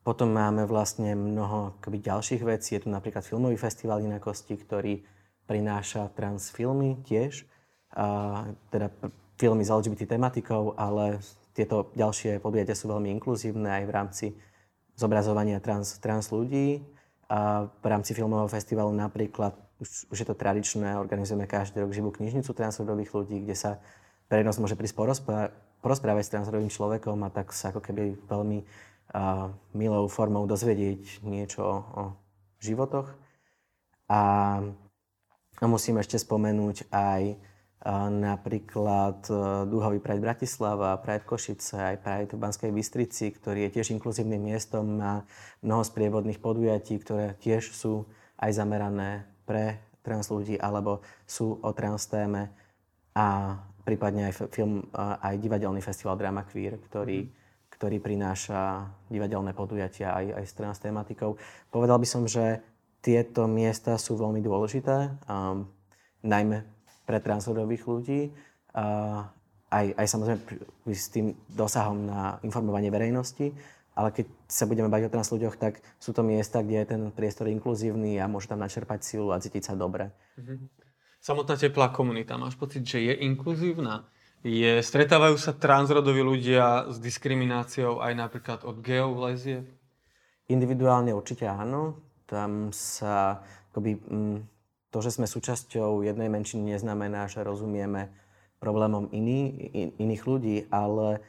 potom 0.03 0.35
máme 0.35 0.67
vlastne 0.67 1.15
mnoho 1.15 1.79
kby, 1.79 2.03
ďalších 2.03 2.43
vecí. 2.43 2.75
Je 2.75 2.83
tu 2.83 2.89
napríklad 2.91 3.23
filmový 3.23 3.55
festival 3.55 4.03
inakosti, 4.03 4.59
ktorý 4.59 4.99
prináša 5.47 6.11
trans 6.11 6.51
filmy 6.51 6.99
tiež. 7.07 7.47
A, 7.95 8.51
teda 8.67 8.91
filmy 9.39 9.63
s 9.63 9.71
LGBT 9.71 10.19
tematikou, 10.19 10.75
ale 10.75 11.23
tieto 11.55 11.87
ďalšie 11.95 12.43
podujatia 12.43 12.75
sú 12.75 12.91
veľmi 12.91 13.15
inkluzívne 13.15 13.69
aj 13.71 13.83
v 13.87 13.91
rámci 13.95 14.25
zobrazovania 14.99 15.63
trans, 15.63 15.97
trans 16.03 16.27
ľudí. 16.35 16.83
A 17.31 17.71
v 17.71 17.85
rámci 17.87 18.11
filmového 18.11 18.51
festivalu 18.51 18.91
napríklad, 18.91 19.55
už, 19.79 20.11
už 20.11 20.17
je 20.19 20.27
to 20.27 20.35
tradičné, 20.35 20.99
organizujeme 20.99 21.47
každý 21.47 21.81
rok 21.81 21.95
živú 21.95 22.11
knižnicu 22.11 22.51
transrodových 22.51 23.09
ľudí, 23.15 23.41
kde 23.47 23.55
sa 23.55 23.71
verejnosť 24.27 24.59
môže 24.59 24.75
prísť 24.75 24.95
porozprávať 25.81 26.23
s 26.27 26.33
transrodovým 26.33 26.69
človekom 26.69 27.17
a 27.25 27.29
tak 27.31 27.55
sa 27.55 27.71
ako 27.71 27.81
keby 27.81 28.19
veľmi 28.27 28.59
milou 29.77 30.05
formou 30.09 30.49
dozvedieť 30.49 31.21
niečo 31.21 31.61
o, 31.61 31.81
životoch. 32.57 33.13
A, 34.09 34.21
musím 35.61 36.01
ešte 36.01 36.17
spomenúť 36.17 36.89
aj 36.89 37.37
napríklad 38.09 39.27
e, 39.27 39.33
Dúhový 39.67 39.99
Pride 39.99 40.23
Bratislava, 40.23 40.95
Pride 41.03 41.27
Košice, 41.27 41.75
aj 41.75 41.97
Pride 41.99 42.31
v 42.31 42.39
Banskej 42.39 42.71
Bystrici, 42.71 43.27
ktorý 43.35 43.67
je 43.67 43.79
tiež 43.79 43.91
inkluzívnym 43.91 44.39
miestom, 44.39 45.03
má 45.03 45.27
mnoho 45.59 45.83
sprievodných 45.83 46.39
podujatí, 46.39 46.95
ktoré 47.03 47.35
tiež 47.43 47.75
sú 47.75 48.07
aj 48.39 48.55
zamerané 48.55 49.27
pre 49.43 49.83
trans 49.99 50.31
ľudí 50.31 50.55
alebo 50.55 51.03
sú 51.27 51.59
o 51.59 51.69
trans 51.75 52.07
téme 52.07 52.55
a 53.15 53.59
prípadne 53.83 54.31
aj 54.31 54.47
film, 54.55 54.87
e, 54.87 55.03
aj 55.19 55.35
divadelný 55.43 55.83
festival 55.83 56.15
Drama 56.15 56.47
Queer, 56.47 56.79
ktorý, 56.87 57.27
ktorý 57.83 57.99
prináša 57.99 58.87
divadelné 59.11 59.51
podujatia 59.51 60.15
aj, 60.15 60.39
aj 60.39 60.45
s 60.47 60.53
trans 60.55 60.79
tematikou. 60.79 61.35
Povedal 61.67 61.99
by 61.99 62.07
som, 62.07 62.23
že 62.23 62.63
tieto 63.03 63.43
miesta 63.43 63.99
sú 63.99 64.15
veľmi 64.15 64.39
dôležité, 64.39 65.11
um, 65.27 65.67
najmä 66.23 66.63
pre 67.03 67.19
transrodových 67.19 67.83
ľudí. 67.83 68.31
Uh, 68.71 69.27
aj, 69.67 69.99
aj 69.99 70.07
samozrejme 70.07 70.39
s 70.95 71.11
tým 71.11 71.35
dosahom 71.51 72.07
na 72.07 72.39
informovanie 72.47 72.87
verejnosti, 72.87 73.51
ale 73.99 74.15
keď 74.15 74.31
sa 74.47 74.63
budeme 74.63 74.87
baviť 74.87 75.11
o 75.11 75.13
trans 75.19 75.27
ľuďoch, 75.35 75.59
tak 75.59 75.83
sú 75.99 76.15
to 76.15 76.23
miesta, 76.23 76.63
kde 76.63 76.87
je 76.87 76.87
ten 76.87 77.03
priestor 77.11 77.51
inkluzívny 77.51 78.15
a 78.15 78.31
môže 78.31 78.47
tam 78.47 78.63
načerpať 78.63 79.03
silu 79.03 79.35
a 79.35 79.43
cítiť 79.43 79.59
sa 79.59 79.75
dobre. 79.75 80.07
Mm-hmm. 80.39 80.87
Samotná 81.19 81.59
teplá 81.59 81.91
komunita, 81.91 82.39
máš 82.39 82.55
pocit, 82.55 82.87
že 82.87 83.03
je 83.03 83.27
inkluzívna? 83.27 84.07
Je, 84.43 84.83
stretávajú 84.83 85.39
sa 85.39 85.55
transrodoví 85.55 86.19
ľudia 86.19 86.91
s 86.91 86.99
diskrimináciou 86.99 88.03
aj 88.03 88.11
napríklad 88.11 88.59
od 88.67 88.83
geov 88.83 89.15
lezie? 89.23 89.63
Individuálne 90.51 91.15
určite 91.15 91.47
áno. 91.47 92.03
Tam 92.27 92.75
sa 92.75 93.39
akoby, 93.71 94.03
mm, 94.03 94.37
to, 94.91 94.99
že 94.99 95.15
sme 95.15 95.31
súčasťou 95.31 96.03
jednej 96.03 96.27
menšiny, 96.27 96.75
neznamená, 96.75 97.31
že 97.31 97.39
rozumieme 97.39 98.11
problémom 98.59 99.07
iný, 99.15 99.71
in, 99.71 99.89
iných 99.95 100.23
ľudí, 100.27 100.57
ale 100.67 101.23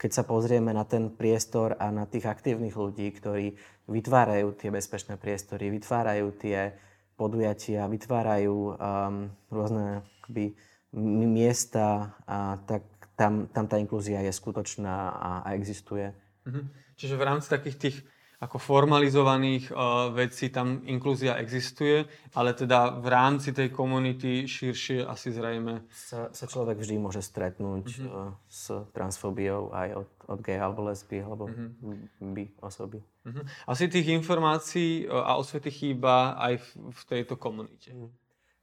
keď 0.00 0.10
sa 0.16 0.24
pozrieme 0.24 0.72
na 0.72 0.88
ten 0.88 1.12
priestor 1.12 1.76
a 1.76 1.92
na 1.92 2.08
tých 2.08 2.24
aktívnych 2.24 2.72
ľudí, 2.72 3.12
ktorí 3.12 3.52
vytvárajú 3.84 4.56
tie 4.56 4.72
bezpečné 4.72 5.20
priestory, 5.20 5.68
vytvárajú 5.68 6.32
tie 6.40 6.72
podujatia, 7.20 7.84
vytvárajú 7.84 8.56
um, 8.56 9.28
rôzne 9.52 10.00
akby, 10.24 10.56
miesta, 10.94 12.14
a 12.26 12.60
tak 12.66 12.82
tam, 13.16 13.48
tam 13.48 13.64
tá 13.66 13.80
inklúzia 13.80 14.20
je 14.20 14.32
skutočná 14.32 15.10
a, 15.10 15.30
a 15.42 15.48
existuje. 15.56 16.12
Mhm. 16.46 16.70
Čiže 16.96 17.14
v 17.16 17.26
rámci 17.28 17.48
takých 17.52 17.76
tých 17.76 17.96
ako 18.36 18.60
formalizovaných 18.60 19.72
uh, 19.72 20.12
vecí 20.12 20.52
tam 20.52 20.84
inklúzia 20.84 21.40
existuje, 21.40 22.04
ale 22.36 22.52
teda 22.52 23.00
v 23.00 23.08
rámci 23.08 23.56
tej 23.56 23.72
komunity 23.72 24.44
širšie 24.44 25.08
asi 25.08 25.32
zrejme... 25.32 25.88
Sa, 25.88 26.28
sa 26.36 26.44
človek 26.44 26.76
vždy 26.76 27.00
môže 27.00 27.24
stretnúť 27.24 27.84
mm-hmm. 27.96 28.12
uh, 28.12 28.36
s 28.44 28.76
transfóbiou 28.92 29.72
aj 29.72 30.04
od, 30.04 30.08
od 30.36 30.38
gay 30.44 30.60
alebo 30.60 30.84
lesby 30.84 31.24
alebo 31.24 31.48
mm-hmm. 31.48 32.36
by 32.36 32.44
osoby. 32.60 33.00
Mm-hmm. 33.24 33.44
Asi 33.72 33.88
tých 33.88 34.12
informácií 34.12 35.08
uh, 35.08 35.24
a 35.24 35.40
osvety 35.40 35.72
chýba 35.72 36.36
aj 36.36 36.60
v, 36.60 36.68
v 36.92 37.00
tejto 37.08 37.40
komunite. 37.40 37.96
Mm. 37.96 38.12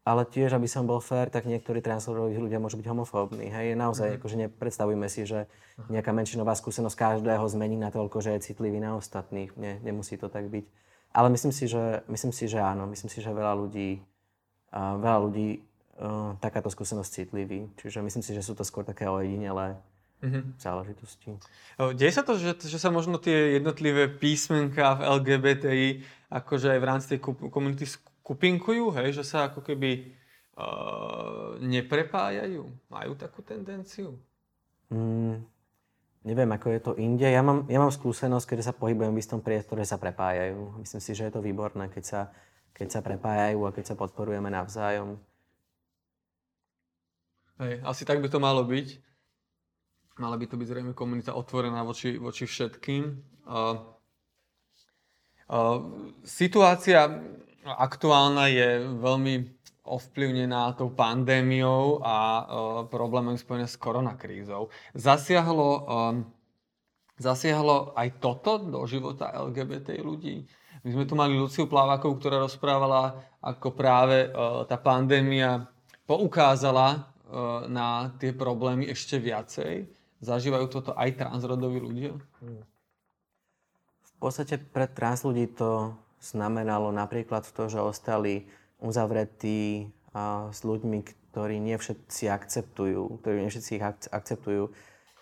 Ale 0.03 0.27
tiež, 0.27 0.59
aby 0.59 0.67
som 0.67 0.83
bol 0.83 0.99
fér, 0.99 1.31
tak 1.31 1.47
niektorí 1.47 1.79
transrodoví 1.79 2.35
ľudia 2.35 2.59
môžu 2.59 2.75
byť 2.75 2.87
homofóbni. 2.91 3.47
Hej, 3.47 3.79
naozaj, 3.79 4.07
mm. 4.11 4.15
akože 4.19 4.35
nepredstavujme 4.35 5.07
si, 5.07 5.23
že 5.23 5.47
nejaká 5.87 6.11
menšinová 6.11 6.59
skúsenosť 6.59 6.99
každého 6.99 7.45
zmení 7.47 7.79
na 7.79 7.87
toľko, 7.87 8.19
že 8.19 8.35
je 8.35 8.51
citlivý 8.51 8.83
na 8.83 8.99
ostatných. 8.99 9.55
Nie, 9.55 9.79
nemusí 9.79 10.19
to 10.19 10.27
tak 10.27 10.51
byť. 10.51 10.67
Ale 11.15 11.31
myslím 11.31 11.55
si, 11.55 11.71
že, 11.71 12.03
myslím 12.11 12.35
si, 12.35 12.51
že 12.51 12.59
áno. 12.59 12.83
Myslím 12.83 13.07
si, 13.07 13.23
že 13.23 13.31
veľa 13.31 13.55
ľudí, 13.55 14.03
uh, 14.75 14.99
veľa 14.99 15.19
ľudí 15.23 15.63
uh, 16.03 16.35
takáto 16.43 16.67
skúsenosť 16.67 17.23
citlivý. 17.23 17.71
Čiže 17.79 18.03
myslím 18.03 18.27
si, 18.27 18.35
že 18.35 18.43
sú 18.43 18.59
to 18.59 18.67
skôr 18.67 18.83
také 18.83 19.07
ojedinelé 19.07 19.79
mm-hmm. 20.23 20.43
záležitosti. 20.59 21.31
Deje 21.95 22.11
sa 22.11 22.23
to, 22.23 22.39
že, 22.39 22.59
že 22.59 22.79
sa 22.79 22.91
možno 22.91 23.19
tie 23.19 23.59
jednotlivé 23.59 24.07
písmenka 24.07 24.99
v 24.99 25.05
LGBTI 25.19 25.87
akože 26.33 26.73
aj 26.73 26.79
v 26.79 26.87
rámci 26.87 27.05
tej 27.13 27.19
komunity 27.51 27.85
kupinkujú, 28.23 28.95
hej, 28.95 29.19
že 29.19 29.23
sa 29.27 29.51
ako 29.51 29.59
keby 29.61 30.15
uh, 30.55 31.59
neprepájajú? 31.59 32.63
Majú 32.87 33.11
takú 33.19 33.43
tendenciu? 33.43 34.15
Mm, 34.87 35.43
neviem, 36.23 36.51
ako 36.55 36.67
je 36.71 36.81
to 36.81 36.93
inde. 36.95 37.27
Ja 37.27 37.43
mám, 37.43 37.67
ja 37.67 37.83
mám 37.83 37.91
skúsenosť, 37.91 38.55
keď 38.55 38.59
sa 38.63 38.73
pohybujem 38.73 39.11
v 39.11 39.21
istom 39.21 39.43
priestore, 39.43 39.83
sa 39.83 39.99
prepájajú. 39.99 40.79
Myslím 40.79 41.01
si, 41.03 41.11
že 41.11 41.27
je 41.27 41.33
to 41.35 41.43
výborné, 41.43 41.91
keď 41.91 42.03
sa, 42.03 42.21
keď 42.71 42.87
sa 42.89 42.99
prepájajú 43.03 43.59
a 43.67 43.75
keď 43.75 43.93
sa 43.93 43.95
podporujeme 43.99 44.47
navzájom. 44.47 45.19
Hej, 47.59 47.83
asi 47.85 48.03
tak 48.07 48.23
by 48.23 48.31
to 48.31 48.41
malo 48.41 48.63
byť. 48.65 48.97
Mala 50.17 50.37
by 50.37 50.45
to 50.45 50.55
byť 50.57 50.67
zrejme 50.69 50.93
komunita 50.93 51.33
otvorená 51.33 51.81
voči, 51.81 52.21
voči 52.21 52.45
všetkým. 52.45 53.03
Uh, 53.49 53.81
uh, 55.49 55.79
situácia 56.21 57.09
aktuálna 57.65 58.51
je 58.51 58.83
veľmi 58.99 59.35
ovplyvnená 59.83 60.79
tou 60.79 60.95
pandémiou 60.95 61.99
a 61.99 62.15
uh, 62.15 62.43
problémom 62.87 63.35
spojené 63.35 63.67
s 63.67 63.75
koronakrízou. 63.75 64.71
Zasiahlo, 64.95 65.69
um, 65.83 66.15
zasiahlo 67.19 67.91
aj 67.91 68.23
toto 68.23 68.63
do 68.63 68.87
života 68.87 69.35
LGBT 69.35 69.99
ľudí? 69.99 70.47
My 70.87 70.89
sme 70.91 71.03
tu 71.07 71.15
mali 71.19 71.35
Luciu 71.35 71.67
Plávakovú, 71.67 72.15
ktorá 72.19 72.39
rozprávala, 72.43 73.27
ako 73.43 73.75
práve 73.75 74.31
uh, 74.31 74.63
tá 74.63 74.79
pandémia 74.79 75.67
poukázala 76.07 77.11
uh, 77.27 77.67
na 77.67 78.15
tie 78.19 78.31
problémy 78.31 78.87
ešte 78.87 79.19
viacej. 79.19 79.87
Zažívajú 80.23 80.65
toto 80.71 80.91
aj 80.95 81.19
transrodoví 81.19 81.83
ľudia? 81.83 82.15
V 83.99 84.13
podstate 84.15 84.55
pre 84.55 84.87
trans 84.87 85.27
ľudí 85.27 85.51
to 85.51 85.91
znamenalo 86.23 86.95
napríklad 86.95 87.43
to, 87.43 87.67
že 87.67 87.83
ostali 87.83 88.47
uzavretí 88.79 89.91
s 90.49 90.59
ľuďmi, 90.63 91.03
ktorí 91.33 91.59
nie 91.59 91.75
všetci 91.75 92.31
akceptujú, 92.31 93.19
ktorí 93.19 93.43
nie 93.43 93.51
všetci 93.51 93.71
ich 93.75 93.85
akceptujú 94.07 94.71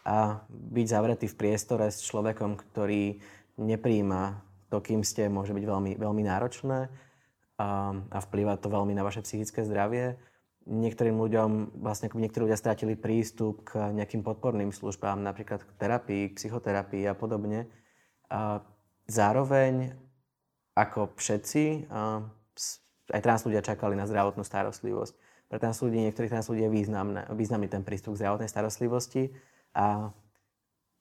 a 0.06 0.46
byť 0.50 0.86
zavretý 0.86 1.26
v 1.26 1.40
priestore 1.40 1.90
s 1.90 2.06
človekom, 2.06 2.58
ktorý 2.58 3.18
nepríjma 3.58 4.42
to, 4.70 4.78
kým 4.82 5.02
ste, 5.06 5.30
môže 5.30 5.54
byť 5.54 5.66
veľmi, 5.68 5.92
veľmi 6.00 6.24
náročné 6.26 6.90
a, 7.60 7.94
a 7.96 8.18
vplýva 8.24 8.58
to 8.58 8.72
veľmi 8.72 8.96
na 8.96 9.06
vaše 9.06 9.22
psychické 9.22 9.62
zdravie. 9.64 10.18
Niektorým 10.66 11.18
ľuďom, 11.18 11.82
vlastne 11.82 12.10
niektorí 12.14 12.46
ľudia 12.50 12.60
strátili 12.60 12.94
prístup 12.94 13.66
k 13.66 13.92
nejakým 13.94 14.22
podporným 14.22 14.70
službám, 14.70 15.18
napríklad 15.22 15.66
k 15.66 15.72
terapii, 15.78 16.24
k 16.32 16.38
psychoterapii 16.38 17.04
a 17.10 17.18
podobne. 17.18 17.66
A 18.30 18.62
zároveň 19.10 19.98
ako 20.78 21.16
všetci, 21.20 21.92
aj 23.12 23.22
trans 23.22 23.44
ľudia 23.44 23.60
čakali 23.60 24.00
na 24.00 24.08
zdravotnú 24.08 24.48
starostlivosť. 24.48 25.14
Pre 25.52 25.60
trans 25.60 25.76
ľudí, 25.84 26.00
niektorých 26.08 26.32
trans 26.32 26.48
ľudí 26.48 26.64
je 26.64 26.72
významné, 26.72 27.28
významný 27.36 27.68
ten 27.68 27.84
prístup 27.84 28.16
k 28.16 28.24
zdravotnej 28.24 28.48
starostlivosti 28.48 29.36
a 29.76 30.16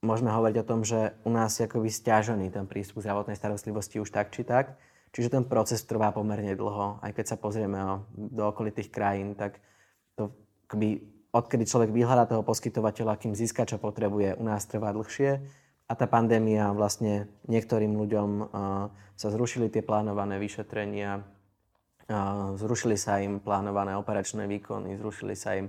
môžeme 0.03 0.27
hovoriť 0.27 0.57
o 0.59 0.67
tom, 0.67 0.83
že 0.83 1.15
u 1.23 1.31
nás 1.31 1.55
je 1.55 1.71
akoby 1.71 1.87
stiažený 1.87 2.51
ten 2.51 2.67
prístup 2.67 2.99
k 2.99 3.07
zdravotnej 3.07 3.39
starostlivosti 3.39 4.03
už 4.03 4.11
tak 4.11 4.35
či 4.35 4.43
tak. 4.43 4.75
Čiže 5.11 5.39
ten 5.39 5.43
proces 5.43 5.83
trvá 5.83 6.11
pomerne 6.15 6.55
dlho. 6.55 7.03
Aj 7.03 7.11
keď 7.11 7.35
sa 7.35 7.37
pozrieme 7.39 8.03
do 8.15 8.43
okolitých 8.47 8.91
krajín, 8.91 9.35
tak 9.35 9.59
to 10.15 10.31
akoby, 10.67 11.03
odkedy 11.35 11.67
človek 11.67 11.91
vyhľadá 11.91 12.27
toho 12.27 12.43
poskytovateľa, 12.47 13.19
kým 13.19 13.35
získa, 13.35 13.67
čo 13.67 13.75
potrebuje, 13.75 14.39
u 14.39 14.43
nás 14.43 14.63
trvá 14.67 14.95
dlhšie. 14.95 15.43
A 15.91 15.93
tá 15.99 16.07
pandémia 16.07 16.71
vlastne 16.71 17.27
niektorým 17.51 17.99
ľuďom 17.99 18.29
sa 19.19 19.27
zrušili 19.27 19.67
tie 19.67 19.83
plánované 19.83 20.39
vyšetrenia, 20.39 21.19
zrušili 22.55 22.95
sa 22.95 23.19
im 23.19 23.43
plánované 23.43 23.99
operačné 23.99 24.47
výkony, 24.47 24.95
zrušili 24.95 25.35
sa 25.35 25.59
im... 25.59 25.67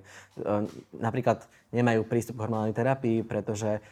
Napríklad 0.95 1.51
nemajú 1.75 2.07
prístup 2.07 2.39
k 2.39 2.47
hormonálnej 2.47 2.71
terapii, 2.71 3.27
pretože 3.27 3.83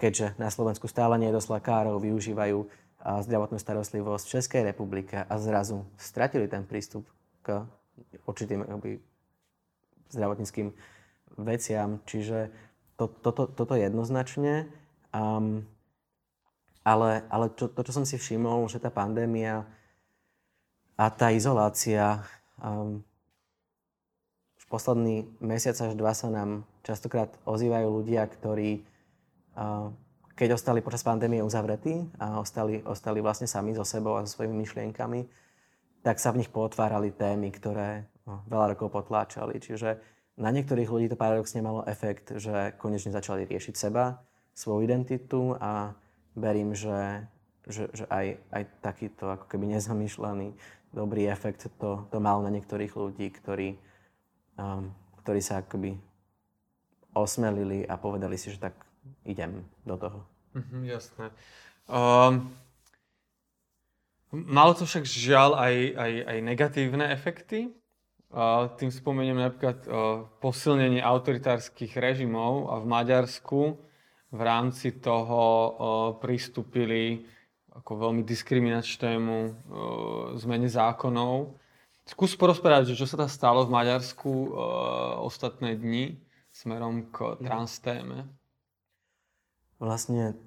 keďže 0.00 0.32
na 0.40 0.48
Slovensku 0.48 0.88
stále 0.88 1.20
nie 1.20 1.28
je 1.28 1.36
dosť 1.36 1.60
lekárov, 1.60 2.00
využívajú 2.00 2.58
zdravotnú 3.04 3.60
starostlivosť 3.60 4.24
v 4.24 4.32
Českej 4.32 4.62
republike 4.64 5.28
a 5.28 5.34
zrazu 5.36 5.84
stratili 6.00 6.48
ten 6.48 6.64
prístup 6.64 7.04
k 7.44 7.68
určitým 8.24 8.64
akoby, 8.64 8.96
zdravotníckým 10.08 10.72
veciam. 11.36 12.00
Čiže 12.08 12.48
to, 12.96 13.12
toto, 13.20 13.44
toto 13.44 13.74
jednoznačne. 13.76 14.72
Um, 15.14 15.66
ale 16.86 17.26
ale 17.26 17.46
to, 17.50 17.66
to, 17.66 17.80
čo 17.82 17.92
som 18.02 18.06
si 18.06 18.14
všimol, 18.14 18.70
že 18.70 18.78
tá 18.78 18.94
pandémia 18.94 19.66
a 20.96 21.10
tá 21.10 21.34
izolácia, 21.34 22.22
um, 22.62 23.02
v 24.56 24.64
posledný 24.70 25.26
mesiac 25.38 25.76
až 25.78 25.94
dva 25.94 26.14
sa 26.14 26.30
nám 26.30 26.66
častokrát 26.82 27.30
ozývajú 27.46 27.86
ľudia, 27.90 28.26
ktorí, 28.26 28.82
uh, 29.58 29.90
keď 30.38 30.58
ostali 30.58 30.82
počas 30.82 31.02
pandémie 31.02 31.42
uzavretí 31.42 32.06
a 32.22 32.38
ostali, 32.38 32.82
ostali 32.86 33.18
vlastne 33.18 33.50
sami 33.50 33.74
so 33.74 33.84
sebou 33.84 34.18
a 34.18 34.24
so 34.26 34.38
svojimi 34.38 34.54
myšlienkami, 34.62 35.26
tak 36.06 36.22
sa 36.22 36.30
v 36.30 36.42
nich 36.42 36.50
potvárali 36.54 37.10
témy, 37.10 37.50
ktoré 37.50 38.06
no, 38.26 38.46
veľa 38.46 38.78
rokov 38.78 38.94
potláčali. 38.94 39.58
Čiže 39.58 39.98
na 40.38 40.54
niektorých 40.54 40.86
ľudí 40.86 41.06
to 41.10 41.18
paradoxne 41.18 41.64
malo 41.64 41.82
efekt, 41.88 42.30
že 42.36 42.76
konečne 42.78 43.10
začali 43.10 43.42
riešiť 43.48 43.74
seba, 43.74 44.22
svoju 44.56 44.88
identitu 44.88 45.52
a 45.60 45.92
verím, 46.32 46.72
že, 46.72 47.28
že, 47.68 47.92
že 47.92 48.08
aj, 48.08 48.40
aj 48.56 48.62
takýto 48.80 49.28
ako 49.28 49.44
keby 49.52 49.76
nezamýšľaný 49.76 50.56
dobrý 50.96 51.28
efekt 51.28 51.68
to, 51.76 52.08
to 52.08 52.16
mal 52.16 52.40
na 52.40 52.48
niektorých 52.48 52.96
ľudí, 52.96 53.28
ktorí, 53.36 53.76
um, 54.56 54.88
ktorí 55.20 55.44
sa 55.44 55.60
akoby 55.60 56.00
osmelili 57.12 57.84
a 57.84 58.00
povedali 58.00 58.40
si, 58.40 58.48
že 58.48 58.64
tak 58.64 58.76
idem 59.28 59.60
do 59.84 60.00
toho. 60.00 60.24
Mm-hmm, 60.56 60.82
jasné. 60.88 61.26
Um, 61.84 62.48
malo 64.32 64.72
to 64.72 64.88
však 64.88 65.04
žiaľ 65.04 65.60
aj, 65.60 65.74
aj, 66.00 66.12
aj 66.32 66.38
negatívne 66.40 67.04
efekty. 67.12 67.76
Uh, 68.26 68.72
tým 68.80 68.90
spomeniem 68.90 69.38
napríklad 69.38 69.84
uh, 69.86 70.24
posilnenie 70.40 71.04
autoritárskych 71.04 71.92
režimov 71.94 72.72
a 72.72 72.82
v 72.82 72.86
Maďarsku 72.88 73.60
v 74.36 74.42
rámci 74.44 75.00
toho 75.00 75.40
pristúpili 76.20 77.24
ako 77.72 78.08
veľmi 78.08 78.20
diskriminačnému 78.20 79.36
zmene 80.36 80.68
zákonov. 80.68 81.56
Skús 82.06 82.38
porozprávať, 82.38 82.94
že 82.94 83.02
čo 83.02 83.10
sa 83.10 83.24
tam 83.24 83.30
stalo 83.32 83.66
v 83.66 83.74
Maďarsku 83.74 84.54
ostatné 85.24 85.74
dni 85.74 86.20
smerom 86.54 87.08
k 87.10 87.40
trans 87.42 87.80
téme. 87.82 88.28
Vlastne 89.76 90.38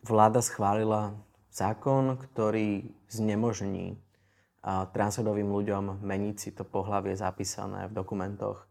vláda 0.00 0.40
schválila 0.40 1.12
zákon, 1.52 2.16
ktorý 2.16 2.88
znemožní 3.10 3.98
transrodovým 4.64 5.50
ľuďom 5.50 6.00
meniť 6.00 6.36
si 6.38 6.50
to 6.56 6.64
pohlavie 6.64 7.12
zapísané 7.18 7.90
v 7.90 7.96
dokumentoch. 7.98 8.64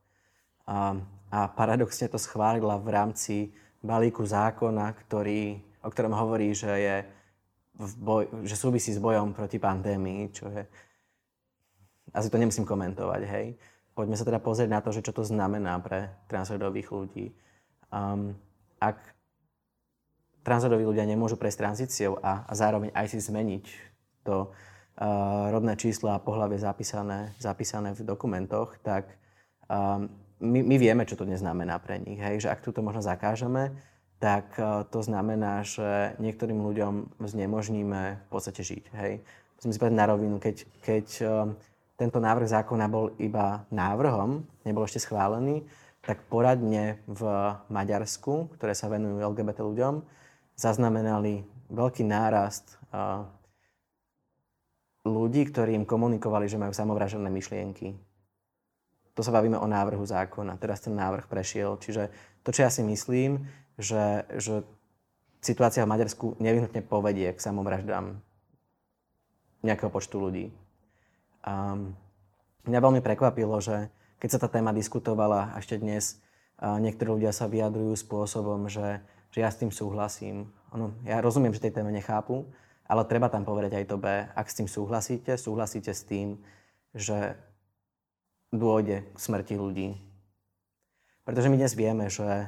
A, 0.66 0.98
a 1.30 1.40
paradoxne 1.54 2.10
to 2.10 2.18
schválila 2.18 2.82
v 2.82 2.90
rámci 2.90 3.36
balíku 3.84 4.26
zákona, 4.26 4.94
ktorý, 5.06 5.58
o 5.86 5.90
ktorom 5.90 6.14
hovorí, 6.14 6.54
že, 6.54 6.72
je 6.72 6.96
v 7.78 7.94
boj, 8.02 8.24
že 8.44 8.58
súvisí 8.58 8.90
s 8.94 9.00
bojom 9.02 9.38
proti 9.38 9.62
pandémii, 9.62 10.22
čo 10.34 10.50
je... 10.50 10.64
Asi 12.16 12.32
to 12.32 12.40
nemusím 12.40 12.66
komentovať, 12.66 13.22
hej. 13.28 13.48
Poďme 13.94 14.16
sa 14.18 14.26
teda 14.26 14.40
pozrieť 14.42 14.70
na 14.70 14.80
to, 14.82 14.90
že 14.94 15.06
čo 15.06 15.14
to 15.14 15.26
znamená 15.26 15.78
pre 15.82 16.10
transrodových 16.30 16.90
ľudí. 16.90 17.34
Um, 17.90 18.38
ak 18.78 18.98
transrodoví 20.46 20.86
ľudia 20.86 21.04
nemôžu 21.04 21.36
prejsť 21.36 21.60
tranzíciou 21.60 22.22
a, 22.24 22.46
a 22.48 22.52
zároveň 22.56 22.94
aj 22.94 23.12
si 23.12 23.20
zmeniť 23.20 23.66
to 24.24 24.48
uh, 24.48 25.52
rodné 25.52 25.76
číslo 25.76 26.14
a 26.14 26.24
pohľavie 26.24 26.62
zapísané, 26.62 27.36
zapísané 27.42 27.92
v 27.98 28.06
dokumentoch, 28.08 28.80
tak 28.80 29.12
um, 29.68 30.08
my, 30.40 30.60
my 30.62 30.76
vieme, 30.78 31.04
čo 31.06 31.18
to 31.18 31.26
neznamená 31.26 31.78
pre 31.82 31.98
nich. 32.02 32.18
Hej? 32.18 32.46
Že 32.46 32.52
ak 32.54 32.64
túto 32.64 32.80
možno 32.86 33.02
zakážeme, 33.02 33.74
tak 34.18 34.54
uh, 34.58 34.86
to 34.90 35.02
znamená, 35.02 35.62
že 35.62 36.18
niektorým 36.18 36.58
ľuďom 36.62 37.22
znemožníme 37.22 38.02
v 38.26 38.30
podstate 38.30 38.62
žiť. 38.66 38.84
Hej? 38.98 39.22
Musím 39.58 39.72
si 39.74 39.80
povedať 39.82 39.98
na 39.98 40.10
rovinu, 40.10 40.36
keď, 40.38 40.56
keď 40.82 41.08
uh, 41.26 41.30
tento 41.98 42.22
návrh 42.22 42.46
zákona 42.46 42.86
bol 42.90 43.14
iba 43.18 43.66
návrhom, 43.74 44.46
nebol 44.66 44.86
ešte 44.86 45.02
schválený, 45.02 45.66
tak 46.06 46.24
poradne 46.30 47.02
v 47.10 47.22
Maďarsku, 47.68 48.54
ktoré 48.56 48.72
sa 48.78 48.88
venujú 48.88 49.20
LGBT 49.20 49.60
ľuďom, 49.66 50.06
zaznamenali 50.56 51.44
veľký 51.68 52.08
nárast 52.08 52.80
ľudí, 55.04 55.48
ktorí 55.52 55.76
im 55.76 55.88
komunikovali, 55.88 56.48
že 56.48 56.60
majú 56.60 56.72
samovražené 56.72 57.28
myšlienky. 57.28 57.96
To 59.18 59.26
sa 59.26 59.34
bavíme 59.34 59.58
o 59.58 59.66
návrhu 59.66 60.06
zákona. 60.06 60.62
Teraz 60.62 60.86
ten 60.86 60.94
návrh 60.94 61.26
prešiel. 61.26 61.82
Čiže 61.82 62.14
to, 62.46 62.54
čo 62.54 62.62
ja 62.62 62.70
si 62.70 62.86
myslím, 62.86 63.50
že, 63.82 64.30
že 64.38 64.62
situácia 65.42 65.82
v 65.84 65.92
Maďarsku 65.98 66.38
nevyhnutne 66.38 66.86
povedie 66.86 67.34
k 67.34 67.42
samovraždám 67.42 68.22
nejakého 69.66 69.90
počtu 69.90 70.22
ľudí. 70.22 70.46
A 71.42 71.74
mňa 72.70 72.80
veľmi 72.80 73.02
prekvapilo, 73.02 73.58
že 73.58 73.90
keď 74.22 74.30
sa 74.30 74.40
tá 74.46 74.48
téma 74.54 74.70
diskutovala 74.70 75.58
ešte 75.58 75.82
dnes, 75.82 76.22
niektorí 76.62 77.18
ľudia 77.18 77.34
sa 77.34 77.50
vyjadrujú 77.50 77.98
spôsobom, 77.98 78.70
že 78.70 79.02
že 79.32 79.44
ja 79.44 79.50
s 79.52 79.60
tým 79.60 79.72
súhlasím. 79.72 80.50
Ono, 80.76 80.96
ja 81.04 81.20
rozumiem, 81.20 81.54
že 81.54 81.64
tej 81.64 81.78
téme 81.78 81.92
nechápu, 81.92 82.48
ale 82.88 83.06
treba 83.06 83.28
tam 83.28 83.44
povedať 83.44 83.78
aj 83.78 83.86
to 83.86 83.98
B. 84.00 84.08
Ak 84.10 84.48
s 84.48 84.58
tým 84.58 84.66
súhlasíte, 84.66 85.36
súhlasíte 85.36 85.92
s 85.92 86.02
tým, 86.08 86.40
že 86.96 87.36
dôjde 88.54 89.04
k 89.12 89.18
smrti 89.18 89.56
ľudí. 89.60 89.98
Pretože 91.28 91.52
my 91.52 91.58
dnes 91.60 91.74
vieme, 91.76 92.08
že 92.08 92.48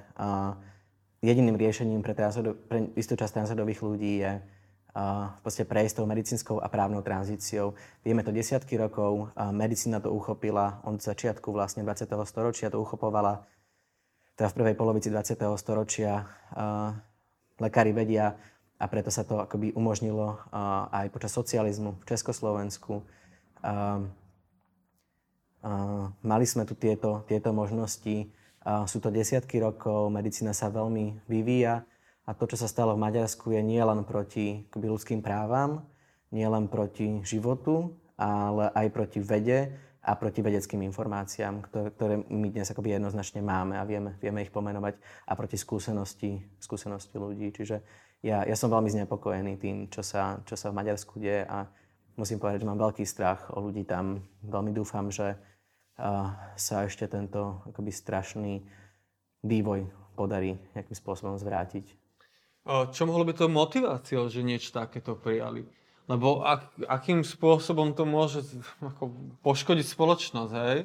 jediným 1.19 1.59
riešením 1.59 1.99
pre, 1.99 2.15
pre 2.15 2.79
istú 2.95 3.19
časť 3.19 3.43
transrodových 3.43 3.83
ľudí 3.83 4.23
je 4.23 4.31
v 5.39 5.39
prejsť 5.43 6.01
tou 6.01 6.07
medicínskou 6.09 6.57
a 6.63 6.67
právnou 6.71 7.03
tranzíciou. 7.03 7.75
Vieme 8.03 8.23
to 8.23 8.31
desiatky 8.31 8.79
rokov, 8.79 9.31
medicína 9.51 9.99
to 9.99 10.11
uchopila 10.11 10.81
od 10.87 10.99
začiatku 10.99 11.51
vlastne 11.51 11.83
20. 11.83 12.09
storočia, 12.25 12.71
to 12.71 12.81
uchopovala 12.81 13.45
teda 14.39 14.49
v 14.49 14.57
prvej 14.63 14.75
polovici 14.79 15.11
20. 15.11 15.35
storočia 15.59 16.23
lekári 17.59 17.91
vedia 17.91 18.39
a 18.79 18.87
preto 18.87 19.11
sa 19.11 19.27
to 19.27 19.43
akoby 19.43 19.75
umožnilo 19.75 20.39
aj 20.95 21.11
počas 21.11 21.35
socializmu 21.35 21.99
v 21.99 22.07
Československu. 22.07 23.03
Mali 26.23 26.45
sme 26.47 26.63
tu 26.63 26.77
tieto, 26.79 27.27
tieto 27.27 27.51
možnosti. 27.51 28.31
Sú 28.87 28.97
to 29.03 29.11
desiatky 29.11 29.59
rokov, 29.59 30.11
medicína 30.11 30.55
sa 30.55 30.71
veľmi 30.71 31.27
vyvíja 31.27 31.83
a 32.27 32.31
to, 32.37 32.45
čo 32.45 32.61
sa 32.61 32.69
stalo 32.69 32.93
v 32.93 33.01
Maďarsku, 33.01 33.49
je 33.55 33.61
nie 33.65 33.81
len 33.81 34.05
proti 34.05 34.69
ľudským 34.77 35.25
právam, 35.25 35.81
nie 36.29 36.45
len 36.45 36.69
proti 36.69 37.25
životu, 37.25 37.97
ale 38.19 38.69
aj 38.77 38.87
proti 38.93 39.19
vede 39.23 39.73
a 40.05 40.13
proti 40.13 40.45
vedeckým 40.45 40.85
informáciám, 40.85 41.65
ktoré, 41.65 42.21
my 42.29 42.47
dnes 42.53 42.69
akoby 42.69 42.95
jednoznačne 42.95 43.41
máme 43.41 43.81
a 43.81 43.83
vieme, 43.83 44.15
vieme 44.21 44.45
ich 44.45 44.53
pomenovať 44.53 44.95
a 45.25 45.33
proti 45.33 45.57
skúsenosti, 45.57 46.37
skúsenosti 46.61 47.17
ľudí. 47.17 47.49
Čiže 47.49 47.81
ja, 48.21 48.45
ja 48.45 48.55
som 48.55 48.69
veľmi 48.69 48.91
znepokojený 48.93 49.57
tým, 49.57 49.75
čo 49.89 50.05
sa, 50.05 50.39
čo 50.45 50.53
sa 50.53 50.69
v 50.69 50.77
Maďarsku 50.77 51.17
deje 51.17 51.49
a 51.49 51.65
musím 52.13 52.37
povedať, 52.37 52.61
že 52.61 52.69
mám 52.69 52.79
veľký 52.79 53.03
strach 53.07 53.49
o 53.55 53.63
ľudí 53.63 53.87
tam. 53.87 54.21
Veľmi 54.45 54.71
dúfam, 54.75 55.09
že 55.09 55.33
sa 56.55 56.75
ešte 56.87 57.05
tento 57.11 57.59
akoby 57.67 57.91
strašný 57.91 58.63
vývoj 59.43 59.87
podarí 60.15 60.55
nejakým 60.75 60.95
spôsobom 60.95 61.35
zvrátiť. 61.35 61.85
Čo 62.67 63.07
mohlo 63.07 63.23
by 63.23 63.33
to 63.35 63.51
motiváciou, 63.51 64.27
že 64.27 64.45
niečo 64.45 64.75
takéto 64.75 65.15
prijali? 65.15 65.63
Lebo 66.09 66.41
ak, 66.41 66.89
akým 66.89 67.21
spôsobom 67.21 67.93
to 67.93 68.03
môže 68.03 68.41
ako, 68.81 69.13
poškodiť 69.45 69.85
spoločnosť, 69.85 70.53
hej? 70.67 70.79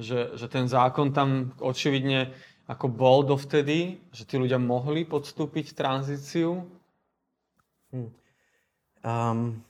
Že, 0.00 0.20
že 0.38 0.46
ten 0.48 0.64
zákon 0.64 1.12
tam 1.12 1.52
očividne 1.60 2.32
ako 2.70 2.86
bol 2.88 3.26
dovtedy, 3.26 3.98
že 4.14 4.24
tí 4.24 4.38
ľudia 4.38 4.56
mohli 4.56 5.02
podstúpiť 5.04 5.74
tranzíciu? 5.74 6.62
Hmm. 7.90 8.10
Um, 9.02 9.60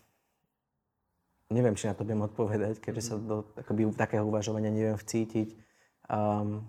neviem, 1.51 1.75
či 1.75 1.91
na 1.91 1.95
to 1.99 2.07
budem 2.07 2.23
odpovedať, 2.23 2.79
keďže 2.79 3.03
sa 3.03 3.15
do 3.19 3.43
akoby, 3.59 3.91
takého 3.99 4.23
uvažovania 4.23 4.71
neviem 4.71 4.95
vcítiť. 4.95 5.59
Um, 6.07 6.63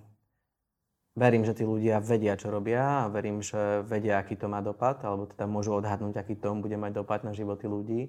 verím, 1.14 1.46
že 1.46 1.54
tí 1.54 1.64
ľudia 1.64 2.02
vedia, 2.02 2.34
čo 2.34 2.50
robia 2.50 3.06
a 3.06 3.12
verím, 3.14 3.46
že 3.46 3.86
vedia, 3.86 4.18
aký 4.18 4.34
to 4.36 4.50
má 4.50 4.60
dopad, 4.60 5.06
alebo 5.06 5.30
teda 5.30 5.46
môžu 5.46 5.78
odhadnúť, 5.78 6.18
aký 6.18 6.34
to 6.36 6.58
bude 6.58 6.74
mať 6.74 6.92
dopad 6.98 7.22
na 7.22 7.32
životy 7.32 7.70
ľudí. 7.70 8.02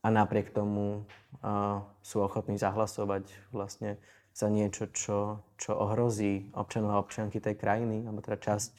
A 0.00 0.08
napriek 0.08 0.56
tomu 0.56 1.04
uh, 1.44 1.84
sú 2.00 2.24
ochotní 2.24 2.56
zahlasovať 2.56 3.28
vlastne 3.52 4.00
za 4.32 4.48
niečo, 4.48 4.88
čo, 4.88 5.44
čo 5.60 5.76
ohrozí 5.76 6.48
občanov 6.56 6.96
a 6.96 7.00
občianky 7.04 7.36
tej 7.36 7.60
krajiny, 7.60 8.08
alebo 8.08 8.24
teda 8.24 8.40
časť. 8.40 8.72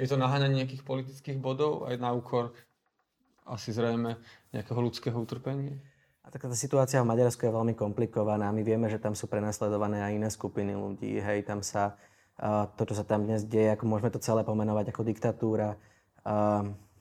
Je 0.00 0.08
to 0.08 0.16
naháňanie 0.16 0.64
nejakých 0.64 0.88
politických 0.88 1.36
bodov 1.36 1.84
aj 1.84 2.00
na 2.00 2.16
úkor 2.16 2.56
asi 3.44 3.74
zrejme 3.74 4.16
nejakého 4.54 4.80
ľudského 4.80 5.18
utrpenia? 5.18 5.76
A 6.22 6.30
tak 6.30 6.46
tá 6.46 6.54
situácia 6.54 7.02
v 7.02 7.10
Maďarsku 7.10 7.42
je 7.42 7.50
veľmi 7.50 7.74
komplikovaná. 7.74 8.54
My 8.54 8.62
vieme, 8.62 8.86
že 8.86 9.02
tam 9.02 9.18
sú 9.18 9.26
prenasledované 9.26 10.06
aj 10.06 10.12
iné 10.14 10.28
skupiny 10.30 10.72
ľudí. 10.78 11.18
Hej, 11.18 11.50
tam 11.50 11.66
sa 11.66 11.98
to, 12.78 12.82
čo 12.86 12.94
sa 12.94 13.04
tam 13.04 13.26
dnes 13.26 13.42
deje, 13.42 13.74
ako 13.74 13.84
môžeme 13.90 14.10
to 14.10 14.22
celé 14.22 14.46
pomenovať 14.46 14.94
ako 14.94 15.02
diktatúra. 15.02 15.74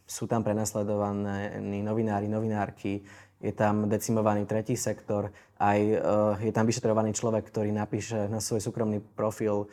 Sú 0.09 0.25
tam 0.25 0.41
prenasledovaní 0.41 1.79
novinári, 1.85 2.27
novinárky, 2.27 3.05
je 3.41 3.53
tam 3.53 3.89
decimovaný 3.89 4.45
tretí 4.45 4.77
sektor, 4.77 5.33
aj 5.57 5.79
je 6.45 6.51
tam 6.53 6.65
vyšetrovaný 6.69 7.13
človek, 7.17 7.49
ktorý 7.49 7.73
napíše 7.73 8.29
na 8.29 8.37
svoj 8.37 8.61
súkromný 8.61 9.01
profil 9.01 9.65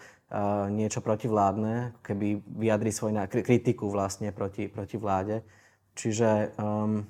niečo 0.72 1.00
protivládne, 1.00 2.00
keby 2.04 2.44
vyjadri 2.44 2.92
svoj 2.92 3.16
kritiku 3.28 3.88
vlastne 3.88 4.32
proti, 4.32 4.68
proti 4.68 4.96
vláde. 4.96 5.40
Čiže 5.96 6.54
um, 6.56 7.02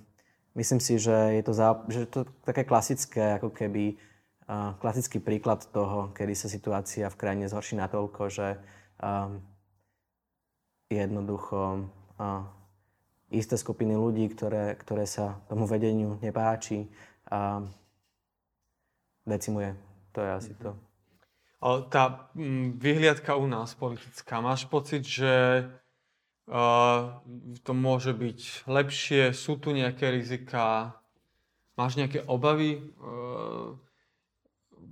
myslím 0.58 0.82
si, 0.82 0.98
že 0.98 1.38
je 1.38 1.42
to, 1.46 1.54
za, 1.54 1.68
že 1.86 2.10
to 2.10 2.26
také 2.42 2.66
klasické, 2.66 3.38
ako 3.38 3.54
keby 3.54 3.94
klasický 4.80 5.20
príklad 5.20 5.60
toho, 5.70 6.08
kedy 6.16 6.32
sa 6.32 6.48
situácia 6.48 7.06
v 7.12 7.18
krajine 7.20 7.46
zhorší 7.52 7.76
natoľko, 7.76 8.32
že 8.32 8.56
um, 8.96 9.44
jednoducho 10.88 11.84
uh, 12.16 12.48
isté 13.28 13.60
skupiny 13.60 13.92
ľudí, 13.92 14.32
ktoré, 14.32 14.72
ktoré 14.80 15.04
sa 15.04 15.36
tomu 15.52 15.68
vedeniu 15.68 16.16
nepáči, 16.24 16.88
um, 17.28 17.68
decimuje. 19.28 19.76
To 20.16 20.24
je 20.24 20.30
asi 20.32 20.52
to. 20.56 20.72
Tá 21.92 22.32
vyhliadka 22.80 23.36
u 23.36 23.44
nás 23.44 23.76
politická, 23.76 24.40
máš 24.40 24.64
pocit, 24.64 25.04
že 25.04 25.66
uh, 26.48 27.20
to 27.62 27.72
môže 27.76 28.16
byť 28.16 28.68
lepšie? 28.68 29.30
Sú 29.36 29.60
tu 29.60 29.70
nejaké 29.76 30.08
rizika? 30.10 30.96
Máš 31.76 32.00
nejaké 32.00 32.24
obavy? 32.26 32.82
Uh, 32.98 33.78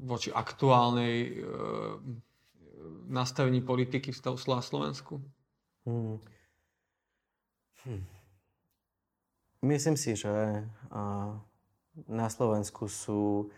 voči 0.07 0.29
aktuálnej 0.33 1.17
e, 1.25 1.31
nastavení 3.09 3.65
politiky 3.65 4.13
v 4.13 4.23
Slovensku? 4.61 5.23
Hmm. 5.87 6.21
Hm. 7.87 8.03
Myslím 9.67 9.97
si, 9.97 10.15
že 10.15 10.63
uh, 10.93 11.33
na 12.07 12.29
Slovensku 12.29 12.87
sú, 12.87 13.51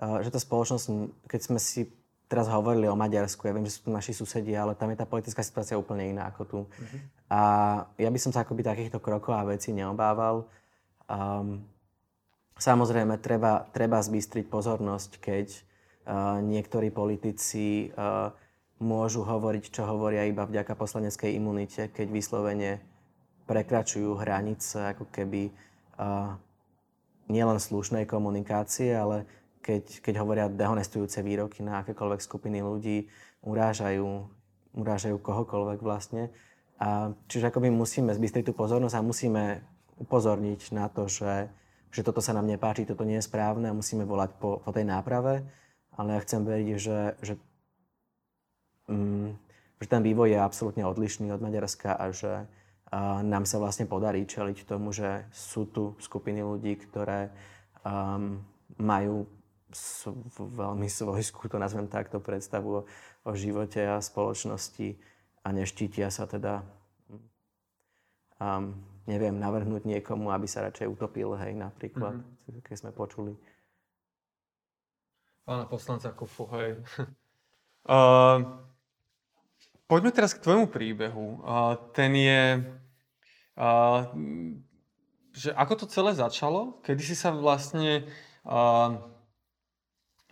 uh, 0.00 0.18
že 0.22 0.32
tá 0.32 0.40
spoločnosť, 0.42 0.86
keď 1.28 1.40
sme 1.42 1.60
si 1.60 1.86
teraz 2.26 2.50
hovorili 2.50 2.90
o 2.90 2.98
Maďarsku, 2.98 3.46
ja 3.46 3.54
viem, 3.54 3.66
že 3.66 3.78
sú 3.78 3.88
tu 3.88 3.90
naši 3.94 4.12
susedia, 4.14 4.66
ale 4.66 4.74
tam 4.74 4.90
je 4.90 4.98
tá 4.98 5.06
politická 5.06 5.42
situácia 5.46 5.78
úplne 5.78 6.10
iná 6.10 6.26
ako 6.30 6.42
tu. 6.44 6.58
Uh-huh. 6.66 6.98
A 7.30 7.40
ja 7.98 8.10
by 8.10 8.18
som 8.18 8.34
sa 8.34 8.42
akoby 8.42 8.66
takýchto 8.66 8.98
krokov 8.98 9.34
a 9.34 9.46
vecí 9.46 9.70
neobával. 9.70 10.46
Um, 11.06 11.62
samozrejme, 12.58 13.18
treba, 13.22 13.66
treba 13.70 14.02
zbystriť 14.02 14.46
pozornosť, 14.50 15.10
keď 15.22 15.46
niektorí 16.46 16.94
politici 16.94 17.90
môžu 18.78 19.26
hovoriť, 19.26 19.64
čo 19.74 19.82
hovoria 19.90 20.22
iba 20.22 20.46
vďaka 20.46 20.78
poslaneckej 20.78 21.34
imunite, 21.34 21.90
keď 21.90 22.06
vyslovene 22.14 22.78
prekračujú 23.50 24.14
hranice 24.14 24.94
ako 24.94 25.10
keby 25.10 25.50
uh, 25.98 26.38
nielen 27.26 27.58
slušnej 27.58 28.06
komunikácie, 28.06 28.94
ale 28.94 29.26
keď, 29.66 29.84
keď 29.98 30.14
hovoria 30.22 30.46
dehonestujúce 30.46 31.18
výroky 31.26 31.66
na 31.66 31.82
akékoľvek 31.82 32.22
skupiny 32.22 32.62
ľudí, 32.62 33.10
urážajú, 33.42 34.06
urážajú 34.78 35.16
kohokoľvek 35.18 35.82
vlastne. 35.82 36.30
A 36.78 37.10
čiže 37.26 37.50
akoby 37.50 37.74
musíme 37.74 38.14
zbystriť 38.14 38.46
tú 38.46 38.54
pozornosť 38.54 38.94
a 38.94 39.02
musíme 39.02 39.44
upozorniť 39.98 40.70
na 40.70 40.86
to, 40.86 41.10
že, 41.10 41.50
že 41.90 42.06
toto 42.06 42.22
sa 42.22 42.30
nám 42.30 42.46
nepáči, 42.46 42.86
toto 42.86 43.02
nie 43.02 43.18
je 43.18 43.26
správne 43.26 43.66
a 43.66 43.74
musíme 43.74 44.06
volať 44.06 44.30
po, 44.38 44.62
po 44.62 44.70
tej 44.70 44.86
náprave. 44.86 45.42
Ale 45.98 46.14
ja 46.14 46.20
chcem 46.22 46.46
veriť, 46.46 46.68
že, 46.78 47.00
že 47.24 47.34
mm, 48.86 49.28
že 49.76 49.86
ten 49.92 50.00
vývoj 50.00 50.32
je 50.32 50.40
absolútne 50.40 50.84
odlišný 50.88 51.28
od 51.32 51.42
Maďarska 51.42 51.96
a 51.96 52.08
že 52.14 52.32
a 52.86 53.18
nám 53.26 53.50
sa 53.50 53.58
vlastne 53.58 53.90
podarí 53.90 54.22
čeliť 54.22 54.62
tomu, 54.62 54.94
že 54.94 55.26
sú 55.34 55.66
tu 55.66 55.98
skupiny 55.98 56.38
ľudí, 56.46 56.78
ktoré 56.78 57.34
um, 57.82 58.38
majú 58.78 59.26
veľmi 60.38 60.88
svojskú, 60.90 61.46
to 61.52 61.56
nazvem 61.60 61.86
takto, 61.90 62.22
predstavu 62.22 62.82
o, 62.82 62.86
o 63.26 63.30
živote 63.32 63.84
a 63.84 64.02
spoločnosti 64.02 64.96
a 65.46 65.48
neštítia 65.54 66.10
sa 66.10 66.26
teda, 66.26 66.66
um, 68.42 68.74
neviem, 69.06 69.38
navrhnúť 69.38 69.86
niekomu, 69.86 70.34
aby 70.34 70.46
sa 70.50 70.66
radšej 70.66 70.90
utopil, 70.90 71.38
hej, 71.38 71.54
napríklad, 71.54 72.18
mm-hmm. 72.18 72.62
keď 72.66 72.76
sme 72.76 72.90
počuli. 72.90 73.38
Pána 75.46 75.70
poslanca 75.70 76.10
Kufu, 76.10 76.50
hej. 76.58 76.82
uh... 77.94 78.66
Poďme 79.86 80.10
teraz 80.10 80.34
k 80.34 80.42
tvojmu 80.42 80.66
príbehu. 80.66 81.46
Uh, 81.46 81.78
ten 81.94 82.10
je... 82.10 82.58
Uh, 83.54 84.02
že 85.30 85.54
ako 85.54 85.72
to 85.78 85.86
celé 85.86 86.10
začalo? 86.10 86.82
Kedy 86.82 87.02
si 87.06 87.14
sa 87.14 87.30
vlastne 87.30 88.02
uh, 88.42 88.98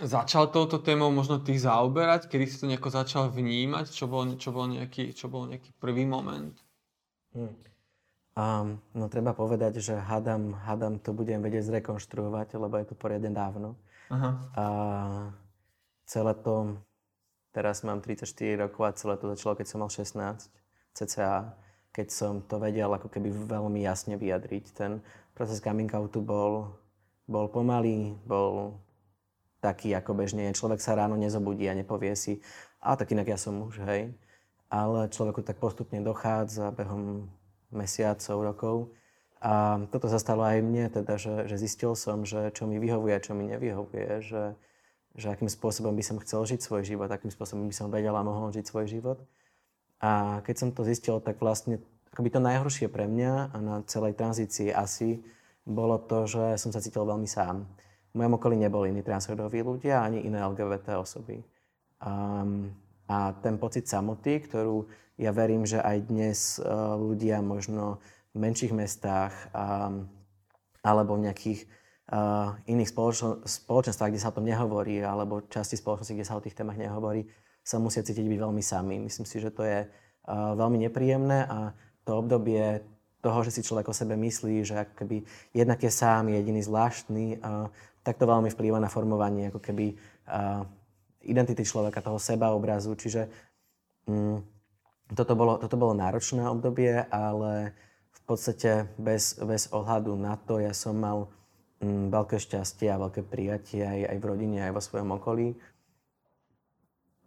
začal 0.01 0.51
touto 0.51 0.79
témou 0.79 1.11
možno 1.11 1.39
ty 1.39 1.59
zaoberať? 1.59 2.27
Kedy 2.27 2.45
si 2.47 2.57
to 2.61 2.67
nejako 2.67 2.91
začal 2.91 3.31
vnímať? 3.31 3.91
Čo 3.91 4.07
bol, 4.11 4.27
čo 4.39 4.51
bol, 4.51 4.67
nejaký, 4.71 5.15
čo 5.15 5.31
bol 5.31 5.47
nejaký 5.47 5.71
prvý 5.79 6.07
moment? 6.09 6.55
Hmm. 7.35 7.55
Um, 8.35 8.83
no 8.99 9.07
treba 9.07 9.31
povedať, 9.31 9.79
že 9.79 9.95
hadam, 9.95 10.59
hadam 10.67 10.99
to 10.99 11.15
budem 11.15 11.39
vedieť 11.39 11.71
zrekonštruovať, 11.71 12.59
lebo 12.59 12.75
je 12.83 12.87
to 12.91 12.95
poriadne 12.99 13.31
dávno. 13.31 13.79
Aha. 14.11 14.31
A 14.59 14.65
celé 16.11 16.35
to 16.43 16.75
Teraz 17.55 17.87
mám 17.87 18.03
34 18.03 18.27
rokov 18.67 18.83
a 18.83 18.93
celé 18.99 19.15
to 19.15 19.31
začalo, 19.31 19.55
keď 19.55 19.67
som 19.71 19.79
mal 19.79 19.87
16 19.87 20.51
cca, 20.91 21.55
keď 21.95 22.09
som 22.11 22.43
to 22.43 22.59
vedel 22.59 22.91
ako 22.91 23.07
keby 23.07 23.31
veľmi 23.31 23.87
jasne 23.87 24.19
vyjadriť. 24.19 24.75
Ten 24.75 24.99
proces 25.39 25.63
coming 25.63 25.87
outu 25.95 26.19
bol, 26.19 26.75
bol 27.31 27.47
pomalý, 27.47 28.19
bol 28.27 28.75
taký, 29.65 29.97
ako 29.97 30.13
bežne 30.13 30.53
Človek 30.53 30.85
sa 30.85 30.93
ráno 30.93 31.17
nezobudí 31.17 31.65
a 31.65 31.75
nepovie 31.75 32.13
si, 32.13 32.45
a 32.85 33.01
tak 33.01 33.17
inak 33.17 33.33
ja 33.33 33.39
som 33.41 33.57
muž, 33.57 33.81
hej. 33.89 34.13
Ale 34.69 35.09
človeku 35.09 35.41
tak 35.41 35.57
postupne 35.57 36.05
dochádza 36.05 36.69
behom 36.77 37.33
mesiacov, 37.73 38.37
rokov. 38.45 38.77
A 39.41 39.85
toto 39.89 40.09
sa 40.09 40.21
stalo 40.21 40.45
aj 40.45 40.61
mne, 40.61 40.93
teda, 40.93 41.17
že, 41.17 41.49
že 41.49 41.57
zistil 41.57 41.97
som, 41.97 42.29
že 42.29 42.53
čo 42.53 42.69
mi 42.69 42.77
vyhovuje 42.77 43.13
a 43.17 43.25
čo 43.25 43.33
mi 43.33 43.45
nevyhovuje, 43.49 44.25
že, 44.25 44.57
že 45.17 45.27
akým 45.33 45.49
spôsobom 45.49 45.93
by 45.93 46.05
som 46.05 46.17
chcel 46.21 46.45
žiť 46.45 46.61
svoj 46.65 46.83
život, 46.85 47.09
akým 47.09 47.33
spôsobom 47.33 47.65
by 47.69 47.75
som 47.77 47.93
vedel 47.93 48.17
a 48.17 48.25
mohol 48.25 48.53
žiť 48.53 48.65
svoj 48.65 48.89
život. 48.89 49.19
A 50.01 50.41
keď 50.45 50.55
som 50.61 50.69
to 50.73 50.85
zistil, 50.85 51.21
tak 51.21 51.41
vlastne 51.41 51.81
akoby 52.13 52.33
to 52.33 52.41
najhoršie 52.41 52.89
pre 52.89 53.05
mňa 53.05 53.53
a 53.53 53.57
na 53.61 53.77
celej 53.85 54.17
tranzícii 54.17 54.73
asi 54.73 55.21
bolo 55.65 55.97
to, 56.01 56.29
že 56.29 56.61
som 56.61 56.73
sa 56.73 56.81
cítil 56.81 57.05
veľmi 57.05 57.29
sám. 57.29 57.69
V 58.15 58.23
mojom 58.23 58.39
okolí 58.39 58.55
neboli 58.55 58.95
iní 58.95 59.03
transrodoví 59.03 59.59
ľudia, 59.67 60.07
ani 60.07 60.23
iné 60.23 60.39
LGBT 60.39 61.03
osoby. 61.03 61.43
Um, 61.99 62.71
a 63.11 63.35
ten 63.43 63.59
pocit 63.59 63.91
samoty, 63.91 64.39
ktorú 64.39 64.87
ja 65.19 65.35
verím, 65.35 65.67
že 65.67 65.83
aj 65.83 65.99
dnes 66.07 66.63
uh, 66.63 66.95
ľudia 66.95 67.43
možno 67.43 67.99
v 68.31 68.39
menších 68.39 68.71
mestách 68.71 69.35
um, 69.51 70.07
alebo 70.87 71.19
v 71.19 71.27
nejakých 71.27 71.67
uh, 72.15 72.55
iných 72.71 72.95
spoločno, 72.95 73.43
spoločenstvách, 73.43 74.15
kde 74.15 74.23
sa 74.23 74.31
o 74.31 74.37
tom 74.39 74.47
nehovorí, 74.47 75.03
alebo 75.03 75.43
časti 75.51 75.75
spoločnosti, 75.75 76.15
kde 76.15 76.29
sa 76.31 76.39
o 76.39 76.45
tých 76.45 76.55
témach 76.55 76.79
nehovorí, 76.79 77.27
sa 77.67 77.83
musia 77.83 78.07
cítiť 78.07 78.31
byť 78.31 78.39
veľmi 78.39 78.63
sami. 78.63 79.03
Myslím 79.03 79.27
si, 79.27 79.43
že 79.43 79.51
to 79.51 79.67
je 79.67 79.91
uh, 79.91 80.55
veľmi 80.55 80.87
nepríjemné 80.87 81.51
a 81.51 81.75
to 82.07 82.15
obdobie 82.15 82.79
toho, 83.27 83.43
že 83.43 83.59
si 83.59 83.67
človek 83.67 83.91
o 83.91 83.97
sebe 83.97 84.15
myslí, 84.15 84.55
že 84.63 84.87
ako 84.87 85.03
keby 85.03 85.17
jednak 85.51 85.83
je 85.83 85.91
sám, 85.91 86.31
je 86.31 86.39
jediný 86.39 86.63
zvláštny, 86.63 87.43
uh, 87.43 87.67
tak 88.05 88.21
to 88.21 88.29
veľmi 88.29 88.53
vplýva 88.53 88.77
na 88.79 88.93
formovanie 88.93 89.49
ako 89.49 89.65
keby 89.65 89.97
uh, 90.29 90.63
identity 91.25 91.65
človeka, 91.65 92.05
toho 92.05 92.21
seba 92.21 92.53
obrazu. 92.53 92.93
Čiže 92.93 93.27
um, 94.05 94.45
toto, 95.17 95.33
bolo, 95.33 95.57
toto 95.57 95.81
bolo 95.81 95.97
náročné 95.97 96.45
obdobie, 96.45 97.09
ale 97.09 97.73
v 98.13 98.21
podstate 98.29 98.93
bez, 99.01 99.41
bez 99.41 99.73
ohľadu 99.73 100.13
na 100.21 100.37
to 100.37 100.61
ja 100.61 100.77
som 100.77 101.01
mal 101.01 101.33
mm, 101.81 102.13
veľké 102.13 102.37
šťastie 102.37 102.93
a 102.93 103.01
veľké 103.01 103.25
prijatie 103.25 103.85
aj, 103.85 104.17
aj 104.17 104.19
v 104.21 104.29
rodine, 104.29 104.59
aj 104.65 104.73
vo 104.77 104.85
svojom 104.85 105.11
okolí. 105.17 105.57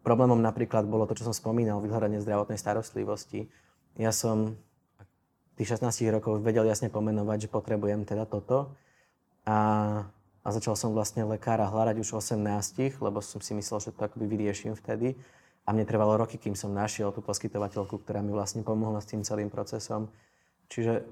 Problémom 0.05 0.39
napríklad 0.39 0.88
bolo 0.88 1.03
to, 1.09 1.17
čo 1.17 1.28
som 1.28 1.36
spomínal, 1.36 1.84
vyhľadanie 1.84 2.23
zdravotnej 2.23 2.55
starostlivosti. 2.55 3.49
Ja 3.97 4.13
som 4.13 4.55
tých 5.57 5.73
16 5.73 5.89
rokov 6.13 6.45
vedel 6.45 6.69
jasne 6.69 6.88
pomenovať, 6.93 7.49
že 7.49 7.53
potrebujem 7.53 8.05
teda 8.05 8.30
toto. 8.30 8.78
A, 9.43 9.57
a 10.48 10.56
začal 10.56 10.80
som 10.80 10.95
vlastne 10.95 11.28
lekára 11.28 11.68
hľadať 11.68 12.00
už 12.00 12.24
18, 12.24 13.04
lebo 13.04 13.20
som 13.20 13.43
si 13.43 13.52
myslel, 13.52 13.84
že 13.84 13.91
to 13.91 14.08
akoby 14.08 14.32
vyrieším 14.32 14.80
vtedy. 14.80 15.20
A 15.68 15.76
mne 15.76 15.84
trvalo 15.84 16.16
roky, 16.16 16.39
kým 16.39 16.56
som 16.56 16.72
našiel 16.72 17.12
tú 17.12 17.20
poskytovateľku, 17.20 18.00
ktorá 18.00 18.24
mi 18.24 18.32
vlastne 18.32 18.64
pomohla 18.64 19.04
s 19.04 19.12
tým 19.12 19.28
celým 19.28 19.52
procesom. 19.52 20.08
Čiže 20.72 21.04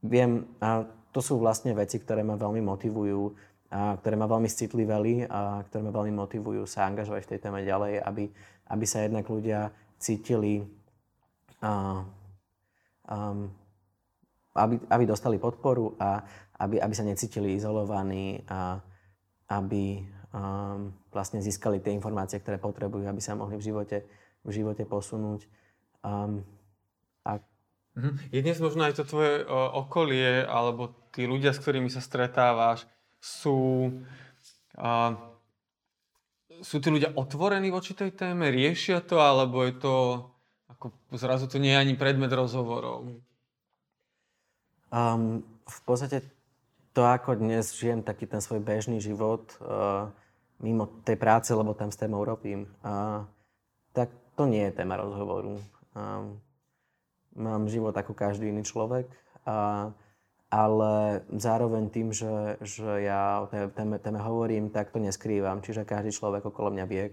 viem, 0.00 0.48
a 0.64 0.88
to 1.12 1.20
sú 1.20 1.36
vlastne 1.36 1.76
veci, 1.76 2.00
ktoré 2.00 2.24
ma 2.24 2.40
veľmi 2.40 2.64
motivujú, 2.64 3.36
a 3.68 4.00
ktoré 4.00 4.16
ma 4.16 4.24
veľmi 4.24 4.48
citliveli 4.48 5.28
a 5.28 5.60
ktoré 5.68 5.84
ma 5.84 5.92
veľmi 5.92 6.16
motivujú 6.16 6.64
sa 6.64 6.88
angažovať 6.88 7.20
v 7.28 7.30
tej 7.36 7.40
téme 7.44 7.60
ďalej, 7.68 8.00
aby, 8.00 8.24
aby 8.72 8.84
sa 8.88 9.04
jednak 9.04 9.28
ľudia 9.28 9.68
cítili, 10.00 10.64
a, 11.60 12.00
um, 13.12 13.52
aby, 14.56 14.80
aby 14.88 15.04
dostali 15.04 15.36
podporu 15.36 15.92
a 16.00 16.24
aby, 16.56 16.80
aby 16.80 16.94
sa 16.96 17.04
necítili 17.04 17.56
izolovaní 17.56 18.40
a 18.48 18.80
aby 19.52 20.02
um, 20.32 20.90
vlastne 21.12 21.38
získali 21.38 21.78
tie 21.78 21.94
informácie, 21.94 22.40
ktoré 22.42 22.58
potrebujú, 22.58 23.06
aby 23.06 23.22
sa 23.22 23.38
mohli 23.38 23.60
v 23.60 23.66
živote, 23.70 24.02
v 24.42 24.50
živote 24.50 24.82
posunúť. 24.88 25.46
Um, 26.02 26.42
a 27.22 27.38
Mhm. 27.96 28.28
Je 28.28 28.44
dnes 28.44 28.60
možno 28.60 28.84
aj 28.84 29.00
to 29.00 29.08
tvoje 29.08 29.40
okolie, 29.48 30.44
alebo 30.44 30.92
tí 31.16 31.24
ľudia, 31.24 31.56
s 31.56 31.60
ktorými 31.64 31.88
sa 31.88 32.04
stretávaš, 32.04 32.84
sú, 33.16 33.88
uh, 34.76 35.16
sú 36.60 36.76
tí 36.76 36.92
ľudia 36.92 37.16
otvorení 37.16 37.72
voči 37.72 37.96
tej 37.96 38.12
téme, 38.12 38.52
riešia 38.52 39.00
to, 39.00 39.16
alebo 39.16 39.64
je 39.64 39.80
to, 39.80 39.94
ako 40.68 40.92
zrazu 41.16 41.48
to 41.48 41.56
nie 41.56 41.72
je 41.72 41.80
ani 41.80 41.94
predmet 41.96 42.28
rozhovorov? 42.28 43.16
Um, 44.92 45.40
v 45.64 45.80
podstate 45.88 46.20
to, 46.96 47.04
ako 47.04 47.36
dnes 47.36 47.76
žijem 47.76 48.00
taký 48.00 48.24
ten 48.24 48.40
svoj 48.40 48.64
bežný 48.64 49.04
život, 49.04 49.52
uh, 49.60 50.08
mimo 50.64 50.88
tej 51.04 51.20
práce, 51.20 51.52
lebo 51.52 51.76
tam 51.76 51.92
s 51.92 52.00
témou 52.00 52.24
robím, 52.24 52.72
uh, 52.80 53.28
tak 53.92 54.08
to 54.32 54.48
nie 54.48 54.64
je 54.64 54.80
téma 54.80 54.96
rozhovoru. 54.96 55.60
Um, 55.92 56.40
mám 57.36 57.68
život 57.68 57.92
ako 57.92 58.16
každý 58.16 58.48
iný 58.48 58.64
človek, 58.64 59.12
a, 59.44 59.92
ale 60.48 61.20
zároveň 61.36 61.92
tým, 61.92 62.16
že, 62.16 62.56
že 62.64 63.04
ja 63.04 63.44
o 63.44 63.46
tej 63.46 63.68
téme, 63.76 64.00
téme 64.00 64.16
hovorím, 64.24 64.72
tak 64.72 64.88
to 64.88 64.96
neskrývam. 64.96 65.60
Čiže 65.60 65.84
každý 65.84 66.16
človek 66.16 66.48
okolo 66.48 66.72
mňa 66.72 66.84
vie, 66.88 67.12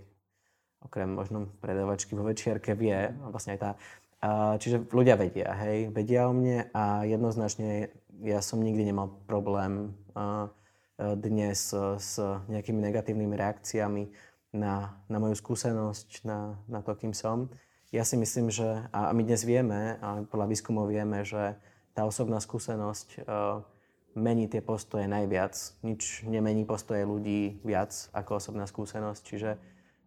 okrem 0.80 1.12
možno 1.12 1.52
predavačky 1.60 2.16
vo 2.16 2.24
večierke 2.24 2.72
vie, 2.72 3.12
vlastne 3.28 3.56
aj 3.56 3.60
tá. 3.60 3.72
Čiže 4.56 4.88
ľudia 4.96 5.20
vedia, 5.20 5.52
hej, 5.60 5.92
vedia 5.92 6.32
o 6.32 6.32
mne 6.32 6.72
a 6.72 7.04
jednoznačne 7.04 7.92
ja 8.22 8.44
som 8.46 8.62
nikdy 8.62 8.94
nemal 8.94 9.10
problém 9.26 9.98
dnes 10.98 11.74
s 11.98 12.14
nejakými 12.46 12.78
negatívnymi 12.78 13.34
reakciami 13.34 14.04
na, 14.54 14.94
na 15.10 15.18
moju 15.18 15.34
skúsenosť, 15.34 16.22
na, 16.22 16.62
na 16.70 16.86
to, 16.86 16.94
kým 16.94 17.18
som. 17.18 17.50
Ja 17.90 18.06
si 18.06 18.14
myslím, 18.18 18.54
že, 18.54 18.86
a 18.94 19.10
my 19.10 19.26
dnes 19.26 19.42
vieme, 19.42 19.98
a 19.98 20.22
podľa 20.30 20.50
výskumov 20.54 20.94
vieme, 20.94 21.26
že 21.26 21.58
tá 21.98 22.06
osobná 22.06 22.38
skúsenosť 22.38 23.26
uh, 23.26 23.62
mení 24.14 24.46
tie 24.50 24.62
postoje 24.62 25.10
najviac. 25.10 25.58
Nič 25.82 26.26
nemení 26.26 26.66
postoje 26.66 27.06
ľudí 27.06 27.62
viac 27.66 27.94
ako 28.14 28.38
osobná 28.38 28.70
skúsenosť. 28.70 29.22
Čiže 29.26 29.52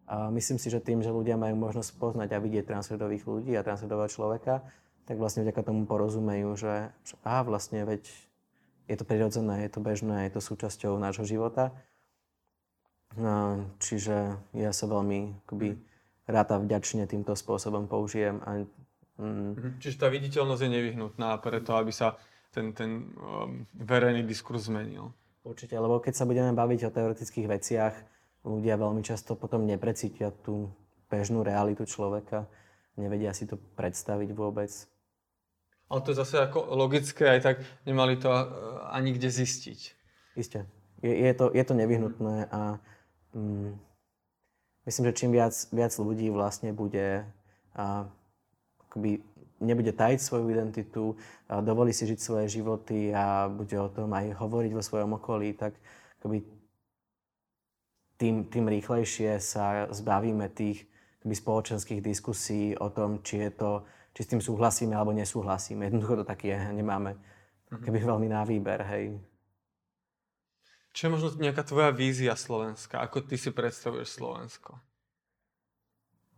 myslím 0.07 0.57
si, 0.59 0.71
že 0.71 0.79
tým, 0.79 1.03
že 1.03 1.11
ľudia 1.11 1.35
majú 1.35 1.59
možnosť 1.59 1.99
poznať 1.99 2.31
a 2.31 2.39
vidieť 2.39 2.63
transrodových 2.71 3.27
ľudí 3.27 3.51
a 3.59 3.65
transrodového 3.67 4.07
človeka, 4.07 4.63
tak 5.07 5.15
vlastne 5.15 5.47
vďaka 5.47 5.63
tomu 5.63 5.87
porozumejú, 5.87 6.51
že, 6.59 6.91
že 7.07 7.15
aha, 7.23 7.47
vlastne 7.47 7.87
veď 7.87 8.03
je 8.87 8.95
to 8.99 9.07
prirodzené, 9.07 9.63
je 9.63 9.71
to 9.71 9.79
bežné, 9.79 10.27
je 10.27 10.35
to 10.35 10.41
súčasťou 10.43 10.99
nášho 10.99 11.23
života. 11.23 11.71
A, 13.15 13.63
čiže 13.79 14.35
ja 14.51 14.71
sa 14.75 14.85
veľmi 14.85 15.47
akoby, 15.47 15.79
rád 16.27 16.47
a 16.51 16.57
vďačne 16.59 17.07
týmto 17.07 17.33
spôsobom 17.39 17.87
použijem. 17.87 18.43
A, 18.43 18.67
mm. 19.19 19.79
Čiže 19.79 19.95
tá 19.95 20.11
viditeľnosť 20.11 20.61
je 20.67 20.75
nevyhnutná 20.75 21.39
preto, 21.39 21.79
aby 21.79 21.95
sa 21.95 22.19
ten, 22.51 22.75
ten 22.75 23.15
um, 23.15 23.63
verejný 23.79 24.27
diskurs 24.27 24.67
zmenil. 24.67 25.15
Určite, 25.47 25.79
lebo 25.79 26.03
keď 26.03 26.13
sa 26.19 26.27
budeme 26.27 26.51
baviť 26.51 26.91
o 26.91 26.93
teoretických 26.93 27.47
veciach, 27.47 27.95
ľudia 28.43 28.75
veľmi 28.75 28.99
často 29.03 29.39
potom 29.39 29.63
neprecítia 29.63 30.35
tú 30.43 30.67
bežnú 31.07 31.43
realitu 31.43 31.87
človeka, 31.87 32.47
nevedia 32.99 33.31
si 33.31 33.47
to 33.47 33.55
predstaviť 33.79 34.35
vôbec. 34.35 34.67
Ale 35.87 36.03
to 36.03 36.11
je 36.11 36.19
zase 36.19 36.35
ako 36.35 36.75
logické, 36.75 37.23
aj 37.31 37.41
tak 37.41 37.55
nemali 37.87 38.19
to 38.19 38.27
ani 38.91 39.15
kde 39.15 39.31
zistiť. 39.31 39.79
Isté. 40.35 40.67
Je, 40.99 41.13
je, 41.13 41.33
to, 41.33 41.53
je 41.53 41.63
to 41.63 41.73
nevyhnutné 41.73 42.51
a 42.51 42.81
mm, 43.31 43.71
myslím, 44.85 45.05
že 45.07 45.17
čím 45.17 45.31
viac, 45.31 45.53
viac 45.71 45.93
ľudí 45.95 46.27
vlastne 46.33 46.75
bude 46.75 47.23
a, 47.77 48.09
akoby 48.89 49.23
nebude 49.61 49.93
tajiť 49.93 50.19
svoju 50.21 50.49
identitu, 50.53 51.17
a 51.49 51.61
dovolí 51.61 51.93
si 51.93 52.05
žiť 52.05 52.19
svoje 52.19 52.45
životy 52.49 53.09
a 53.13 53.49
bude 53.49 53.73
o 53.79 53.89
tom 53.89 54.13
aj 54.13 54.37
hovoriť 54.37 54.71
vo 54.73 54.83
svojom 54.85 55.17
okolí, 55.17 55.53
tak 55.57 55.73
akoby 56.21 56.45
tým, 58.17 58.49
tým 58.49 58.65
rýchlejšie 58.65 59.37
sa 59.37 59.89
zbavíme 59.93 60.49
tých 60.49 60.85
spoločenských 61.21 62.01
diskusí 62.01 62.73
o 62.77 62.89
tom, 62.89 63.21
či, 63.21 63.49
je 63.49 63.51
to, 63.53 63.71
či 64.17 64.25
s 64.25 64.33
tým 64.33 64.41
súhlasíme 64.41 64.97
alebo 64.97 65.13
nesúhlasíme. 65.13 65.85
Jednoducho 65.85 66.25
to 66.25 66.25
tak 66.25 66.41
je, 66.41 66.57
nemáme 66.73 67.13
mhm. 67.69 67.85
keby 67.85 68.01
veľmi 68.01 68.27
na 68.33 68.41
výber, 68.41 68.81
hej. 68.89 69.13
Čo 70.89 71.05
je 71.05 71.13
možno 71.13 71.29
nejaká 71.37 71.61
tvoja 71.61 71.93
vízia 71.93 72.33
Slovenska? 72.33 72.97
Ako 73.05 73.21
ty 73.21 73.37
si 73.37 73.53
predstavuješ 73.53 74.17
Slovensko? 74.17 74.81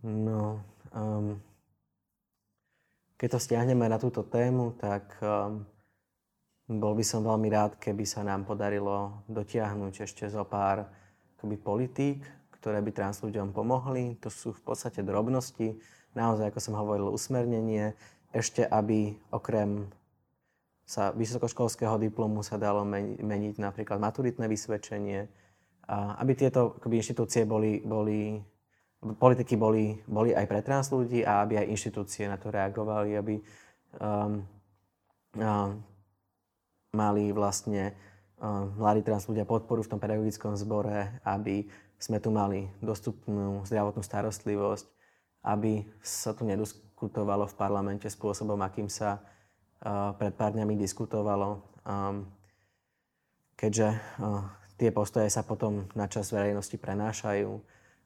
No, 0.03 0.59
um, 0.91 1.39
keď 3.15 3.35
to 3.35 3.39
stiahneme 3.39 3.87
na 3.87 3.95
túto 3.95 4.27
tému, 4.27 4.75
tak 4.75 5.15
um, 5.23 5.63
bol 6.67 6.99
by 6.99 7.03
som 7.07 7.23
veľmi 7.23 7.47
rád, 7.47 7.79
keby 7.79 8.03
sa 8.03 8.27
nám 8.27 8.43
podarilo 8.43 9.23
dotiahnuť 9.31 10.03
ešte 10.03 10.27
zo 10.27 10.43
pár 10.43 10.83
akoby 11.39 11.55
politík, 11.55 12.19
ktoré 12.59 12.83
by 12.83 12.91
trans 12.91 13.23
ľuďom 13.23 13.55
pomohli. 13.55 14.19
To 14.19 14.27
sú 14.27 14.51
v 14.51 14.59
podstate 14.67 14.99
drobnosti, 14.99 15.79
naozaj, 16.13 16.49
ako 16.49 16.59
som 16.61 16.75
hovoril, 16.77 17.09
usmernenie. 17.11 17.93
Ešte, 18.29 18.61
aby 18.61 19.17
okrem 19.33 19.89
sa 20.85 21.13
vysokoškolského 21.13 21.97
diplomu 22.01 22.41
sa 22.41 22.57
dalo 22.57 22.85
meniť 23.21 23.61
napríklad 23.61 24.01
maturitné 24.01 24.45
vysvedčenie, 24.49 25.25
aby 25.89 26.31
tieto 26.37 26.77
akoby, 26.77 27.01
inštitúcie 27.01 27.45
boli, 27.45 27.81
boli 27.81 28.37
politiky 28.99 29.57
boli, 29.57 29.97
boli 30.05 30.33
aj 30.33 30.45
pre 30.45 30.61
trans 30.61 30.89
ľudí 30.89 31.25
a 31.25 31.41
aby 31.45 31.61
aj 31.61 31.71
inštitúcie 31.71 32.25
na 32.29 32.37
to 32.37 32.53
reagovali, 32.53 33.15
aby 33.17 33.35
um, 34.01 34.43
um, 35.37 35.71
mali 36.93 37.31
vlastne 37.31 37.93
mladí 38.79 39.03
trans 39.03 39.27
ľudia 39.27 39.43
podporu 39.43 39.83
v 39.83 39.91
tom 39.91 39.99
pedagogickom 39.99 40.55
zbore, 40.55 41.19
aby 41.27 41.67
sme 41.99 42.23
tu 42.23 42.31
mali 42.31 42.71
dostupnú 42.79 43.67
zdravotnú 43.67 43.99
starostlivosť, 43.99 44.87
aby 45.43 45.87
sa 46.03 46.35
tu 46.35 46.43
nediskutovalo 46.43 47.47
v 47.47 47.57
parlamente 47.57 48.07
spôsobom, 48.11 48.59
akým 48.59 48.91
sa 48.91 49.23
pred 50.19 50.35
pár 50.35 50.51
dňami 50.55 50.75
diskutovalo. 50.75 51.63
Keďže 53.55 53.87
tie 54.75 54.89
postoje 54.91 55.27
sa 55.31 55.43
potom 55.43 55.87
na 55.95 56.07
čas 56.11 56.31
verejnosti 56.31 56.75
prenášajú, 56.75 57.51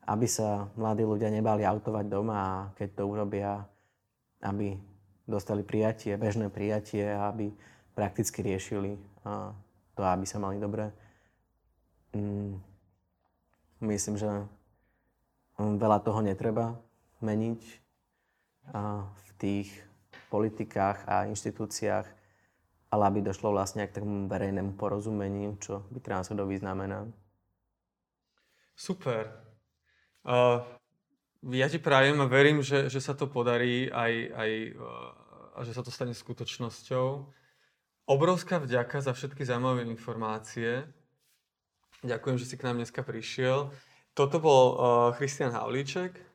aby 0.09 0.27
sa 0.27 0.67
mladí 0.77 1.05
ľudia 1.05 1.31
nebali 1.34 1.63
autovať 1.63 2.05
doma 2.09 2.36
a 2.38 2.51
keď 2.77 3.01
to 3.01 3.03
urobia, 3.07 3.65
aby 4.43 4.75
dostali 5.23 5.63
prijatie, 5.63 6.19
bežné 6.19 6.51
prijatie 6.51 7.07
a 7.07 7.31
aby 7.31 7.49
prakticky 7.95 8.43
riešili 8.43 8.99
to, 9.95 10.01
aby 10.03 10.25
sa 10.27 10.41
mali 10.41 10.59
dobre. 10.59 10.91
Mm, 12.13 12.59
myslím, 13.88 14.15
že 14.19 14.29
veľa 15.57 16.01
toho 16.03 16.19
netreba 16.21 16.75
meniť 17.24 17.61
v 19.15 19.30
tých 19.39 19.69
politikách 20.32 21.03
a 21.07 21.28
inštitúciách, 21.28 22.07
ale 22.93 23.03
aby 23.09 23.19
došlo 23.26 23.51
vlastne 23.51 23.86
k 23.89 23.97
takému 23.97 24.30
verejnému 24.30 24.78
porozumeniu, 24.78 25.57
čo 25.57 25.84
by 25.89 25.99
transrodový 25.99 26.61
znamená. 26.61 27.09
Super. 28.74 29.30
Uh, 30.26 30.63
ja 31.53 31.69
ti 31.69 31.78
prajem 31.78 32.17
a 32.24 32.30
verím, 32.30 32.63
že, 32.63 32.89
že 32.89 33.03
sa 33.03 33.13
to 33.13 33.30
podarí 33.30 33.91
aj, 33.91 34.13
aj, 34.34 34.51
uh, 34.78 35.57
a 35.57 35.59
že 35.65 35.74
sa 35.76 35.82
to 35.86 35.91
stane 35.91 36.15
skutočnosťou. 36.15 37.07
Obrovská 38.09 38.57
vďaka 38.57 39.03
za 39.03 39.13
všetky 39.13 39.45
zaujímavé 39.45 39.86
informácie. 39.86 40.88
Ďakujem, 42.01 42.38
že 42.39 42.47
si 42.49 42.55
k 42.57 42.65
nám 42.67 42.82
dneska 42.82 43.03
prišiel. 43.05 43.69
Toto 44.17 44.38
bol 44.41 44.63
uh, 44.74 44.78
Christian 45.17 45.53
Havlíček. 45.53 46.32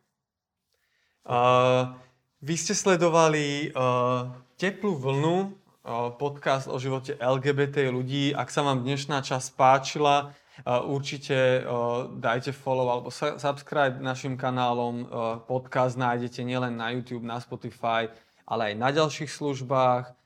Uh, 1.27 1.95
vy 2.43 2.55
ste 2.55 2.75
sledovali 2.77 3.75
uh, 3.75 4.31
Teplú 4.59 4.99
vlnu, 4.99 5.37
uh, 5.39 6.11
podcast 6.19 6.67
o 6.67 6.79
živote 6.83 7.15
LGBT 7.15 7.95
ľudí. 7.95 8.35
Ak 8.35 8.51
sa 8.51 8.67
vám 8.67 8.83
dnešná 8.83 9.23
časť 9.23 9.55
páčila, 9.55 10.35
uh, 10.67 10.83
určite 10.83 11.63
uh, 11.63 12.11
dajte 12.19 12.51
follow 12.51 12.91
alebo 12.91 13.15
subscribe 13.15 14.03
našim 14.03 14.35
kanálom. 14.35 15.07
Uh, 15.07 15.07
podcast 15.47 15.95
nájdete 15.95 16.43
nielen 16.43 16.75
na 16.75 16.91
YouTube, 16.91 17.23
na 17.23 17.39
Spotify, 17.39 18.11
ale 18.43 18.71
aj 18.71 18.75
na 18.79 18.91
ďalších 18.91 19.31
službách. 19.31 20.19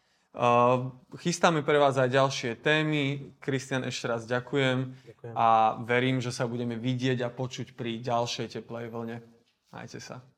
Chystáme 1.21 1.61
pre 1.61 1.77
vás 1.77 2.01
aj 2.01 2.09
ďalšie 2.09 2.65
témy. 2.65 3.37
Kristian, 3.37 3.85
ešte 3.85 4.09
raz 4.09 4.25
ďakujem. 4.25 4.97
ďakujem. 4.97 5.35
A 5.37 5.77
verím, 5.85 6.25
že 6.25 6.33
sa 6.33 6.49
budeme 6.49 6.81
vidieť 6.81 7.21
a 7.21 7.29
počuť 7.29 7.77
pri 7.77 8.01
ďalšej 8.01 8.57
teplej 8.57 8.89
vlne. 8.89 9.21
Majte 9.69 10.01
sa. 10.01 10.32